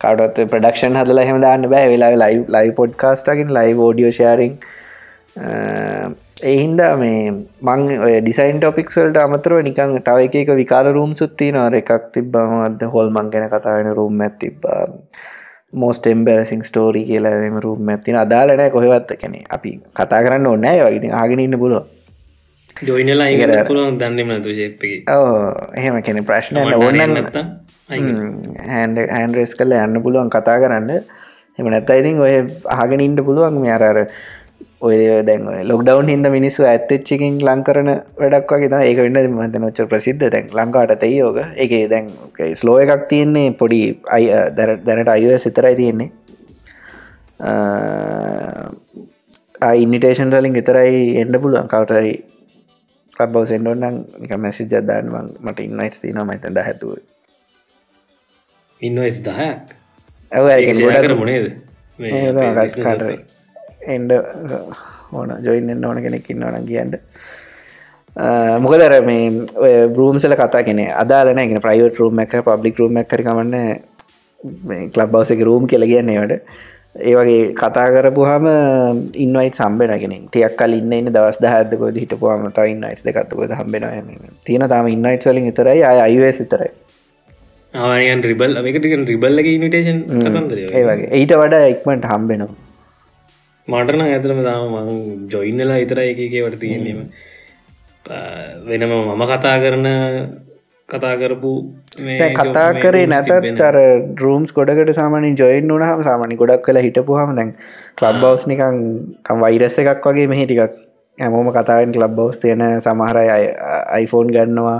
කටත් 0.00 0.48
ප්‍රඩක්ෂන් 0.52 0.98
හදල 1.00 1.22
හෙම 1.28 1.40
දාන්න 1.46 1.68
බෑ. 1.74 1.88
වෙලා 1.94 2.12
ලයි 2.24 2.44
ලයි 2.56 2.76
පොඩ්කාස්ටකින් 2.80 3.54
ලයි 3.58 3.74
ෝඩියෝ 3.86 4.12
ශාරිං 4.20 4.54
එහින්ද 6.44 6.80
මේ 7.02 7.20
මං 7.68 7.82
ඩිසයින් 8.22 8.58
ටොපික්වල්ට 8.60 9.18
අමතරව 9.26 9.60
නිකං 9.68 9.94
තව 10.08 10.30
එක 10.42 10.50
විකාල 10.62 10.88
රූම් 10.96 11.12
සුත්ති 11.20 11.52
නර 11.52 11.76
එකක් 11.80 11.92
තිබ්බමද 12.16 12.82
හොල් 12.94 13.14
මං 13.16 13.30
ගැන 13.34 13.46
කතාවෙන 13.54 13.94
රූම් 14.00 14.24
ඇත් 14.26 14.36
තිබ්බා 14.42 14.80
මෝස්ට 15.72 16.06
එම්බරසිං 16.06 16.62
ස්ටෝරි 16.64 17.04
කියලා 17.04 17.60
රූම් 17.60 17.88
ඇතින 17.88 18.16
අදාලනෑ 18.16 18.70
කොහෙවත්ත 18.70 19.12
කෙනෙ 19.20 19.42
අපි 19.50 19.72
කතා 19.96 20.22
කරන්න 20.22 20.46
ඕන්නෑ 20.46 20.84
වගේ 20.86 21.12
ආගෙන 21.20 21.40
ඉන්න 21.40 21.58
පුලුව 21.58 21.84
ජොයිනලා 22.88 23.28
දන්නම 23.98 24.30
එහෙම 25.76 26.02
කෙන 26.02 26.24
ප්‍රශ්න 26.24 26.56
ඕන්න 26.58 27.02
හැන්රෙස් 27.88 29.54
කල්ල 29.56 29.72
යන්න 29.78 30.02
පුළුවන් 30.02 30.30
කතා 30.30 30.58
කරන්න. 30.62 30.90
එම 31.58 31.66
නැත්ත 31.68 31.90
ඉතින් 31.92 32.20
ඔය 32.20 32.34
අහගෙන 32.76 33.00
ඉන්ට 33.00 33.20
පුළුවන් 33.24 33.60
මේ 33.60 33.74
අරර 33.76 33.98
ඔය 34.86 34.96
දැන් 35.28 35.42
ලොක්ඩවන් 35.70 36.08
හිද 36.10 36.26
මිනිස්සු 36.34 36.64
ඇත්තච්චකින් 36.70 37.34
ලංකරන 37.48 37.90
වැඩක් 38.20 38.52
වගේ 38.54 38.80
ඒක 38.88 38.98
වෙන්න. 39.04 39.18
මත 39.36 39.56
නොච්ච 39.64 39.78
ප්‍රසිද්ධ. 39.92 40.24
දැන් 40.34 40.46
ලංකාට 40.58 40.92
තයි 41.02 41.14
යෝග 41.22 41.38
එක 41.64 41.72
දැන් 41.92 42.06
ස්ලෝ 42.60 42.76
එකක් 42.84 43.04
තියෙන්නේ 43.12 43.54
පොඩි 43.60 43.80
අයි 44.16 44.26
දැනට 44.58 45.12
අයව 45.14 45.30
සිතරයි 45.44 45.76
තියෙන්නේ. 45.80 46.10
ඉන්නිටේෂන් 49.82 50.34
රලින් 50.34 50.54
විතරයි 50.58 50.96
එන්ඩ 51.22 51.34
පුළුවන්. 51.42 51.68
කවටරයි 51.72 52.14
ලබව 53.20 53.44
සෙන්ඩෝන්නම් 53.50 53.96
එක 54.24 54.32
මැසි 54.44 54.66
ජදදාන්න 54.70 55.06
මට 55.44 55.58
ඉන්නයිස් 55.68 56.00
තින 56.02 56.18
මතද 56.24 56.56
හැතුව 56.68 56.98
ඉන්නස් 58.80 59.18
දහයක්? 59.28 59.62
ඇ 60.32 60.60
කර 61.04 61.14
මොනේද 61.20 61.46
කටරේ 61.98 63.18
එන්ඩ 63.86 64.12
ඕන 65.12 65.30
ජොයින්න 65.42 65.84
ඕන 65.84 66.02
කෙනෙක් 66.02 66.30
ඉන්නවන 66.30 66.66
කියන්ට 66.66 66.96
මොකදර 68.58 68.94
මේ 69.02 69.86
බරූම්සල 69.88 70.34
කතා 70.34 70.62
කෙනෙ 70.62 70.84
අදාලන 70.94 71.40
ගෙන 71.44 71.60
ප්‍රයිවට් 71.60 71.98
රූම් 71.98 72.20
එක 72.20 72.36
පබ්ලික් 72.42 72.78
රූම් 72.78 73.00
කරකමන්න 73.04 73.56
කලබ් 74.90 75.10
බවසක 75.10 75.40
රූම් 75.40 75.66
කියල 75.66 75.86
කියන්නේවට 75.86 76.38
ඒවගේ 77.02 77.54
කතා 77.54 77.88
කරපුහම 77.90 78.46
ඉන්වයිට 79.16 79.54
සම්බෙනගෙන 79.54 80.14
ටියක් 80.26 80.56
කල 80.56 80.72
ඉන්න 80.72 80.92
ඉන්න 80.92 81.08
දවස් 81.08 81.40
දහදකො 81.40 81.92
හිටපුහම 81.94 82.48
ත 82.50 82.66
ඉන්නයිට් 82.66 83.04
දෙකත්තුක 83.04 83.54
හම්බෙන 83.54 83.84
තියෙන 84.44 84.68
තම 84.68 84.88
ඉන්නයිට් 84.88 85.24
වලින් 85.24 85.44
විතරයි 85.44 85.82
අය 85.82 86.00
අයිස් 86.00 86.40
විතරයි. 86.40 86.70
ආයන් 87.74 88.22
රිබල් 88.22 88.58
එකට 88.62 89.08
රිබල්ලගේ 89.08 89.54
ඉනිටේෂන් 89.54 90.02
ඒවගේ 90.72 91.08
ඊට 91.12 91.32
වඩා 91.34 91.64
එක්මට 91.68 92.04
හම්බෙනවා 92.04 92.61
මටන 93.68 94.00
ඇතරම 94.04 94.40
තාම 94.44 94.72
මං 94.76 95.28
ජොයින්නලා 95.28 95.82
ඉතර 95.84 95.98
එකකවට 96.02 96.56
තියෙනීම 96.60 97.02
වෙනම 98.66 98.92
මම 98.92 99.22
කතා 99.24 99.56
කරන 99.62 99.86
කතා 100.88 101.12
කරපු 101.16 101.52
කතා 102.32 102.70
කරේ 102.76 103.06
නැතත් 103.06 103.62
අර 103.62 103.78
රූම්ස් 104.18 104.50
ගොඩකට 104.52 104.94
සාමානින් 104.94 105.36
ජොයින් 105.36 105.68
වුනහම 105.68 106.02
සාමානි 106.02 106.36
ගොඩක් 106.36 106.64
කළ 106.66 106.82
හිටපු 106.86 107.18
හම 107.18 107.38
දැන් 107.38 107.54
කලබ් 107.98 108.18
බවස් 108.24 108.44
නිකං 108.46 108.82
වෛරස්ස 109.40 109.78
එකක් 109.78 110.08
වගේ 110.08 110.26
මෙහි 110.26 110.46
ටිකක් 110.46 110.76
හැමෝම 111.18 111.52
කතාවෙන් 111.52 111.94
කලබ් 111.96 112.12
බවස් 112.18 112.42
තියෙන 112.42 112.66
සමහරයි 112.80 113.48
අයිෆෝන් 113.96 114.34
ගන්නවා. 114.36 114.78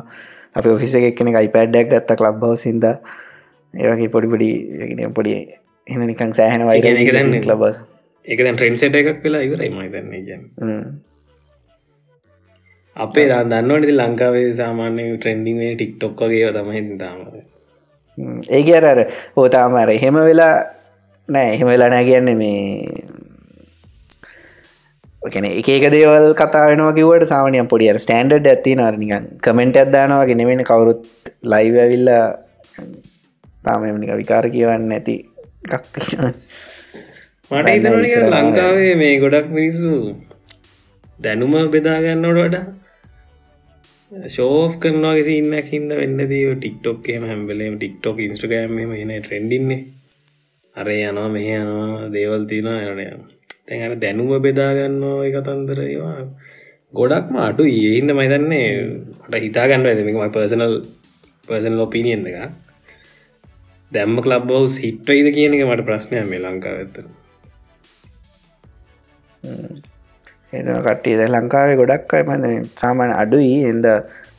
අපි 0.55 0.69
ඔෆිස 0.69 0.95
එකක් 0.95 1.17
කෙනෙ 1.19 1.33
අයිපඩ්ඩක් 1.35 1.89
ගත්ත 1.91 2.19
කලබ් 2.19 2.37
බව 2.41 2.53
සිද 2.57 2.85
ඒවගේ 2.85 4.13
පොඩිපොඩි 4.15 4.51
පොඩි 5.17 5.33
එන 5.87 6.07
නිකං 6.07 6.37
සෑහන 6.39 6.69
වයි 6.69 7.41
ලබස් 7.43 7.77
එක 8.27 8.39
දැන් 8.45 8.57
ට්‍රෙන්සට 8.57 8.99
එකක් 9.01 9.25
වෙලා 9.25 9.47
ඉවරයි 9.47 9.71
මයි 9.77 9.89
දන්න 9.95 10.85
අපේ 12.97 13.27
දා 13.31 13.43
දන්නවට 13.45 13.97
ලංකාවේ 14.01 14.53
සාමාන්‍ය 14.61 15.09
ට්‍රෙන්ඩිේ 15.17 15.73
ටික්ටොක් 15.75 16.23
වගේ 16.27 16.53
තමයි 16.57 16.99
තාම. 16.99 17.19
ඒක 18.51 18.69
අර 18.81 18.99
හෝතාමර 19.37 19.91
එහෙම 19.97 20.17
වෙලා 20.29 20.55
නෑ 21.29 21.49
එහෙම 21.57 21.69
වෙලා 21.73 21.91
නෑ 21.95 22.05
කියන්නේ 22.09 22.37
මේ 22.43 22.63
කන 25.33 25.47
එක 25.51 25.85
දේවල් 25.95 26.29
කතාවෙනවා 26.41 26.97
කිවට 26.99 27.29
සාමනයම් 27.33 27.69
පොඩිය 27.73 27.93
ස්ටන්ඩඩ් 28.05 28.47
ඇති 28.53 28.79
නරනිකන් 28.79 29.27
කමෙන්ට් 29.47 29.81
ඇත්දානවා 29.83 30.29
ගෙනවෙන 30.31 30.65
කවුරුත් 30.71 31.03
ලයිව 31.53 31.77
ඇවිල්ලා. 31.85 32.25
තාමනික 33.65 34.13
විකාර 34.21 34.47
කියවන්න 34.55 34.93
ඇති 34.93 35.15
එකක් 35.75 35.85
මට 37.51 37.69
ඉතනක 37.71 38.31
ලංකාවේ 38.33 38.93
මේ 38.95 39.15
ගොඩක් 39.19 39.49
මිනිස්සු 39.51 39.91
දැනුම 41.21 41.55
බෙදාගන්නට 41.71 42.29
වඩා 42.37 42.63
ශෝ් 44.29 44.69
කරනවා 44.77 45.23
සින්නක් 45.23 45.69
හිද 45.69 45.91
වෙන්න 45.93 46.21
දී 46.31 46.47
ටික්ටොක්කේම 46.53 47.25
හැම්බලේම 47.25 47.75
ටික්ටොක් 47.77 48.19
ඉස්ට්‍රගෑම් 48.19 48.79
එන 48.79 49.13
ට්‍රෙන්ඩින්නේ 49.17 49.81
අරේ 50.77 50.99
යනවා 51.03 51.29
මෙහ 51.29 51.49
යනවා 51.55 52.11
දේවල් 52.11 52.45
තින 52.47 52.69
යනය 52.73 53.07
තැන් 53.67 53.95
දැනුම 54.01 54.33
බෙදාගන්නවා 54.41 55.17
එකතන්දර 55.29 55.81
ඒවා. 55.85 56.19
ගොඩක්ම 56.95 57.37
අඩු 57.39 57.71
ඒහින්ද 57.71 58.11
මයිතන්නේ 58.13 58.69
ට 59.23 59.43
හිතාගන්න 59.45 59.89
ඇතිමයි 59.89 60.29
පර්සනල් 61.49 61.81
ඔපිනියන් 61.81 62.29
එක 62.29 62.39
දැම්ම 63.93 64.17
ලබ් 64.23 64.45
බව් 64.47 64.63
සිට්වයිද 64.75 65.29
කියන 65.37 65.57
එක 65.57 65.67
මට 65.67 65.89
ප්‍රශ්නය 65.89 66.25
මේ 66.25 66.43
ලංකාව 66.45 66.79
ඇත්තර 66.79 67.07
එ 69.43 70.63
ද 70.63 71.23
ලංකාවේ 71.27 71.77
ගොඩක් 71.77 72.13
අයි 72.15 72.25
පඳ 72.25 72.45
සාමාන 72.77 73.13
අඩුයි. 73.13 73.55
එද 73.65 73.87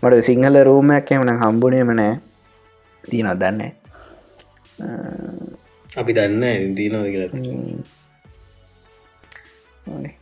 මට 0.03 0.21
සිංහල 0.21 0.55
රූමයක් 0.63 1.11
එමන 1.11 1.31
හම්බුණේම 1.35 1.91
නෑ. 1.93 2.13
තියන 3.03 3.29
දන්නේ 3.35 3.71
අපි 5.95 6.11
දන්න 6.13 6.75
දීනවද 6.75 7.07
කියල. 7.07 7.31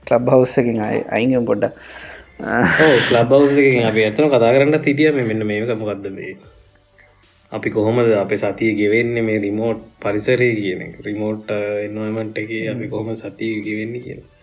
කලබ් 0.05 0.31
හවස්සකින් 0.33 0.81
අයි 0.81 1.03
අයිගම් 1.09 1.45
පොඩ්ඩ 1.45 1.73
ලබ් 3.13 3.31
හවසකින් 3.33 3.85
අපි 3.85 4.07
ඇතන 4.07 4.27
කතා 4.27 4.55
කරන්න 4.55 4.81
තිටිය 4.81 5.11
මෙන්න 5.11 5.45
මේක 5.45 5.69
මොකක්ද 5.75 6.09
මේ? 6.09 6.33
අපි 7.51 7.69
කොහොමද 7.69 8.11
අප 8.15 8.31
සතිය 8.33 8.73
ගෙවෙන්නේ 8.73 9.21
මේ 9.21 9.39
රිමෝට් 9.39 9.79
පරිසරය 9.99 10.51
කියන 10.57 10.81
රිමෝට් 10.99 11.49
එන්නමට 11.85 12.37
එක 12.37 12.51
අපි 12.73 12.85
කොහොම 12.87 13.11
සතිය 13.15 13.59
ගෙවෙන්නේ 13.61 14.03
කියලා 14.05 14.40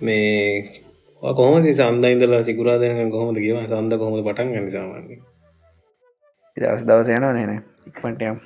මේ 0.00 0.82
කොහොම 1.22 1.64
සන්දයින්දලා 1.64 2.42
සිකුරා 2.42 2.78
දෙන 2.78 3.10
කොහොමද 3.10 3.38
කියව 3.38 3.56
සන්ද 3.62 3.92
කොහොමද 3.94 4.24
පටන් 4.24 4.52
ගනි 4.52 4.70
සාමාන්‍ය 4.70 5.16
දවස් 6.56 6.84
දවස 6.84 7.08
යනවා 7.10 7.32
නන 7.34 7.52
ඉක්මටයම් 7.86 8.36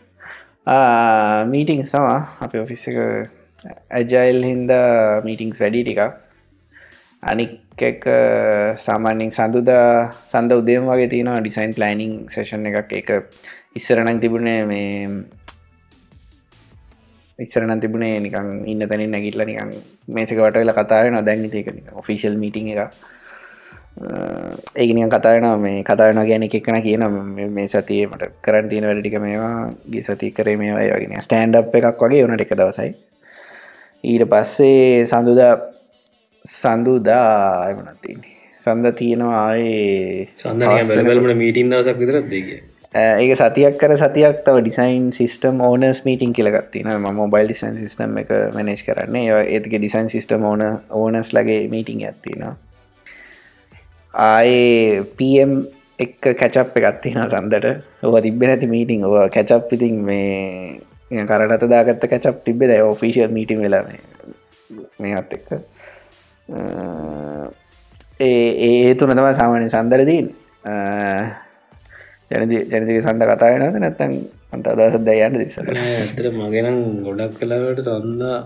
මීටිං 1.46 1.84
සවා 1.84 2.18
අප 2.40 2.54
ඔෆිස් 2.56 2.88
එක 2.88 2.98
ඇජයිල් 3.90 4.42
හින්ද 4.42 4.70
මීටිංස් 5.24 5.60
වැඩි 5.60 5.82
ටික 5.82 6.00
අනික් 7.22 7.52
එක 7.82 8.04
සාමාන්‍යෙන් 8.78 9.30
සඳුදා 9.30 10.12
සඳ 10.28 10.52
උදේම 10.52 10.86
වගේ 10.86 11.08
තියෙනවා 11.08 11.40
ඩිසයින් 11.40 11.74
ප්ලනිං 11.74 12.12
සේෂන් 12.28 12.66
එකක්. 12.66 12.92
එක 12.92 13.08
ඉස්සරනක් 13.74 14.20
තිබුණේ 14.20 14.64
මේ 14.64 15.08
ඉස්සරන 17.40 17.80
තිබුණේ 17.80 18.18
නිකං 18.20 18.50
ඉන්න 18.66 18.84
තැනින් 18.84 19.10
නැගිල්ල 19.10 19.44
නිකං 19.44 19.72
මේසක 20.08 20.36
වට 20.38 20.56
වෙලා 20.56 20.76
කතාව 20.76 21.10
නො 21.10 21.22
දැන් 21.22 21.48
ඒක 21.52 21.72
ඔෆිසිල් 21.94 22.36
මීටිං 22.36 22.68
එක 22.68 22.80
ඒගනිය 24.76 25.08
කතායන 25.08 25.46
මේ 25.58 25.82
කතායන 25.82 26.20
ගැන 26.22 26.42
එකක්න 26.44 26.80
කියන 26.80 27.04
මේ 27.50 27.68
සතියමට 27.68 28.24
කරන් 28.40 28.68
තියෙන 28.68 28.84
වැඩටික 28.84 29.16
මේවා 29.18 29.72
ගේ 29.86 30.02
සති 30.02 30.30
කරේ 30.32 30.56
මේ 30.56 30.74
වගෙන 30.74 31.16
ස්ටන්ඩ් 31.20 31.56
එකක් 31.56 32.00
වගේ 32.00 32.24
වනට 32.24 32.40
එක 32.40 32.54
දවසයි. 32.54 32.90
ඊට 34.04 34.24
පස්සේ 34.26 35.06
සඳුදා 35.06 35.54
සඳුදා 36.44 37.68
එමනත්තින්නේ 37.70 38.36
සඳ 38.66 38.92
තියෙනවා 38.94 39.40
ආයේ 39.42 40.28
සඳ 40.36 41.34
මීටින් 41.34 41.70
දවසක් 41.70 41.98
විතරත් 41.98 42.30
දෙගේ 42.30 42.62
ඒක 42.94 43.36
සතියක් 43.38 43.76
කර 43.78 43.92
සතියක් 43.96 44.40
තව 44.44 44.62
ඩිසයින් 44.62 45.12
සිස්ටම් 45.12 45.60
ඕනස් 45.62 46.02
මීටින් 46.04 46.32
කියලගත්තින 46.32 46.88
ම 46.90 47.06
මොබයිල් 47.14 47.46
ඩිසයින් 47.46 47.78
සිස්ටම් 47.78 48.18
එක 48.18 48.30
මනේජ් 48.54 48.82
කරන්නේ. 48.82 49.44
ඒතික 49.46 49.78
ඩිසයින් 49.78 50.08
සිස්ටම් 50.08 50.42
ඕන 50.44 50.62
ඕනස් 50.90 51.30
ලගේ 51.32 51.68
මීටිං 51.68 52.02
ඇත්තිනවා 52.02 52.56
ආයේ 54.14 55.04
පම් 55.16 55.52
එක් 55.98 56.18
කැචප් 56.20 56.76
එකත්තින 56.76 57.18
රන්දට. 57.22 57.66
ඔව 58.02 58.14
තිබෙන 58.22 58.50
ඇති 58.50 58.66
මීටිං 58.66 59.04
ඔව 59.04 59.28
කැචප් 59.30 59.72
ඉතින් 59.72 60.02
මේ 60.02 60.80
කරට 61.28 61.68
දාගත්ත 61.70 62.06
කැචප් 62.10 62.42
තිබෙ 62.44 62.66
ද 62.66 62.80
ඔෆිසිල් 62.82 63.30
මීටි 63.30 63.58
වෙලා 63.58 63.84
මේත් 64.98 65.32
එක්ක. 65.38 65.48
ඒ 68.20 68.50
ඒ 68.66 68.94
තුන 68.94 69.14
තම 69.14 69.30
සාමාන්‍ය 69.38 69.70
සන්දරදීන් 69.70 70.26
ජනති 72.30 72.56
ජනතික 72.70 73.02
සඳ 73.02 73.22
කතායනද 73.30 73.76
නැත්තැන් 73.76 74.12
අන්ත 74.52 74.66
අදස 74.66 74.96
දයන්න 75.00 75.34
දිස 75.36 75.58
ඇතර 75.58 76.26
මගෙනම් 76.32 76.78
ගොඩක් 77.04 77.34
කලාවට 77.38 77.82
සන්දා 77.82 78.38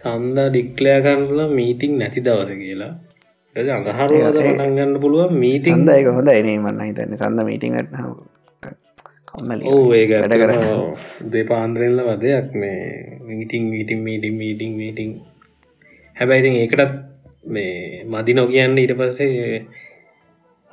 සන්දා 0.00 0.48
ඩික්ලෑ 0.48 1.02
කරන්නල 1.02 1.40
මීටිං 1.50 1.92
නැති 1.98 2.20
දවස 2.20 2.50
කියලා. 2.54 2.92
පටන් 3.56 4.74
ගන්න 4.76 4.92
පුළුවන් 5.00 5.34
මීටිං 5.34 5.82
දයක 5.86 6.06
හොඳ 6.10 6.30
එනේ 6.30 6.58
මන්න 6.58 6.84
හිතන්න. 6.84 7.12
සඳ 7.18 7.38
ඕ 9.66 9.84
ඒක 9.94 10.12
වැඩ 10.12 10.34
කර 10.34 10.52
දෙපාන්දරෙල්ල 11.32 12.00
වදයක් 12.08 12.54
මේ 12.54 12.78
meeting 13.26 13.64
meeting 13.72 14.00
meeting 14.02 14.34
meeting 14.36 14.72
meeting 14.76 15.10
හැබැයිතින් 16.16 16.54
ඒකටත් 16.62 16.94
මේ 17.46 18.04
මදි 18.06 18.32
නොකියන්න 18.34 18.78
ඊට 18.78 18.94
පස්සේ 18.98 19.66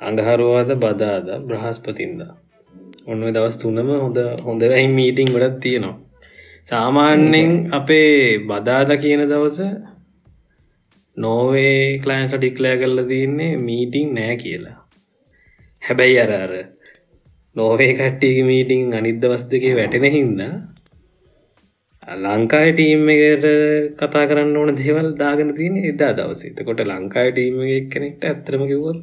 අඟහරුවාද 0.00 0.70
බදාද 0.76 1.28
බ්‍රහස්පතින්ද. 1.46 2.20
ඔන්න 3.06 3.22
දවස් 3.34 3.56
තුනම 3.56 3.90
හොඳ 3.96 4.18
හොඳ 4.46 4.62
වැයි 4.62 4.88
මීටිං 4.90 5.32
ගොඩත් 5.34 5.58
තියෙනවා. 5.60 5.96
සාමාන්‍යෙන් 6.68 7.52
අපේ 7.72 8.38
බදාද 8.46 8.90
කියන 9.02 9.22
දවස 9.24 9.58
නෝවේ 11.16 11.98
කලයින්ස 11.98 12.34
ටික්ලෑ 12.34 12.76
කරල 12.76 13.00
තියන්නේ 13.08 13.52
මීටිං 13.58 14.08
නෑ 14.14 14.36
කියලා. 14.36 14.78
හැබැයි 15.82 16.18
අර 16.18 16.32
අර 16.34 16.52
නෝවේ 17.56 17.92
කට්ටික 17.94 18.38
මීටිං 18.44 18.94
අනිත් 18.94 19.20
දවස් 19.22 19.44
දෙකේ 19.52 19.76
වැටෙන 19.78 20.06
හින්ද 20.16 20.42
ලංකායි 22.24 22.72
ටීම් 22.72 23.08
එකට 23.08 23.46
කතා 24.00 24.26
කරන්න 24.30 24.56
ඕන 24.56 24.76
දේවල් 24.76 25.08
දාගෙන 25.22 25.54
තියෙන 25.54 25.78
එදා 25.84 26.12
දවසේ. 26.12 26.52
එතකොට 26.52 26.84
ලංකායි 26.84 27.32
ටීම් 27.32 27.56
එක 27.68 27.88
කෙනෙක්ට 27.94 28.28
ඇත්තරම 28.30 28.66
කිව්වොත් 28.66 29.00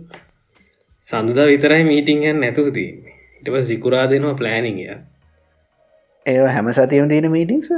සඳුදා 1.08 1.48
විතරයි 1.48 1.84
මීටිං 1.84 2.24
යන්න 2.24 2.40
නැතුව 2.40 2.70
තියන්නේ. 2.74 3.16
ඉටප 3.44 3.56
සිකුරා 3.62 4.06
දෙනවා 4.10 4.36
ප්ලෑනිිය 4.36 4.96
ඒ 6.26 6.38
හැම 6.48 6.72
සතියම 6.72 7.10
තියෙන 7.10 7.32
මීටිංස 7.32 7.70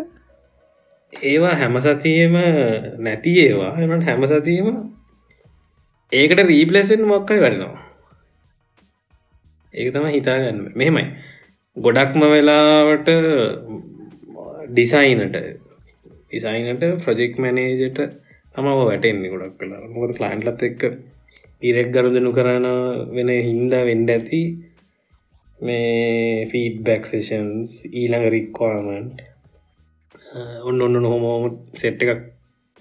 ඒවා 1.13 1.55
හැම 1.55 1.77
සතියම 1.79 2.35
නැති 2.99 3.33
ඒවා. 3.39 3.71
එනට 3.77 4.05
හැම 4.05 4.25
සතියම 4.25 4.67
ඒකට 6.11 6.41
රීපලෙසෙන් 6.43 7.01
මොක්කයි 7.03 7.41
වැඩනවා. 7.41 7.81
ඒක 9.73 9.93
තම 9.93 10.07
හිතාගන්න 10.07 10.59
මෙහෙමයි. 10.75 11.05
ගොඩක්ම 11.77 12.21
වෙලාවට 12.27 13.09
ඩිසයිනට 14.69 15.35
ඩිසයිනට 16.27 16.85
ප්‍රජෙක්් 17.03 17.33
මැනේජට 17.37 17.99
තමව 18.55 18.79
වැටෙන්නේ 18.83 19.33
ගොඩක් 19.33 19.57
කලා 19.59 19.81
මොකද 19.89 20.15
කලයින්ලත් 20.17 20.63
එක්ක 20.63 20.83
ඉරෙක් 21.67 21.89
ගරුදනු 21.93 22.31
කරන 22.31 22.65
වෙන 23.15 23.29
හින්දා 23.47 23.83
වෙන්ඩ 23.89 24.09
ඇති 24.09 24.41
මේ 25.59 26.45
ෆීඩ්බැක් 26.51 27.03
සේෂන්ස් 27.11 27.71
ඊළඟ 27.91 28.25
රික්වාමන්ට් 28.33 29.21
ඔන්න 30.63 30.81
ඔන්න 30.81 30.97
නොහොමෝම 30.99 31.43
සෙට් 31.81 32.01
එකක් 32.05 32.23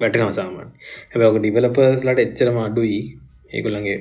වැටෙනව 0.01 0.33
සාමන් 0.39 0.73
හැබැක 1.11 1.37
ඩිවලපර්ස් 1.37 2.03
ලට 2.07 2.25
එච්චරම 2.25 2.59
අඩුයි. 2.61 3.01
ඒකුල්ලගේ 3.53 3.99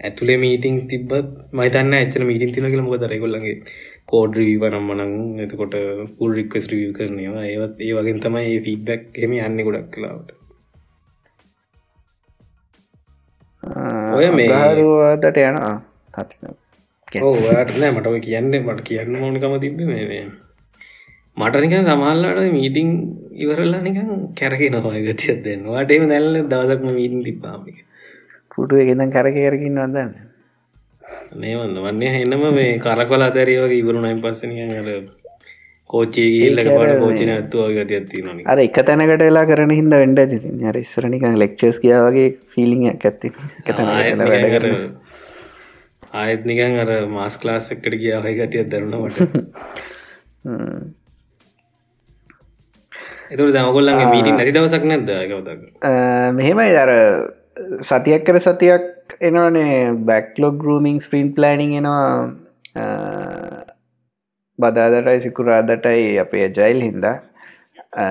ඇතුලේ 0.00 0.38
මීටිං 0.38 0.76
තිබත් 0.90 1.12
මයිතන්න 1.52 1.94
එච්චර 1.98 2.24
මීටින් 2.24 2.54
තින 2.54 2.66
කළ 2.66 2.84
මොකද 2.86 3.06
රෙකුල්ලගේ 3.12 3.54
කෝඩ්‍රීව 4.10 4.66
නම්මනං 4.70 5.14
එතකොට 5.44 5.76
පුල් 6.16 6.34
රික්වස් 6.38 6.66
රිය 6.72 6.90
කරනවා. 6.98 7.46
ඒවත් 7.46 7.86
ඒ 7.86 7.94
වගේ 7.96 8.18
තමයි 8.24 8.58
ෆීඩ්බැක් 8.66 9.22
හෙම 9.22 9.38
යන්න 9.38 9.64
ගොඩක් 9.68 9.88
කලාවට 9.94 10.37
ඔය 13.62 14.28
මේහරුවාදට 14.32 15.38
යනවා 15.38 15.76
ඕට 17.22 17.72
නෑ 17.74 17.90
මට 17.92 18.20
කියන්න 18.22 18.52
මට 18.56 18.84
කියන්න 18.84 19.16
ඕනකම 19.18 19.58
තිබ 19.60 19.80
මේ 19.82 20.22
මට 21.36 21.54
නික 21.56 21.74
සමල්ලාට 21.82 22.40
මීටිං 22.50 22.88
ඉවරල්ලා 23.36 23.80
නිකන් 23.80 24.08
කැරකි 24.34 24.70
නොහය 24.70 25.02
ගතියක් 25.04 25.42
දෙන්න 25.42 25.66
වාටේම 25.66 26.06
නැල්ල 26.06 26.40
දවසක්ම 26.44 26.88
මීටින් 26.92 27.22
තිබ්බාමික 27.24 27.84
පුටුව 28.50 28.82
ගෙදන් 28.84 29.10
කරක 29.10 29.36
කරකින්න 29.38 29.78
වදන්න 29.78 30.12
මේවන්න 31.34 31.78
වන්නේ 31.80 32.14
එන්නම 32.18 32.44
මේ 32.52 32.78
කරකොල 32.78 33.22
අතරය 33.22 33.54
වගේ 33.56 33.78
ඉවරුණයින් 33.78 34.20
පස්සනිය 34.20 34.66
අර 34.74 34.88
කෝච්චේ 35.92 36.28
ගිල්ලක 36.34 36.68
පට 36.68 36.96
කෝචන 37.02 37.30
ඇත්තුව 37.34 37.72
ගතියත්ති 37.76 38.22
න. 38.22 38.42
අර 38.52 38.58
එක 38.64 38.78
තැනකට 38.88 39.24
වෙලා 39.24 39.46
කරන 39.50 39.72
හිද 39.78 39.88
වෙන්ඩ 40.02 40.20
ති 40.32 40.68
අර 40.70 40.76
ඉස්සරනික 40.84 41.24
ලෙක්චස් 41.42 41.78
කියාවගේ 41.84 42.28
ෆිලිංක් 42.54 43.06
ඇත්ති 43.10 43.32
වැඩ 43.66 44.48
කර 44.54 44.66
ආයත් 46.22 46.42
නිකන් 46.50 46.78
අර 46.84 46.90
මාස් 47.16 47.36
ක්ලාස් 47.40 47.72
එක්කට 47.74 47.98
කිය 48.02 48.14
හය 48.26 48.32
ගතියක් 48.40 48.70
දරුණට 48.74 49.18
එතුර 53.32 53.48
දමගොල්ලන්ගේ 53.56 54.12
මීටින් 54.12 54.38
නැති 54.40 54.54
දවසක් 54.56 54.84
ගවතක් 55.32 55.60
මෙහෙමයි 56.38 56.70
දර 56.76 56.92
සතියක් 57.82 58.22
කර 58.28 58.38
සතියක් 58.44 58.84
එනවනේ. 59.20 59.96
බැක්ලොග් 60.08 60.54
ගරුමිං 60.62 60.98
ස්ප්‍රීන් 61.04 61.28
ප්ලනිං 61.36 61.72
එනවා 61.80 62.06
බදාදටයි 64.58 65.20
සිකුරාදටයි 65.20 66.04
අපේ 66.18 66.46
ජයිල් 66.50 66.80
හින්දා 66.82 67.16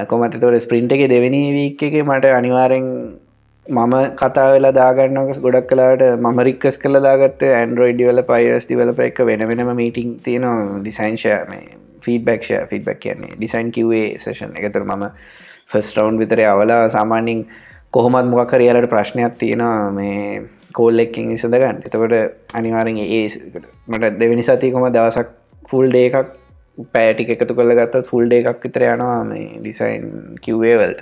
කොමතතවට 0.06 0.60
ස්ප්‍රින්ට් 0.60 0.92
එක 0.92 1.08
දෙවැනි 1.08 1.42
වීක් 1.54 1.82
එක 1.84 1.96
මට 2.02 2.34
අනිවාරෙන් 2.34 2.86
මම 3.66 3.96
කතා 4.16 4.46
වෙලා 4.50 4.74
දාගන්නක 4.74 5.40
ගොඩක් 5.40 5.68
කලාට 5.70 6.04
මම 6.04 6.40
රික්කස් 6.42 6.78
කළ 6.78 7.00
දාගත්ත 7.02 7.44
ඇන්ඩරෝයිඩ් 7.52 8.04
වල 8.04 8.22
පයිස් 8.26 8.66
ඩිවලප 8.66 9.02
එක 9.02 9.20
වෙන 9.22 9.44
වෙනම 9.48 9.72
මීටිං 9.76 10.16
තියෙනවා 10.22 10.80
ඩිසයින්ශය 10.80 11.34
මේ 11.50 11.64
ෆීඩබක්ෂ 12.02 12.70
ෆිඩබක් 12.70 13.00
කියන්නේ 13.00 13.34
ඩිසයින් 13.36 13.72
කිවේ 13.72 14.06
සේෂන් 14.18 14.56
එකතුර 14.58 14.86
මම 14.86 15.08
ෆස් 15.68 15.90
රවන්් 15.96 16.20
විතර 16.20 16.42
අවලා 16.46 16.84
සාමාන්‍යින් 16.90 17.42
කොහොමත් 17.94 18.30
මොකකරයාලට 18.30 18.90
ප්‍රශ්නයක් 18.90 19.36
තියෙනවා 19.38 19.92
මේ 19.94 20.22
කෝල් 20.74 21.00
එක්කින් 21.00 21.32
ඉසඳගන්න 21.32 21.84
එතකොට 21.84 22.16
අනිවාරෙන් 22.54 22.98
ඒ 23.00 23.26
මට 23.88 24.14
දෙවැනි 24.16 24.44
සතිකොම 24.44 24.88
දවසක් 24.90 25.37
ෆුල් 25.70 25.90
ඩේ 25.90 26.10
එකක් 26.10 26.36
පෑටික 26.94 27.34
එකතු 27.36 27.58
කළ 27.58 27.74
ගත්තත් 27.80 28.06
ෆුල් 28.06 28.28
ඩේ 28.28 28.44
එකක් 28.44 28.64
විතර 28.66 28.86
යනවා 28.90 29.24
මේ 29.32 29.48
ඩිසයින් 29.60 30.06
කිව්වේවල්ට 30.46 31.02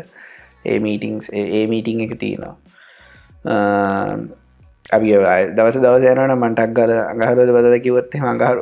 ඒ 0.65 0.80
මීටිංස් 0.80 1.30
ඒ 1.34 1.67
මීටිං 1.67 2.01
එක 2.06 2.15
තියෙනවා. 2.19 2.56
අපි 4.95 5.13
දවස 5.58 5.78
දවස 5.84 6.06
යනන 6.13 6.36
මටක් 6.38 6.73
ගල 6.78 6.93
අඟහරුවද 6.95 7.51
බද 7.58 7.78
කිවොත් 7.86 8.15
අඟහර 8.32 8.58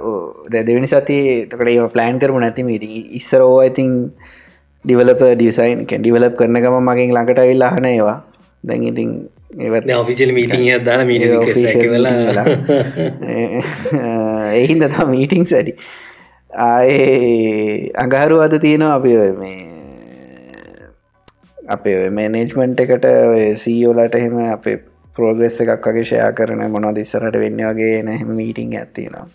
දෙවිනි 0.62 0.88
සති 0.88 1.18
තකට 1.52 1.70
ඒ 1.70 1.90
ප්ලෑන් 1.96 2.20
කරම 2.20 2.40
නැති 2.44 2.64
මීති 2.64 2.90
ඉස්සරෝ 3.20 3.58
ඉතින් 3.64 3.92
ඩිවලප 4.86 5.24
ඩිසයින් 5.34 5.86
කෙන් 5.86 6.02
ඩිවලප් 6.02 6.36
කරන 6.40 6.60
ගම 6.60 6.78
මගින් 6.82 7.12
ළඟට 7.16 7.44
විල්ලා 7.50 7.74
හන 7.76 7.90
ඒවා. 7.92 8.20
දැන් 8.64 8.84
ඉතින් 8.84 9.12
ඒවත් 9.60 9.92
ඔෆිචල් 9.98 10.34
මීටිං 10.34 10.86
දාලා 10.86 11.06
මීට 11.06 11.28
වෙලා. 11.92 12.46
එහින්ද 14.54 14.88
තා 14.96 15.06
මීටිං 15.06 15.46
සැඩි 15.46 15.76
ආයේ 16.52 17.92
අඟහරු 17.98 18.40
අද 18.40 18.56
තියෙනවා 18.62 18.96
අපි 18.96 19.14
මේ 19.38 19.60
අපේ 21.68 22.10
මේනේජ්මන්ට් 22.10 22.80
එකට 22.80 23.08
සීෝලට 23.58 24.16
එහෙම 24.16 24.36
අපේ 24.48 24.78
පෝග්‍රෙස් 25.16 25.62
එකක් 25.62 25.88
වගේ 25.88 26.04
ෂයා 26.04 26.32
කරන 26.32 26.66
මොනොද 26.72 26.98
ඉස්සරට 26.98 27.40
වෙන්න 27.44 27.64
වගේ 27.70 28.02
නැහම 28.04 28.34
මීටිං 28.40 28.76
ඇත්තිනවා 28.80 29.28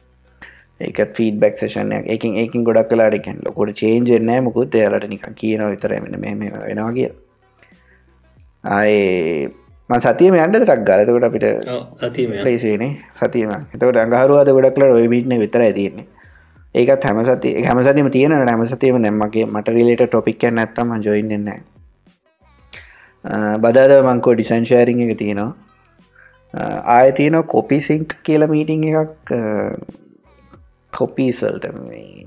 ඒකත් 0.80 1.14
ෆීඩබක් 1.16 1.56
සේෂනයක් 1.56 2.10
එකින් 2.16 2.36
ඒකින් 2.36 2.64
ගොඩක් 2.64 2.90
කලාටකෙන් 2.90 3.40
ලොකොට 3.46 3.72
චේන්ජෙන්නෑ 3.80 4.40
මුකුත් 4.40 4.74
එයාලට 4.74 5.08
නික 5.08 5.26
කියන 5.36 5.64
විතර 5.70 5.94
මෙ 6.02 6.18
මෙ 6.18 6.34
වෙනවා 6.42 6.92
කිය 6.92 7.10
ආයේ 8.64 9.48
ම 9.90 10.00
සතියම 10.00 10.34
යන්ට 10.36 10.58
ටක් 10.58 10.84
ගලතකට 10.84 11.24
අපිට 11.24 12.44
ලේසිනේ 12.44 12.92
සතියම 13.14 13.50
එතකට 13.54 13.96
අඟහරුවාද 13.96 14.50
ගොඩක්ල 14.50 14.86
ඔයබිට්න 14.90 15.38
විතර 15.38 15.62
ඇතින්නේ 15.62 16.06
ඒකත් 16.74 17.04
හැම 17.04 17.24
සති 17.24 17.56
හැමසතිම 17.62 18.10
තියෙන 18.10 18.32
හැම 18.34 18.66
සතියම 18.66 19.02
දැම්මගේ 19.02 19.46
මට 19.46 19.68
රිලට 19.70 20.06
ටොපික් 20.06 20.42
නැත්තම 20.52 20.94
ජොයින්න 21.00 21.50
බදාද 23.58 23.92
මංකෝ 24.02 24.34
ඩිසන්ශෑරිං 24.34 25.00
එක 25.00 25.16
තියෙනවා. 25.18 25.54
ආය 26.86 27.12
තියන 27.12 27.42
කොපි 27.44 27.80
සිංක් 27.80 28.14
කියල 28.22 28.46
මීටිං 28.46 28.84
එකක්. 28.84 29.32
කොපීසල්ට 30.92 31.64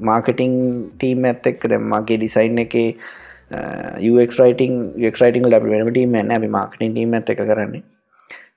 මාර්කටිං 0.02 0.54
ටීම් 0.94 1.26
ඇත් 1.26 1.48
එක්ක 1.48 1.70
දැම්මගේ 1.70 2.18
ඩිසයින් 2.18 2.60
එක 2.60 2.76
රයිටං 3.52 4.80
රයිටං 4.98 5.50
ලබ 5.50 5.70
වෙනටීම 5.74 6.18
න්න 6.18 6.32
අපි 6.32 6.50
මාර්කටින් 6.50 6.94
ටීම 6.94 7.14
ඇත 7.14 7.30
එක 7.30 7.44
කරන්නේ. 7.44 7.84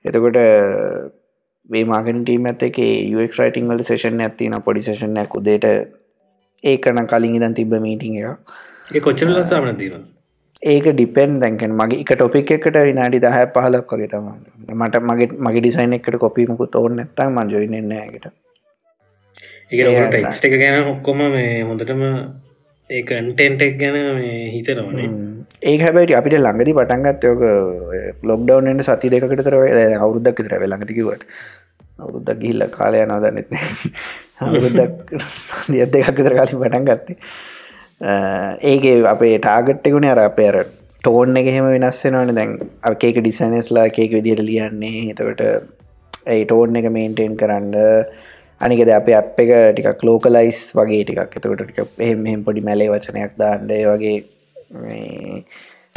එතකොට 0.05 0.39
මේ 1.69 1.85
මාර්කටින් 1.85 2.23
ටීම 2.23 2.45
ඇත 2.45 2.63
එක 2.63 2.81
රයිටං 3.35 3.69
වල 3.69 3.83
සේෂන් 3.83 4.21
ඇතින 4.21 4.57
පොඩි 4.61 4.81
සේෂනයක් 4.81 5.35
උදේට 5.35 5.69
ඒකන 6.63 7.07
කලින් 7.07 7.35
ඉදන් 7.35 7.53
තිබ 7.53 7.73
මීටිං 7.79 8.19
එක 8.21 8.37
ඒ 8.91 9.01
කොච්චරල 9.01 9.41
සාමන 9.43 9.79
දීම 9.79 10.05
ඒක 10.63 10.87
ඩිපෙන් 10.89 11.39
දැකෙන් 11.39 11.73
මගේ 11.73 12.01
එක 12.01 12.11
ටොපික් 12.13 12.51
එකට 12.51 12.79
විනාඩි 12.83 13.19
දහ 13.19 13.37
පහලක් 13.53 13.91
වගේ 13.91 14.07
තම 14.07 14.27
මට 14.75 15.03
මගේ 15.03 15.29
මගේ 15.39 15.61
ඩිසයින් 15.61 15.93
එකට 15.93 16.17
කොපීමකු 16.19 16.67
තෝන්න 16.69 16.99
ඇත්තම් 16.99 17.39
මජොයිනන්නේකට 17.39 18.25
ඒ 19.71 20.07
ටෙක්ස්ට 20.07 20.47
එක 20.47 20.57
ගැන 20.57 20.81
ඔක්කොම 20.85 21.21
මේ 21.29 21.63
හොඳටම 21.63 22.03
ඒ 22.89 23.01
කන්ටෙන්ටෙක් 23.03 23.77
ගැන 23.79 23.95
මේ 24.15 24.39
හිතනවනේ 24.51 25.09
ඒ 25.63 25.77
හැබට 25.79 26.11
අපිට 26.13 26.37
ළඟදි 26.37 26.73
පටන්ගත් 26.73 27.23
යෝක 27.23 27.43
ලොක්ඩවන්ට 28.23 28.87
සති 28.87 29.13
දෙකට 29.13 29.41
තර 29.41 29.57
අවුරුද්දක් 29.97 30.41
තර 30.41 30.63
ළඟතිකිවට 30.63 31.25
අවුරුද්දක් 31.99 32.39
ගිල්ල 32.41 32.65
කාලය 32.71 33.01
නදන්නෙත් 33.05 33.49
අවුරුද්දක් 34.39 35.13
දියත් 35.69 35.91
දෙකක් 35.91 36.17
තර 36.19 36.35
කාලි 36.35 36.55
පටන් 36.55 36.87
ගත්තේ. 36.87 37.17
ඒගේ 38.63 38.97
අපේ 39.07 39.37
ටාගට්ටකුණ 39.39 40.09
අර 40.11 40.21
අපේර 40.21 40.57
ටෝන් 41.03 41.37
එක 41.37 41.47
හෙම 41.47 41.67
වෙනස්සෙනවන 41.67 42.35
දැන් 42.35 42.53
අපේක 42.83 43.19
ඩිසනස්ලා 43.19 43.87
එකක 43.89 44.15
විදියට 44.15 44.43
ලියන්නේ. 44.43 45.09
එතකට 45.11 45.41
ඇයි 46.27 46.45
ටෝන් 46.45 46.75
එක 46.75 46.89
මේන්ටෙන් 46.91 47.37
කරන්න. 47.37 47.73
අනිකද 48.61 48.89
අප 48.89 49.09
අප 49.19 49.39
එක 49.39 49.51
ටිකක් 49.75 50.03
ලෝකලයිස් 50.03 50.59
වගේ 50.79 51.03
ටිකක්. 51.03 51.35
එතකොට 51.37 51.61
ටික 51.63 51.99
එහෙම 51.99 52.23
මෙහෙම 52.25 52.43
පොඩි 52.43 52.61
මැලේ 52.61 52.89
වචනයක් 52.93 53.35
දාන්ඩ 53.37 53.75
වගේ 53.91 54.15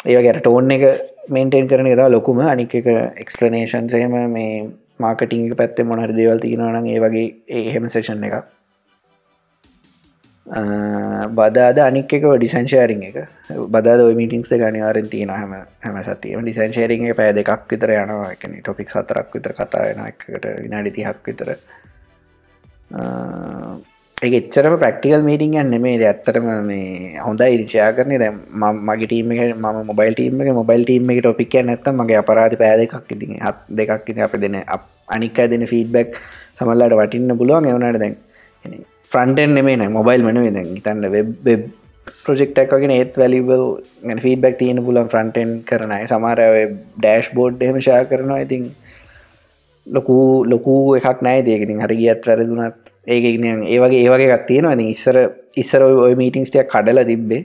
ඒවගේ 0.05 0.35
ටෝන් 0.39 0.71
එක 0.71 0.83
මේන්ටෙන් 1.29 1.67
කරන 1.67 1.89
දා 1.95 2.09
ලොකුම. 2.09 2.39
අනික 2.53 2.75
එක 2.75 2.87
එක්ස්පලනේෂන් 3.23 3.89
සහම 3.89 4.15
මේ 4.37 4.69
මාකටිං 4.99 5.49
පැත්තේ 5.55 5.89
මොනහර 5.91 6.15
දේවල් 6.15 6.39
තියෙනවන 6.39 6.87
ඒ 6.87 7.03
වගේ 7.05 7.27
එහෙම 7.65 7.89
සේෂන් 7.95 8.23
එක 8.29 8.35
බදාද 11.39 11.79
අනික 11.79 12.13
එක 12.13 12.23
ඩිසන්ශෑරිං 12.25 13.03
එක. 13.03 13.17
බද 13.69 13.87
මිටිංස් 14.15 14.49
ගනිවාරෙන් 14.51 15.09
තියෙන 15.09 15.29
හම 15.29 15.53
හම 15.85 15.97
සතියම. 16.03 16.41
ඩිසන්ශේරිං 16.43 17.09
පෑ 17.15 17.33
දෙකක් 17.33 17.67
විතර 17.71 17.93
යනවා. 17.95 18.31
එකන 18.35 18.55
ටොපික් 18.61 18.89
සතරක් 18.89 19.35
විතර 19.35 19.53
කතායන 19.53 20.01
එකට 20.07 20.47
විනාඩි 20.63 20.91
තිහක් 20.91 21.21
විතර. 21.27 21.51
ඒ 21.51 21.78
එච්චරම 22.91 24.75
ප්‍රක්ටිකල් 24.79 25.21
මීටිං 25.21 25.69
නෙමේ 25.73 25.95
ඇත්තටම 26.01 26.47
මේ 26.69 27.19
හොඳයි 27.25 27.49
ඉරිචයා 27.55 27.89
කරන 27.97 28.13
දැ 28.23 28.31
මගේ 28.87 29.05
ටීම 29.05 29.33
ම 29.55 29.65
මොබයිල් 29.89 30.13
ටීම 30.13 30.41
එක 30.41 30.53
මොබයිල් 30.61 30.83
ටීම 30.83 31.11
එක 31.13 31.21
ටොපික් 31.21 31.55
නැත්ත 31.69 31.89
මගේ 31.93 32.19
අපරාධ 32.23 32.55
පෑදකක් 32.63 33.11
ඉති 33.15 33.27
හත් 33.39 33.57
දෙකක් 33.79 34.09
ඉති 34.13 34.21
අප 34.21 34.35
දෙන 34.45 34.57
අනික් 35.07 35.39
දෙන 35.53 35.65
ෆීඩබැක් 35.73 36.17
සමල්ලාට 36.57 36.97
වටින්න 37.01 37.37
පුළුවන්. 37.37 37.69
එවනට 37.71 37.99
දැන් 38.03 38.15
ෆ්‍රන්ටෙන් 39.11 39.53
නෙමේ 39.57 39.77
නෑ 39.77 39.93
මොබයිල් 39.99 40.25
මනුවේ 40.27 40.55
දැන් 40.57 40.73
ඉතන්න 40.79 41.05
වෙබ් 41.15 41.63
ප්‍රජෙක්ටක් 42.25 42.73
වගෙන 42.75 42.93
ඒත් 42.97 43.17
වැලිබල් 43.21 43.63
ගැන 44.03 44.19
ෆීඩබැක් 44.25 44.57
තියෙන 44.57 44.83
පුලන් 44.87 45.09
ෆ්‍රන්ටෙන් 45.13 45.49
කරනයි 45.69 46.11
සමාරය 46.11 46.65
ඩෑශ් 46.97 47.29
බෝඩ් 47.37 47.65
එහම 47.67 47.79
ශා 47.87 48.03
කරනවා. 48.11 48.43
ඉතින් 48.45 48.63
ලොකු 49.87 50.17
ලොකු 50.45 50.73
එකක් 50.95 51.23
නෑ 51.27 51.45
දේකතින් 51.45 51.83
හරි 51.85 51.97
ගියත් 52.01 52.27
වැරදුනත්. 52.27 52.91
ඒක 53.07 53.23
ඒවගේ 53.25 54.01
ඒවගේ 54.03 54.37
තියෙනවා. 54.47 54.75
ඉස්සර 54.95 55.17
ඉස්සර 55.57 55.83
ඔය 55.83 56.13
මීටිංස්ටිය 56.15 56.65
කඩල 56.65 57.03
තිබ්බේ. 57.05 57.41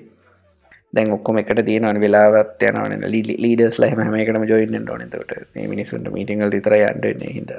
දැන් 0.95 1.11
ඔක්කොම 1.13 1.39
එකට 1.41 1.65
තියෙනවන 1.67 2.01
වෙලාවත් 2.01 2.63
යනවන 2.69 3.05
ලීඩස් 3.45 3.81
ලහම 3.81 4.05
හමකටම 4.07 4.47
ජොයින්න 4.53 4.91
ඕනතට 4.91 5.35
මිනිසුන්ට 5.73 6.13
මීටිංගල් 6.17 6.55
විතර 6.55 6.77
යන්ටන්නේ 6.79 7.33
හිද 7.39 7.51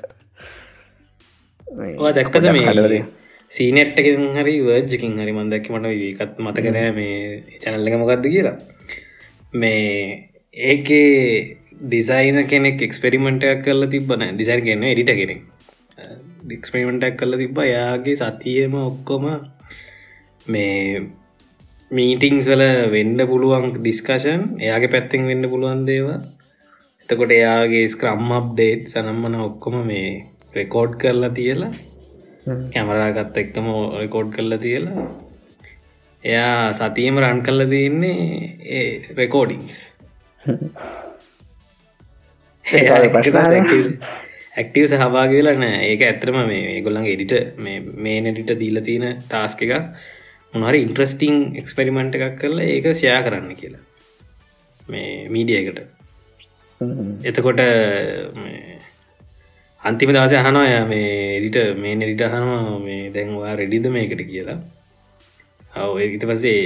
දැක්කද 2.18 2.48
මේ 2.56 3.02
සීනට්ටකින් 3.52 4.24
හරි 4.36 4.54
වර්ජකින් 4.62 5.20
හරි 5.22 5.34
මන්දැක්ක 5.34 5.68
මට 5.72 5.92
වීකත් 5.94 6.40
මතකනෑ 6.40 6.92
මේ 6.92 7.60
චැනල්ලක 7.64 7.98
මොකක්ද 8.02 8.26
කියලා. 8.28 8.56
මේ 9.54 10.30
ඒකේ 10.54 11.58
ඩිසයින 11.82 12.40
කෙනෙක් 12.46 12.82
එක්ස්පෙරිමෙන්ටයක් 12.82 13.62
කරලා 13.62 13.90
තිබන 13.90 14.24
ඩිසයින් 14.30 14.64
කියන්න 14.64 14.84
එඩිට 14.86 15.12
කෙනෙක්. 15.14 15.42
ඩික්ස්පෙරිමෙන්ටක් 16.42 17.18
කරලා 17.20 17.40
තිබ 17.40 17.58
යාගේ 17.68 18.16
සතියම 18.18 18.74
ඔක්කොම 18.82 19.26
මේ 20.48 21.02
මීටිංස් 21.92 22.48
වල 22.48 22.64
වෙන්ඩ 22.90 23.22
පුළුවන් 23.26 23.68
ඩිස්කශන් 23.76 24.42
එයාගේ 24.60 24.92
පැත්තෙන් 24.92 25.28
වෙන්න 25.28 25.50
පුළුවන් 25.50 25.82
දේව 25.86 26.08
එතකොට 27.10 27.32
එයාගේ 27.32 27.84
ස්ක්‍රම් 27.88 28.32
අප්ඩේට් 28.32 28.86
සනම්මන 28.88 29.36
ඔක්කොම 29.42 29.76
මේ 29.86 30.10
රෙකෝඩ් 30.54 30.94
කරලා 30.98 31.32
තියලා 31.32 31.72
කැමරාගත්ත 32.72 33.38
එක්කම 33.38 33.68
රෙකෝඩ් 33.96 34.30
කරලා 34.36 34.60
තියලා 34.60 35.08
එයා 36.24 36.72
සතියම 36.74 37.20
රන් 37.22 37.42
කල්ල 37.42 37.66
තියන්නේ 37.68 38.16
ඒ 38.72 38.88
රෙකෝඩිංස් 39.16 39.78
ඇක්ටව 44.56 44.86
සහභාග 44.92 45.32
වෙලා 45.32 45.56
නෑ 45.56 45.82
ඒක 45.88 46.02
ඇතරම 46.02 46.38
මේ 46.46 46.82
ගොල්ලන් 46.82 47.08
එඩිට 47.08 47.34
මේ 47.60 48.20
නැඩිට 48.22 48.54
දීල 48.60 48.80
තියෙන 48.82 49.06
ටාස්ක 49.24 49.62
එක 49.64 49.74
මොනහරි 50.54 50.80
ඉන්ට්‍රස්ටිං 50.82 51.36
එක්ස්පෙරිමෙන්ට් 51.58 52.18
එකක් 52.18 52.40
කරලා 52.42 52.66
ඒක 52.68 52.88
ෂයා 52.92 53.20
කරන්න 53.22 53.54
කියලා. 53.56 53.84
මේ 54.88 55.12
මීඩියකට 55.28 55.80
එතකොට 57.24 57.62
අන්තිම 59.84 60.10
දවස 60.10 60.34
අහනොය 60.36 60.74
මේ 60.86 61.12
එඩිට 61.38 61.78
මේ 61.78 61.96
නෙඩිට 61.96 62.26
අහනවා 62.28 62.80
මේ 62.80 63.12
දැන්වා 63.12 63.56
රෙඩිද 63.56 63.86
මේකට? 63.90 64.22
කියලා. 64.24 64.60
ඔව 65.82 66.00
ඉත 66.00 66.24
පසේ 66.24 66.60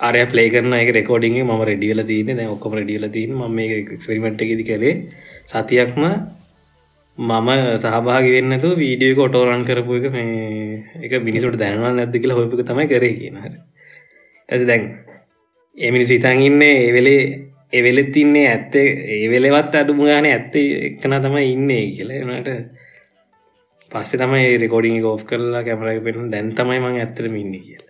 ආරය 0.00 0.24
පලේ 0.26 0.48
කරන 0.48 0.74
එක 0.74 0.90
රෙකෝඩිගේ 0.92 1.44
ම 1.44 1.62
රෙඩියල 1.62 2.02
තියන 2.04 2.32
දැ 2.32 2.48
ඔක්කොම 2.48 2.74
රෙඩියල 2.74 3.06
තින 3.10 3.32
ම 3.32 3.42
මේ 3.50 3.78
එක්ස්පරිමෙන්ට් 3.88 4.40
එකෙදි 4.40 4.64
කළේ 4.64 4.94
සතියක්ම 5.46 6.02
මම 7.18 7.48
සහභාග 7.78 8.26
වෙන්නතු 8.28 8.74
වීඩියක 8.76 9.18
ඔටෝරන් 9.20 9.64
කරපු 9.64 9.98
එක 9.98 10.06
මේ 10.10 10.84
එක 11.02 11.12
මිනිසුට 11.22 11.56
දැනවල් 11.56 11.94
නැද්ද 11.94 12.16
කියලා 12.16 12.38
හොපක 12.38 12.62
තමයි 12.64 12.86
කරේ 12.88 13.16
කියනහට 13.16 13.56
ඇස 14.48 14.64
දැන් 14.64 14.84
එමිනිස් 15.76 16.10
විතන් 16.10 16.42
ඉන්න 16.42 16.62
ඒවෙලේ 16.64 17.22
එවෙලෙත් 17.72 18.12
තින්නේ 18.12 18.48
ඇත්තේ 18.48 18.86
ඒවෙලෙවත් 19.16 19.74
අඩුම 19.74 20.00
ගාන 20.00 20.26
ඇත්තේ 20.26 20.68
එක්කන 20.86 21.16
තමයි 21.20 21.52
ඉන්නේ 21.52 21.84
කියලා. 21.90 22.36
එනට 22.36 22.50
පස්සේ 23.90 24.20
තමයි 24.20 24.58
රෙකෝඩිං 24.58 25.02
ගෝෆ් 25.02 25.24
කරලා 25.24 25.64
කැමරක 25.64 26.04
පෙන 26.04 26.30
දැන් 26.30 26.52
තමයි 26.52 26.80
මං 26.80 27.00
ඇත්තරම 27.00 27.36
ඉන්න 27.36 27.58
කියලා. 27.58 27.85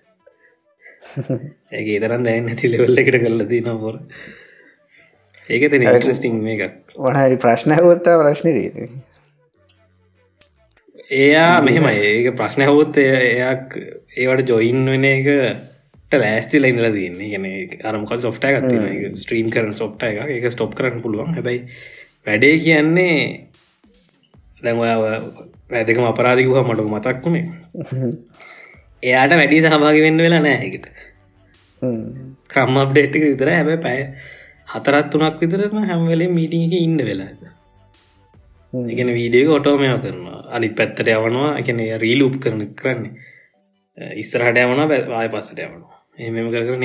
ඇගේ 1.16 2.00
තරන් 2.00 2.26
දැන්න 2.26 2.50
ඇති 2.52 2.72
ලෙවල්ල 2.72 3.02
එකට 3.02 3.20
කරලදී 3.22 3.62
නොපොර 3.66 4.00
ඒක 5.48 5.68
තන 5.70 5.84
ඉන්ට්‍රස්ටිං 5.84 6.40
මේ 6.42 6.56
එකක් 6.58 6.96
වනහරි 7.04 7.38
ප්‍රශ්නයවත්තා 7.44 8.16
ප්‍රශ්න 8.22 8.50
දී 8.56 8.88
එයා 11.20 11.54
මෙහෙම 11.62 11.88
ඒක 11.92 12.34
ප්‍රශ්න 12.36 12.66
හවොත් 12.66 12.98
එයක් 12.98 13.80
ඒවට 14.16 14.48
ජොයින් 14.48 14.84
වෙන 14.86 15.04
එකට 15.06 16.14
ලෑස්තිල 16.14 16.64
ඉඳල 16.64 16.88
දන්න 16.88 17.20
ගැන 17.32 17.46
අරමක 17.84 18.12
සොෆ්ට 18.18 18.44
එකක් 18.44 18.70
ස්ට්‍රීම් 19.16 19.50
කරන 19.50 19.72
සොප්ට 19.74 20.02
එක 20.02 20.18
එක 20.30 20.50
ස්ටොප් 20.50 20.74
කරන්න 20.74 21.02
පුළුවන්. 21.02 21.34
හැබයි 21.34 21.58
වැඩේ 22.26 22.58
කියන්නේ 22.58 23.16
දැන්වා 24.62 24.96
වැදකම 25.70 26.06
අපරාධිකුහ 26.10 26.62
මට 26.62 26.86
මතක් 26.86 27.24
වුණේ 27.24 27.44
එයාට 29.02 29.32
වැඩි 29.32 29.62
සහභාගි 29.64 30.04
වෙන්න 30.04 30.18
වෙලා 30.18 30.40
නෑකට 30.40 30.86
ක්‍රම් 32.52 32.80
අප්ඩේට්ක 32.84 33.24
විතර 33.24 33.50
හැබැ 33.50 33.78
පැය 33.86 34.00
හතරත් 34.68 35.10
තුනක් 35.12 35.40
විතරම 35.42 35.78
හැම්වෙලේ 35.90 36.34
මීටිං 36.38 36.66
එක 36.66 36.74
ඉන්න 36.78 36.98
වෙලාද 37.10 37.42
එකන 38.92 39.10
වීඩියක 39.18 39.50
ඔටෝමය 39.50 39.88
කරනවා. 40.04 40.38
අනිත් 40.56 40.74
පැත්තට 40.78 41.08
යවනවා. 41.08 41.50
එකන 41.60 41.82
රීලූප් 42.04 42.38
කරන 42.42 42.62
කරන්නේ. 42.80 43.12
ඉස්සරහට 44.22 44.62
යවන 44.62 44.80
ආය 44.80 45.28
පස්සට 45.28 45.60
යවනවා. 45.66 45.96
එමම 46.18 46.48
කරන 46.54 46.84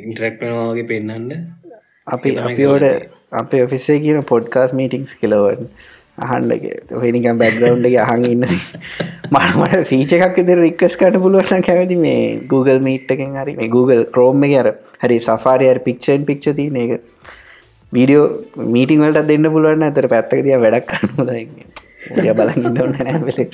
ඉන්ටරක්ටනවාගේ 0.00 0.88
පෙන්න්නන්න 0.90 1.30
අපි 2.06 2.30
අපිෝට 2.38 2.86
අපේ 3.32 3.62
ඔෆිස්සේ 3.66 3.98
කියන 4.04 4.22
පොඩ්කාස් 4.32 4.72
මීටිංස් 4.80 5.14
කෙලවන් 5.20 5.68
අහන්ඩක 6.18 6.94
හනිකම් 7.04 7.38
බැක්ග්‍රවන්්ගේ 7.42 8.00
අහන් 8.06 8.24
ඉන්න. 8.24 8.44
මට 9.32 9.84
ෆීච 9.90 10.12
එකක් 10.18 10.42
ඉදර 10.42 10.60
රික්කස් 10.66 10.98
කට 11.00 11.22
පුළුවන 11.24 11.64
කැමති 11.68 11.96
මේ 11.96 12.24
Google 12.52 12.80
මීට්ටකෙන් 12.88 13.38
හරි 13.42 13.56
මේ 13.60 13.72
Google 13.76 14.04
ක්‍රෝම් 14.16 14.44
එක 14.48 14.58
අර 14.62 14.68
හරි 15.04 15.18
සෆාරයර් 15.28 15.80
පික්ෂන් 15.88 16.28
පික්ෂ 16.30 16.54
තියන 16.60 16.76
එක. 16.84 17.00
වීඩියෝ 17.92 18.26
මීටිං 18.74 19.02
වලට 19.04 19.28
දෙන්න 19.30 19.50
පුළුවන් 19.54 19.86
ඇතර 19.86 20.06
පැත්තක 20.12 20.44
තිය 20.46 20.60
වැඩක් 20.64 20.92
කරන්න 20.92 21.28
ය 22.22 22.34
බලන්න 22.38 22.78
නෑවෙලේ 22.94 23.48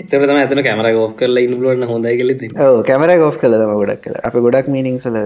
එතම 0.00 0.36
ඇතන 0.36 0.62
කැමර 0.66 0.90
ගෝ් 0.96 1.08
කරලා 1.20 1.44
ඉන්න 1.46 1.56
පුළුවන්න 1.56 1.90
හොඳයි 1.92 2.14
කල 2.20 2.30
කැමර 2.90 3.12
ගෝ් 3.22 3.32
කල 3.42 3.58
තම 3.62 3.74
ගොඩක් 3.80 4.04
කල 4.06 4.16
අප 4.28 4.38
ගොඩක් 4.46 4.70
මීනිින්සල 4.76 5.18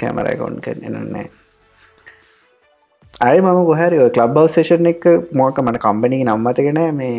කැමරයිකොන් 0.00 0.60
කරනන්නේ 0.66 1.26
අය 3.24 3.40
මම 3.40 3.60
ගොහැරි 3.64 3.98
කලබ් 4.10 4.36
බවසේෂන් 4.36 4.90
එක 4.92 5.04
මොක 5.34 5.58
මට 5.60 5.82
කම්පනික 5.82 6.24
නම්මතගෙන 6.24 6.80
මේ 6.94 7.18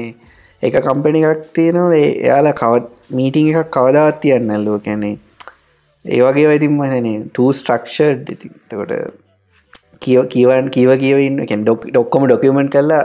එක 0.63 0.77
කම්පනි 0.79 1.21
එකක් 1.23 1.45
තියෙනවා. 1.53 1.99
එයාලා 1.99 2.55
කවත් 2.55 2.85
මීටිං 3.11 3.51
එකක් 3.53 3.71
කවදාවත් 3.71 4.21
තියන්න 4.21 4.51
ඇල්ලුව. 4.51 4.79
කැනේ 4.81 5.15
ඒ 6.05 6.21
වගේ 6.21 6.47
වයිතින් 6.47 6.73
මසන 6.73 7.07
ටූ 7.27 7.51
ස්ට්‍රක්ෂඩ් 7.51 8.27
ඉතිකොට 8.29 8.91
කියව 9.99 10.25
කියවන් 10.29 10.67
කියව 10.69 10.91
කියවන්න 10.99 11.63
ඩොක් 11.63 11.85
ඩොක්කොම 11.87 12.25
ඩොකමෙන්ට් 12.25 12.71
කරලා 12.71 13.03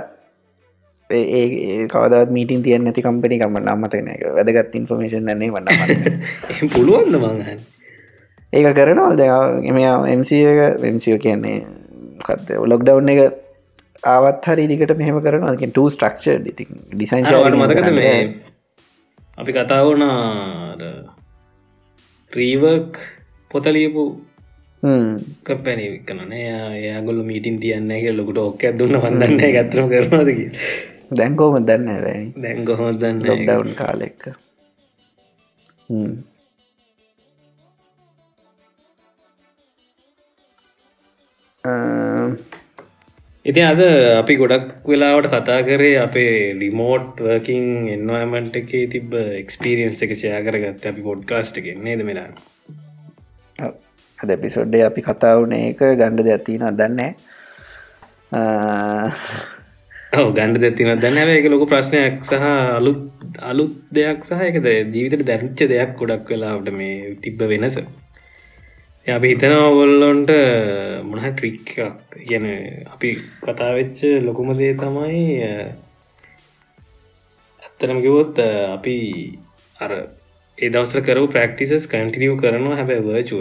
ඒ 1.10 1.86
කවදත් 1.86 2.30
මීටින් 2.30 2.62
තියන්න 2.62 2.86
ඇති 2.86 3.02
කම්පනි 3.02 3.38
කම 3.38 3.58
නම්මතන 3.58 4.10
එක 4.14 4.24
වැදගත් 4.36 4.76
ඉන්ෆර්මේෂන් 4.76 5.30
න්නේ 5.30 5.50
වන්න 5.50 6.70
පුළුවන්ද 6.74 7.16
මංහන් 7.18 7.60
ඒක 8.52 8.68
කරනවා 8.74 9.14
ද 9.14 9.22
එම 9.64 9.78
එම්සි 10.08 10.42
එක 10.44 10.84
එම්සිෝ 10.84 11.18
කියන්නේ 11.18 11.58
කත් 12.22 12.58
ලොක්ඩව් 12.64 13.10
එක 13.14 13.20
ආවත් 14.06 14.44
හරි 14.46 14.66
දිකට 14.66 14.96
මෙහම 14.96 15.20
කරනවා. 15.20 15.56
ට 15.56 15.78
ස්ට්‍රක්ෂ 15.88 16.26
ඉති 16.46 16.64
ඩිසයින් 16.92 17.24
මතකත 17.56 17.90
මේ 17.92 18.16
අපි 19.38 19.52
කතා 19.52 19.82
වුණ 19.84 20.04
ප්‍රීවර්ක් 22.32 22.98
පොතලියපු 23.50 24.04
කපැනි 25.42 25.90
වික්කනනේ 25.92 26.44
යාගොල්ල 26.78 27.22
මීටින් 27.22 27.60
තියන්නේ 27.60 28.12
ලොකට 28.12 28.38
ඔක්ක 28.40 28.62
දුන්න 28.78 28.96
වදන්න 28.96 29.40
ගත්‍රම 29.56 29.88
කරනවාදක 29.88 30.40
දැන්කෝම 31.12 31.56
දන්න 31.60 32.32
දැන්ගොහො 32.36 32.92
දන්න 32.94 33.22
ඩවන් 33.22 33.72
කාලෙක්ක 33.74 34.22
ඉති 43.44 43.60
අද 43.62 43.80
අපි 44.16 44.34
ගොඩක් 44.36 44.86
වෙලාවට 44.86 45.28
කතා 45.28 45.60
කරේ 45.62 45.98
අපේ 45.98 46.54
ලිමෝට් 46.54 47.20
වර්කින් 47.20 47.66
එන්වමන්ට් 47.88 48.56
එක 48.56 48.70
තිබ 48.90 49.12
එක්ස්පිරියන්ස් 49.14 50.00
එක 50.02 50.14
ෂයා 50.14 50.40
කරගත්ත 50.40 50.86
අපි 50.86 51.02
පොඩ්කාස්ට් 51.02 51.60
එකෙන්නේ 51.60 51.96
ද 51.96 52.02
මෙලා? 52.02 52.32
අද 54.18 54.30
පිසොඩ්ඩේ 54.42 54.84
අපි 54.84 55.02
කතා 55.02 55.36
වුණ 55.36 55.52
ඒක 55.52 55.80
ගණ්ඩ 56.00 56.26
දෙයක්තින 56.26 56.64
දන්නේ 56.72 57.10
ඔව 60.12 60.28
ගණඩ 60.34 60.60
දෙතින 60.60 60.92
දැන්න 60.98 61.18
එක 61.30 61.48
ලොක 61.48 61.68
ප්‍රශ්නයක් 61.68 62.24
සහ 62.24 62.44
අලුත් 62.78 63.02
අලුත් 63.42 63.74
දෙයක් 63.92 64.24
සහ 64.24 64.46
එකද 64.48 64.66
ජීවිතට 64.94 65.26
දැරිච්ච 65.26 65.68
දෙයක් 65.68 65.92
ගොඩක් 65.98 66.32
වෙලාවට 66.32 66.72
මේ 66.72 67.16
තිබ්බ 67.20 67.44
වෙනස 67.52 67.76
අපි 69.06 69.28
හිතනවා 69.28 69.66
ඔගොල්ලොන්ට 69.66 70.30
මොනහ 71.02 71.26
ට්‍රික් 71.26 71.70
එකක්. 71.78 72.00
කියන 72.20 72.44
අපි 72.86 73.10
කතාවෙච්ච 73.42 73.98
ලොකුම 74.22 74.48
දේ 74.54 74.74
තමයි 74.74 75.22
ඇත්තනම 77.62 77.98
කිවොත් 78.00 78.36
අපි 78.68 78.96
අර 79.76 79.92
ඒ 80.58 80.68
දවසර 80.68 81.00
කරු 81.02 81.26
ප්‍රක්ටිසස් 81.28 81.88
කන්ටිනියව 81.88 82.34
කරනවා 82.36 82.76
හැබැ 82.76 83.00
වර්චුව 83.00 83.40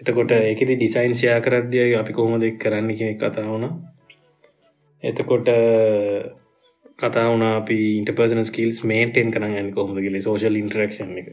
එතකොට 0.00 0.30
ඒකෙති 0.32 0.74
ඩිසයින් 0.76 1.14
ෂයා 1.14 1.40
කරද්දිය 1.40 1.96
අපි 1.96 2.12
කොහොමද 2.12 2.44
කරන්න 2.58 2.88
කියෙ 2.94 3.14
කතා 3.16 3.46
වුණ. 3.46 3.66
එතකොට 5.02 5.48
කතා 6.98 7.26
වුණ 7.28 7.44
අපි 7.50 7.76
ඉන්ටපර්සන 7.96 8.44
ස්කිල්ස් 8.44 8.84
මේන්ටෙන් 8.84 9.28
කරන්න 9.30 9.72
කොහොමද 9.72 9.98
කියල 9.98 10.16
සෝශල් 10.20 10.56
ඉන්ටරක්ෂන් 10.56 11.16
එක. 11.18 11.28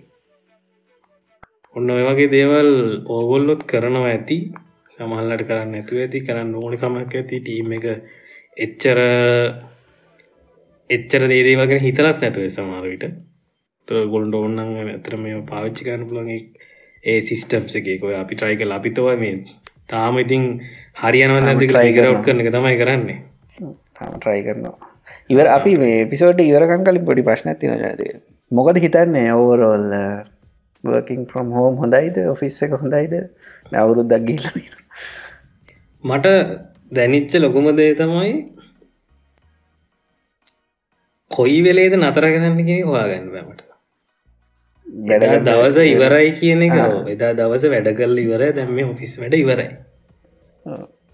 ඔන්න 1.77 1.89
ඔය 1.93 2.03
වගේ 2.07 2.29
දේවල් 2.31 2.69
ඕගොල්ලොත් 3.07 3.63
කරනවා 3.71 4.11
ඇති. 4.11 4.37
සමහල්ලට 4.93 5.43
කරන්න 5.49 5.77
ඇතු 5.79 5.99
ඇති 6.03 6.23
කරන්න 6.27 6.53
ඕනිකමක් 6.55 7.13
ඇති. 7.13 7.39
ටීම් 7.39 7.73
එක 7.77 7.85
එච්චර 8.57 8.99
එච්චර 10.89 11.23
දේදේ 11.31 11.57
වගේ 11.61 11.83
හිතරත් 11.85 12.23
නැතුව 12.23 12.47
සමාරවිට 12.49 13.05
තර 13.87 14.07
ගොල්ඩ 14.13 14.37
ඔන්නන් 14.39 14.61
ඇතර 14.87 15.17
මේ 15.17 15.41
පාවිච්චි 15.51 15.87
කරන්න 15.87 16.09
පුළන් 16.09 16.31
ඒ 17.03 17.19
සිිස්ටම්ස 17.21 17.79
එකේ 17.79 17.97
කොය 18.03 18.15
අපි 18.15 18.35
ට්‍රයි 18.35 18.59
කල 18.59 18.77
අපිතව 18.77 19.09
මේ 19.23 19.35
තාම 19.87 20.17
ඉතින් 20.23 20.45
හරියනව 21.01 21.39
නැති 21.39 21.67
ට්‍රයිකරවට් 21.67 22.23
කරන 22.25 22.41
එක 22.43 22.53
තමයි 22.55 22.77
කරන්නේ. 22.81 23.19
තාම 23.97 24.15
ට්‍රයි 24.17 24.41
කරනවා. 24.47 24.89
ඉවර 25.29 25.47
අපි 25.49 25.75
මේ 25.83 25.99
පිසෝට 26.11 26.41
ඉවරකන් 26.43 26.87
කලින් 26.87 27.05
පොඩි 27.09 27.27
ප්‍රශ්න 27.27 27.53
ඇති 27.53 27.69
නජද 27.69 28.01
මොකද 28.51 28.81
හිතන්නේ 28.85 29.29
ඕවරෝල්ල 29.33 29.93
වර්කින් 30.83 31.25
ෆ්‍රම් 31.25 31.49
හෝම් 31.51 31.77
හොඳයිද? 31.77 32.17
ඔෆිස් 32.27 32.61
එක 32.63 32.75
හොඳයිද? 32.75 33.13
නැවුරුද්දක් 33.71 34.27
ගිල්ල 34.27 34.45
මට 36.03 36.27
දැනිච්ච 36.91 37.33
ලොකුම 37.37 37.71
දේ 37.75 37.93
තමයි 37.95 38.33
කොයි 41.31 41.57
වෙලේද 41.63 41.93
නතර 41.95 42.25
කරන්න 42.25 42.59
කියෙන 42.59 42.87
හොයාගන්න 42.87 43.31
බෑමට 43.31 43.67
එදා 45.15 45.39
දවස 45.39 45.77
ඉවරයි 45.85 46.29
කියන 46.39 46.61
එක 46.67 46.75
එදා 47.13 47.33
දවස 47.33 47.63
වැඩ 47.73 47.89
කරල 47.97 48.17
ඉවර 48.17 48.43
දැම්ම 48.55 48.91
ඔෆිස් 48.91 49.17
වැඩ 49.21 49.35
ඉවරයි. 49.35 49.69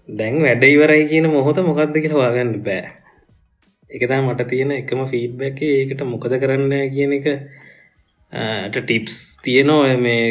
දැන් 0.08 0.36
වැඩ 0.42 0.64
ඉවරයි 0.64 1.08
කියන 1.10 1.26
මොහොත 1.28 1.58
මොකක්ද 1.60 1.96
කියලා 1.96 2.20
හොයාගන්න 2.20 2.54
බෑ. 2.62 2.84
එකතා 3.90 4.20
මට 4.22 4.48
තියෙන 4.48 4.70
එකම 4.72 5.02
ෆීඩ්බැක් 5.10 5.58
ඒකට 5.62 6.00
මොකද 6.06 6.32
කරන්න 6.42 6.72
කියන 6.94 7.12
එක 7.18 7.26
ටිප්ස් 8.32 9.18
තියනවා 9.42 9.96
මේ 9.98 10.22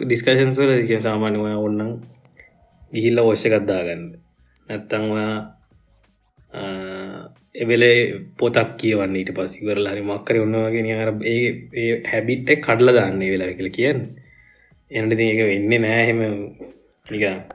ඩිස්කශන්ස් 0.00 0.58
වල 0.58 0.74
කිය 0.86 1.00
සාමාන්‍ය 1.00 1.38
ඔය 1.38 1.54
ඔන්නන් 1.60 1.92
ගිහිල්ල 2.92 3.22
ඔශ්‍යකත්දාගන්න 3.22 4.04
නැත්තං 4.68 5.06
එවෙලේ 7.54 7.96
පොතක් 8.38 8.76
කියවන්න 8.78 9.16
ඊට 9.16 9.32
පස් 9.36 9.56
ඉවරල 9.60 9.88
හරි 9.88 10.04
මක්කර 10.04 10.42
ඔන්නවාගෙන 10.42 10.90
අර 10.96 11.10
ඒ 11.26 11.88
හැබිට්ට 12.10 12.54
කඩල 12.60 12.94
දාන්නේ 12.98 13.32
වෙලා 13.32 13.50
කියල 13.52 13.70
කියන්න 13.70 14.00
එනට 14.90 15.16
ති 15.18 15.28
එක 15.32 15.42
වෙන්න 15.44 15.74
නෑහෙම 15.80 16.20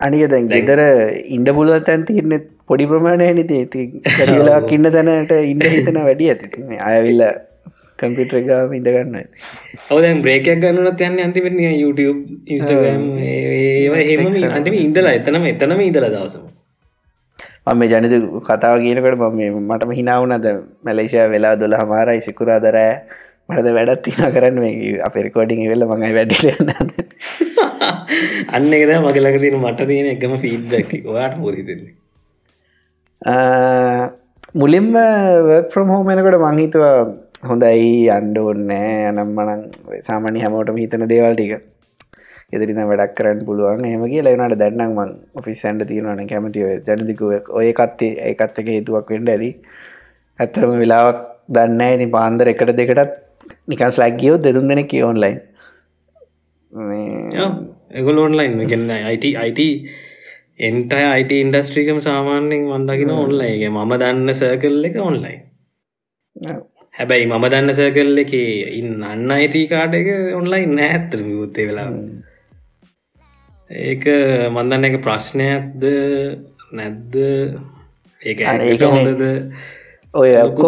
අනික 0.02 0.24
දැන් 0.30 0.48
ගෙදර 0.50 0.82
ඉන්ඩ 1.30 1.50
පුලුව 1.54 1.84
තැන් 1.84 2.06
තිරන්න 2.06 2.38
පොඩි 2.68 2.86
ප්‍රමාණය 2.86 3.30
නිති 3.34 3.60
ඇති 3.60 3.84
කරලාක් 4.18 4.72
ඉන්න 4.72 4.90
තැනට 4.90 5.36
ඉන්න 5.44 5.68
හිතන 5.68 6.00
වැඩි 6.02 6.30
ඇති 6.30 6.80
අයවිල්ල 6.86 7.24
කම්පිටරගාම 8.02 8.76
ඉඳගන්න 8.80 9.18
ඔවදැන් 9.94 10.24
බ්‍රේකයක් 10.26 10.64
ගන්නනත් 10.64 11.04
යන්න 11.10 11.24
අන්තිපෙන 11.26 11.60
YouTube 11.84 12.22
ඉස්ටගම් 12.56 13.06
ඒවා 13.34 14.08
හෙම 14.10 14.50
අන්තිම 14.58 14.80
ඉඳලා 14.86 15.14
එතනම 15.20 15.46
එතනම 15.54 15.86
ඉඳලා 15.90 16.12
දවසම. 16.16 16.48
මම 17.68 17.82
ජනිත 17.94 18.14
කතාව 18.50 18.76
කියනකට 18.84 19.24
මම 19.30 19.56
මටම 19.62 19.96
හිනාවනද 20.02 20.50
මැලේෂය 20.86 21.24
වෙලා 21.36 21.56
දොල 21.64 21.80
හමාරයි 21.84 22.22
සිකුරාදරෑ. 22.28 22.92
මටද 23.50 23.70
වැඩත් 23.76 24.02
තින 24.06 24.18
කරන්න 24.36 24.58
මේ 24.62 24.96
අප 25.08 25.16
රෙකෝඩිං 25.26 25.60
වෙල්ල 25.72 25.84
මඟයි 25.90 26.14
වැඩිලන්න 26.18 26.70
අන්න 28.56 28.74
එකද 28.78 28.92
මගලක 28.98 29.38
තින 29.44 29.56
මට 29.60 29.88
තියෙන 29.92 30.08
එකම 30.14 30.34
ෆීඩ්දැක් 30.44 30.90
ඔයාට 31.14 31.36
පොරිතෙන්නේ 31.44 31.94
මුලින්ම 34.62 34.90
වර්ක් 35.48 35.68
ෆ්‍රම් 35.74 35.90
හෝමනකට 35.94 36.38
මංහිතුවා 36.44 36.98
හොඳයි 37.44 38.10
අන්ඩ 38.18 38.38
ඔන්නෑ 38.44 38.94
අනම් 39.10 39.34
මනං 39.38 39.60
සාමානි 40.08 40.44
හැමෝටම 40.44 40.78
හිතන 40.84 41.04
දේවල් 41.12 41.36
ටික. 41.36 41.54
එදරින 42.54 42.82
වැඩක් 42.90 43.14
කරන්න 43.18 43.42
පුළුවන්. 43.48 43.84
හෙම 43.92 44.04
කිය 44.12 44.24
ලෙනට 44.28 44.58
දැන්නම් 44.64 44.98
මං 44.98 45.12
ඔෆිස් 45.40 45.62
සැන්ඩ 45.64 45.88
තියෙනවන 45.92 46.30
කැමතිව 46.32 46.68
ජනතිකුව 46.88 47.54
ඔය 47.60 47.70
කත්තේ 47.80 48.12
ඒකත් 48.30 48.60
එක 48.62 48.70
හේතුවක් 48.76 49.14
වෙන්ඩ 49.14 49.34
ඇති. 49.34 49.50
ඇත්තරම 50.40 50.74
වෙලාවක් 50.82 51.20
දන්න 51.50 51.82
ඇති 51.82 52.08
පාන්දර 52.16 52.50
එකට 52.54 52.74
දෙකටත් 52.80 53.14
නිකස් 53.72 53.98
ලැක්ගියෝ 54.02 54.38
දෙතුන් 54.46 54.70
දෙනෙ 54.72 54.84
කිය 54.92 55.04
ඔන්ලයින් 55.04 55.38
එගොල 58.00 58.18
ඔන්ලයින් 58.26 58.58
ගන්න 58.72 58.92
අයිට 59.10 59.28
අයිට 59.44 59.62
එන්ට 60.68 60.94
අයිට 60.94 61.32
ඉන්ඩස්ට්‍රිකම 61.42 62.00
සාමාන්‍යෙන් 62.08 62.66
වන්දගෙන 62.72 63.14
ඔන්ලයිගේ 63.18 63.72
මම 63.76 63.94
දන්න 64.02 64.34
සර්කල් 64.42 64.90
එක 64.90 64.98
ඔන්ලයින් 65.10 65.40
හැබැයි 66.98 67.30
මම 67.30 67.46
දන්න 67.48 67.74
සර්කල් 67.74 68.24
එක 68.24 68.34
ඉන්න 68.74 69.04
අන්න 69.06 69.32
අයිට 69.32 69.58
කාඩ 69.72 69.94
එක 69.94 70.10
ඔන්ලයින් 70.38 70.76
නෑත්තර 70.80 71.22
යුත්තේ 71.24 71.68
වෙලා 71.70 71.90
ඒක 73.70 74.06
මන්දන්න 74.50 74.88
එක 74.90 75.02
ප්‍රශ්නයක්ද 75.04 75.84
නැද්ද? 76.72 77.16
ඒක 78.22 78.40
ඒකනේ. 78.42 78.78
හොඳද? 78.84 79.24
ඔය 80.14 80.30
ඒක. 80.32 80.64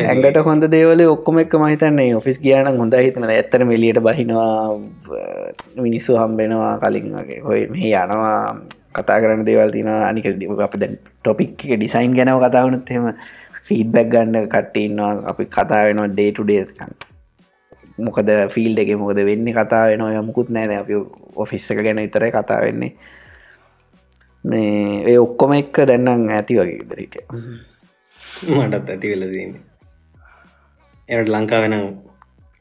ඇඟට 0.00 0.40
හොඳ 0.42 0.68
දේවල 0.70 1.04
ඔක්කොම 1.08 1.42
එක්ක 1.42 1.56
මහිතන්නේ 1.56 2.14
ඔෆිස් 2.14 2.38
ගියන 2.40 2.70
හොඳ 2.78 2.94
හිතන 2.96 3.26
ඇත්තර 3.28 3.66
මෙලියට 3.66 4.00
බහිනවා 4.00 4.78
මිනිස්සු 5.78 6.16
හම්බෙනවා 6.16 6.78
කලින් 6.78 7.10
වගේ. 7.18 7.40
හොය 7.42 7.66
මේ 7.68 7.92
යනවා 7.94 8.56
කතා 8.94 9.20
කරන්න 9.20 9.44
දේවල් 9.44 9.74
තින 9.74 9.90
අනික 9.90 10.30
අප 10.60 10.76
දැන් 10.78 10.98
ටොපික් 11.20 11.58
එක 11.58 11.78
ඩිසයින් 11.78 12.14
ගැනව 12.14 12.40
කතාවනත් 12.40 12.90
එම 12.90 13.10
ෆීඩ්බැක් 13.66 14.08
ගන්න 14.08 14.48
කට්ටඉන්නවා 14.48 15.12
අපි 15.24 15.44
කතා 15.48 15.82
වෙනවා 15.86 16.08
ඩේටුඩේකන් 16.08 16.94
මොකද 17.98 18.30
ෆිල් 18.50 18.78
එක 18.78 18.90
මොකද 18.96 19.20
වෙන්න 19.22 19.46
කතා 19.50 19.84
වෙන 19.88 20.02
ඔය 20.02 20.16
මුකුත් 20.20 20.48
නෑද 20.50 20.72
අපි 20.72 20.94
ඔෆිස්ස 21.36 21.70
එක 21.70 21.78
ගැන 21.80 21.96
විතරයි 21.98 22.30
කතා 22.30 22.60
වෙන්නේ. 22.60 22.92
මේ 24.44 25.02
ඒ 25.04 25.18
ඔක්කොම 25.18 25.52
එක්ක 25.52 25.76
දැන්නම් 25.86 26.28
ඇති 26.30 26.54
වගේ 26.54 26.80
ඉදරට 26.80 27.14
මටත් 28.50 28.90
ඇති 28.90 29.12
වෙලදන්න 29.12 29.54
එට 31.08 31.28
ලංකා 31.28 31.60
වෙන 31.60 31.76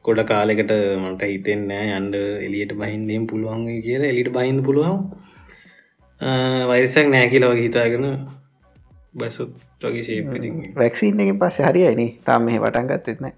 කොඩ 0.05 0.19
කාලෙකට 0.23 0.71
මට 1.01 1.21
හිතෙන්නෑ 1.25 1.89
අන්ඩ 1.91 2.15
එලියට 2.15 2.73
බහින්නම් 2.75 3.27
පුළුවන් 3.27 3.65
කියලා. 3.81 4.07
එලිට 4.07 4.31
බහින්න 4.31 4.63
පුළුවන්. 4.63 4.97
වයිසක් 6.69 7.07
නෑ 7.07 7.29
කියලා 7.29 7.51
වගේ 7.51 7.63
හිතාගෙන 7.63 8.05
බැසුත් 9.15 9.51
වගේ 9.53 9.72
ශේපති 9.72 9.72
වැක්සින් 10.75 11.19
එක 11.19 11.31
පස්ස 11.39 11.59
හරියයින 11.61 12.03
තාම 12.23 12.45
මේ 12.45 12.59
වටන්ගත් 12.59 13.09
එත්න 13.09 13.31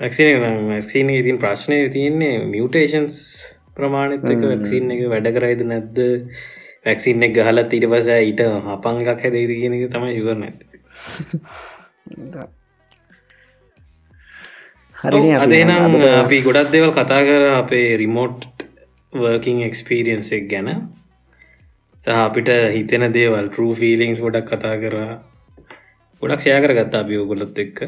වැක්සින 0.00 0.46
වැක්සින 0.68 1.10
ඉතින් 1.12 1.38
ප්‍රශ්නය 1.38 1.80
තියන්නේ 1.90 2.36
මියටේෂන්ස් 2.46 3.18
ප්‍රමාණත 3.74 4.24
එක 4.26 4.44
වැක්සින් 4.44 4.90
එක 4.90 5.02
වැඩ 5.08 5.30
කරයිද 5.36 5.66
නැද්ද? 5.66 5.98
වැක්සින්න 6.86 7.22
එක 7.22 7.34
ගහලත් 7.36 7.74
ඊට 7.76 7.88
පස 7.90 8.08
ඊට 8.20 8.40
හපං 8.66 9.02
එකක් 9.04 9.26
හැදේද 9.26 9.52
කියන 9.56 9.76
එක 9.76 9.90
තමයි 9.92 10.14
ඉවර 10.16 10.38
නැත 10.38 10.64
හරි 14.96 15.34
අදනම් 15.36 15.98
අපි 16.14 16.40
ගොඩක් 16.42 16.72
දෙවල් 16.72 16.92
කතා 16.92 17.20
කර 17.24 17.44
අපේ 17.54 17.98
රිමෝට් 18.00 18.48
වර්කින් 19.12 19.62
එක්ස්පිරියන්ස් 19.66 20.32
එක් 20.32 20.48
ගැන 20.48 20.68
සහ 22.02 22.12
අපිට 22.18 22.48
හිතෙන 22.74 23.02
දේවල් 23.12 23.48
ටරූ 23.48 23.72
ෆීලිංස් 23.74 24.20
ගොඩක් 24.24 24.46
කතා 24.50 24.76
කර. 24.82 24.94
ගොඩක් 26.22 26.40
ෂය 26.40 26.54
කර 26.64 26.72
ගත්තා 26.78 27.02
අපි 27.04 27.16
ඔගොලොත් 27.22 27.58
එක්ක. 27.64 27.80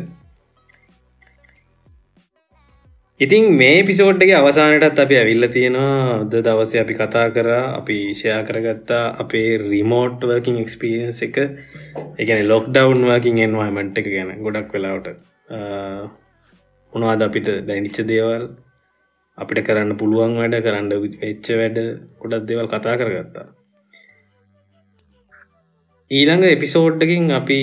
ඉතින් 3.21 3.45
මේ 3.61 3.79
පිසෝඩ්ගේ 3.83 4.37
අවසානටත් 4.39 5.01
අපි 5.05 5.17
ඇවිල්ල 5.17 5.47
තියෙනවා. 5.55 6.25
ද 6.25 6.43
දවස 6.47 6.75
අපි 6.83 6.95
කතා 6.95 7.25
කර 7.37 7.49
අපි 7.53 7.97
ෂයා 8.13 8.43
කරගත්තා 8.49 9.05
අපේ 9.25 9.49
රිමෝට් 9.63 10.27
වර්කින් 10.31 10.61
එක්ස්පිරියන්ස් 10.65 11.23
එක. 11.29 11.39
එකන 12.19 12.45
ලොක් 12.53 12.69
ඩවන් 12.69 13.09
වර්කින් 13.11 13.41
එන්වාමට් 13.47 14.03
එක 14.03 14.13
ගැන 14.15 14.35
ගොඩක් 14.45 14.77
වෙලාවට. 14.77 15.09
උනවාද 16.93 17.27
අපිට 17.29 17.51
දැනිච්ච 17.69 18.05
දේවල්? 18.13 18.47
අපිට 19.39 19.65
කරන්න 19.67 19.97
පුළුවන් 19.97 20.39
වැඩ 20.43 20.61
කරන්න 20.69 20.95
වෙච්ච 21.25 21.53
වැඩ 21.61 21.83
ගොඩක් 22.23 22.49
දෙවල් 22.51 22.73
කතා 22.75 23.01
කරගත්තා. 23.01 23.49
ඊළඟ 26.17 26.45
එපිසෝඩ්ඩකින් 26.49 27.31
අපි 27.39 27.61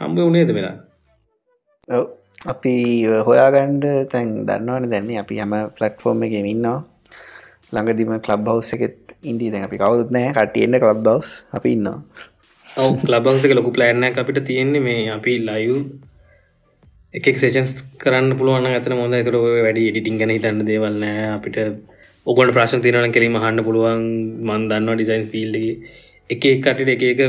හම්බ 0.00 0.18
වනේද 0.26 0.50
වෙලා 0.56 0.76
අපි 2.44 2.74
හොයාගණ්ඩ 3.28 3.84
තැන් 4.12 4.28
දන්නවන 4.48 4.92
දැන්නේ 4.92 5.18
අපි 5.22 5.40
හම 5.42 5.54
පලට්ෆෝර්ම් 5.76 6.22
එක 6.26 6.34
ඉන්නවා. 6.40 6.78
ළඟදිම 7.72 8.12
කලබ් 8.26 8.48
හවස් 8.52 8.70
එකෙත් 8.76 9.16
ඉන්දී 9.30 9.50
දැන් 9.52 9.66
අපි 9.68 9.80
කවුත් 9.82 10.14
නෑ 10.16 10.30
කටියෙන්න්න 10.36 10.80
කලබ් 10.82 11.00
බවස් 11.08 11.32
අපි 11.58 11.74
ඉන්නවා. 11.76 11.98
ඔව 12.66 13.04
ලබංසක 13.10 13.56
ලොකු 13.58 13.74
ප්ලෑන්න 13.76 14.06
අපිට 14.22 14.40
තියෙන්නේ 14.48 14.84
මේ 14.86 15.02
අපි 15.16 15.34
ලයු 15.48 15.76
එක 17.14 17.26
සේෂන්ස් 17.42 17.74
කරන්න 18.02 18.32
පුළුවන් 18.38 18.70
ඇතන 18.70 18.98
මොද 19.02 19.20
තර 19.26 19.36
වැඩි 19.66 19.90
ඉටිං 19.92 20.22
ගැන 20.22 20.36
හිතන්න 20.36 20.66
දේවල්නෑ 20.70 21.28
අපිට 21.34 21.58
ඔගොට 22.26 22.56
ප්‍රශ්න 22.56 22.82
තිරන 22.84 23.14
කෙරීම 23.16 23.42
හන්න 23.44 23.66
පුළුවන්. 23.68 24.02
මන් 24.46 24.62
දන්නවා 24.70 24.98
ඩිසයින් 24.98 25.30
ෆිල්ඩගේ 25.32 26.04
එක 26.30 26.42
කටට 26.42 26.88
එක 26.88 27.02
එක 27.04 27.20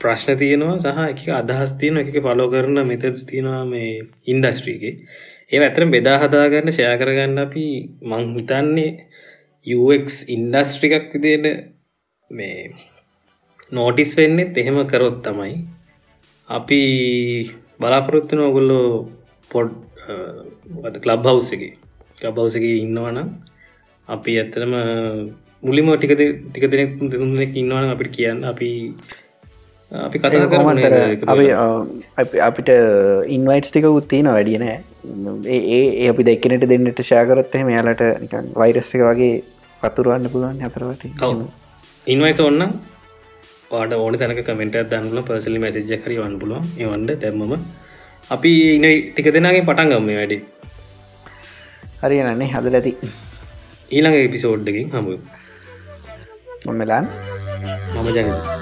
ප්‍රශ්න 0.00 0.38
තියෙනවා 0.38 0.78
සහ 0.78 1.00
එක 1.04 1.22
අදහස් 1.34 1.72
තියෙන 1.78 2.02
එක 2.02 2.10
පලෝ 2.18 2.48
කරන 2.48 2.82
මෙතස් 2.86 3.24
තියෙනවා 3.30 3.62
මේ 3.66 3.88
ඉන්ඩස්ට්‍රීගේ 4.26 4.94
ඒ 5.48 5.60
ඇතරම් 5.60 5.90
බෙදා 5.90 6.18
හදාගන්න 6.22 6.70
ෂය 6.70 6.90
කරගන්න 7.00 7.38
අපි 7.38 7.64
මං 8.02 8.28
හිතන්නේ 8.34 8.90
UX 9.66 10.20
ඉන්ඩස්ට්‍රිකක් 10.28 11.08
විදියට 11.14 11.46
මේ 12.30 12.70
නෝටිස් 13.72 14.12
වෙන්නෙත් 14.16 14.58
එහෙම 14.58 14.78
කරොත් 14.86 15.18
තමයි 15.22 15.56
අපි 16.48 16.80
බලාපොරොත්තුන 17.80 18.40
ඔගොල්ලෝ 18.40 18.88
පොඩ් 19.50 19.72
කලබ් 20.98 21.26
හවස් 21.26 21.50
එක. 21.52 21.62
කලබ් 22.20 22.38
හවස 22.38 22.56
එක 22.58 22.66
ඉන්නවනම් 22.66 23.28
අපි 24.08 24.38
ඇත්තටම 24.38 24.74
මුලිම 25.62 25.92
ටික 25.94 26.12
ටික 26.14 26.64
දෙනෙක් 26.70 26.98
දෙතුනෙක් 27.12 27.54
ඉන්නවන 27.54 27.92
අපිට 27.94 28.12
කියන්න. 28.16 28.44
අපි 28.44 28.70
අපි 29.92 30.18
කතා 30.18 30.48
කොමන්තර 30.48 30.94
කර 31.20 31.36
අපි 32.18 32.38
අපිට 32.40 32.70
ඉන්වයිටස් 33.28 33.70
ටික 33.70 33.86
උත්තින 33.90 34.28
වැඩිය 34.28 34.58
නෑ. 34.58 34.78
ඒ 35.46 35.60
ඒ 35.76 36.08
අපි 36.12 36.26
දෙක්කනට 36.28 36.66
දෙන්නට 36.72 37.00
ශාකරොත්තේ 37.10 37.62
මෙයාලට 37.68 38.02
නිකන් 38.22 38.50
වෛරස්සක 38.60 39.02
වගේ 39.10 39.32
පතුරුවන්න 39.82 40.30
පුළුවන් 40.32 40.66
අතරවට 40.68 41.04
ඉන්වයිස 42.06 42.40
ඔන්න 42.40 42.62
පාට 43.70 43.92
ඕන 43.94 44.18
තැනක 44.20 44.42
කමෙන්ට 44.48 44.76
දන්නල 44.90 45.22
පර්සලි 45.28 45.62
මැසිජ 45.64 45.94
කරි 46.04 46.18
වන්න 46.20 46.36
පුලුවන් 46.42 46.66
එවන්ඩ 46.82 47.12
දැම්මම. 47.22 47.54
අපි 48.30 48.52
ඉන 48.76 48.86
ටික 49.08 49.30
දෙනගේ 49.36 49.64
පටන් 49.68 49.92
ගම්ම 49.92 50.12
වැඩි. 50.20 50.38
හරි 52.02 52.20
නන්නේ 52.24 52.52
හදල 52.54 52.78
ඇති. 52.80 52.92
ඊළඟ 53.92 54.18
එපිසෝඩ්ඩකින් 54.20 54.88
හමු 54.94 55.16
මොමලාන් 56.66 57.04
මම 57.94 58.08
ජන 58.10 58.28
Thank 58.28 58.55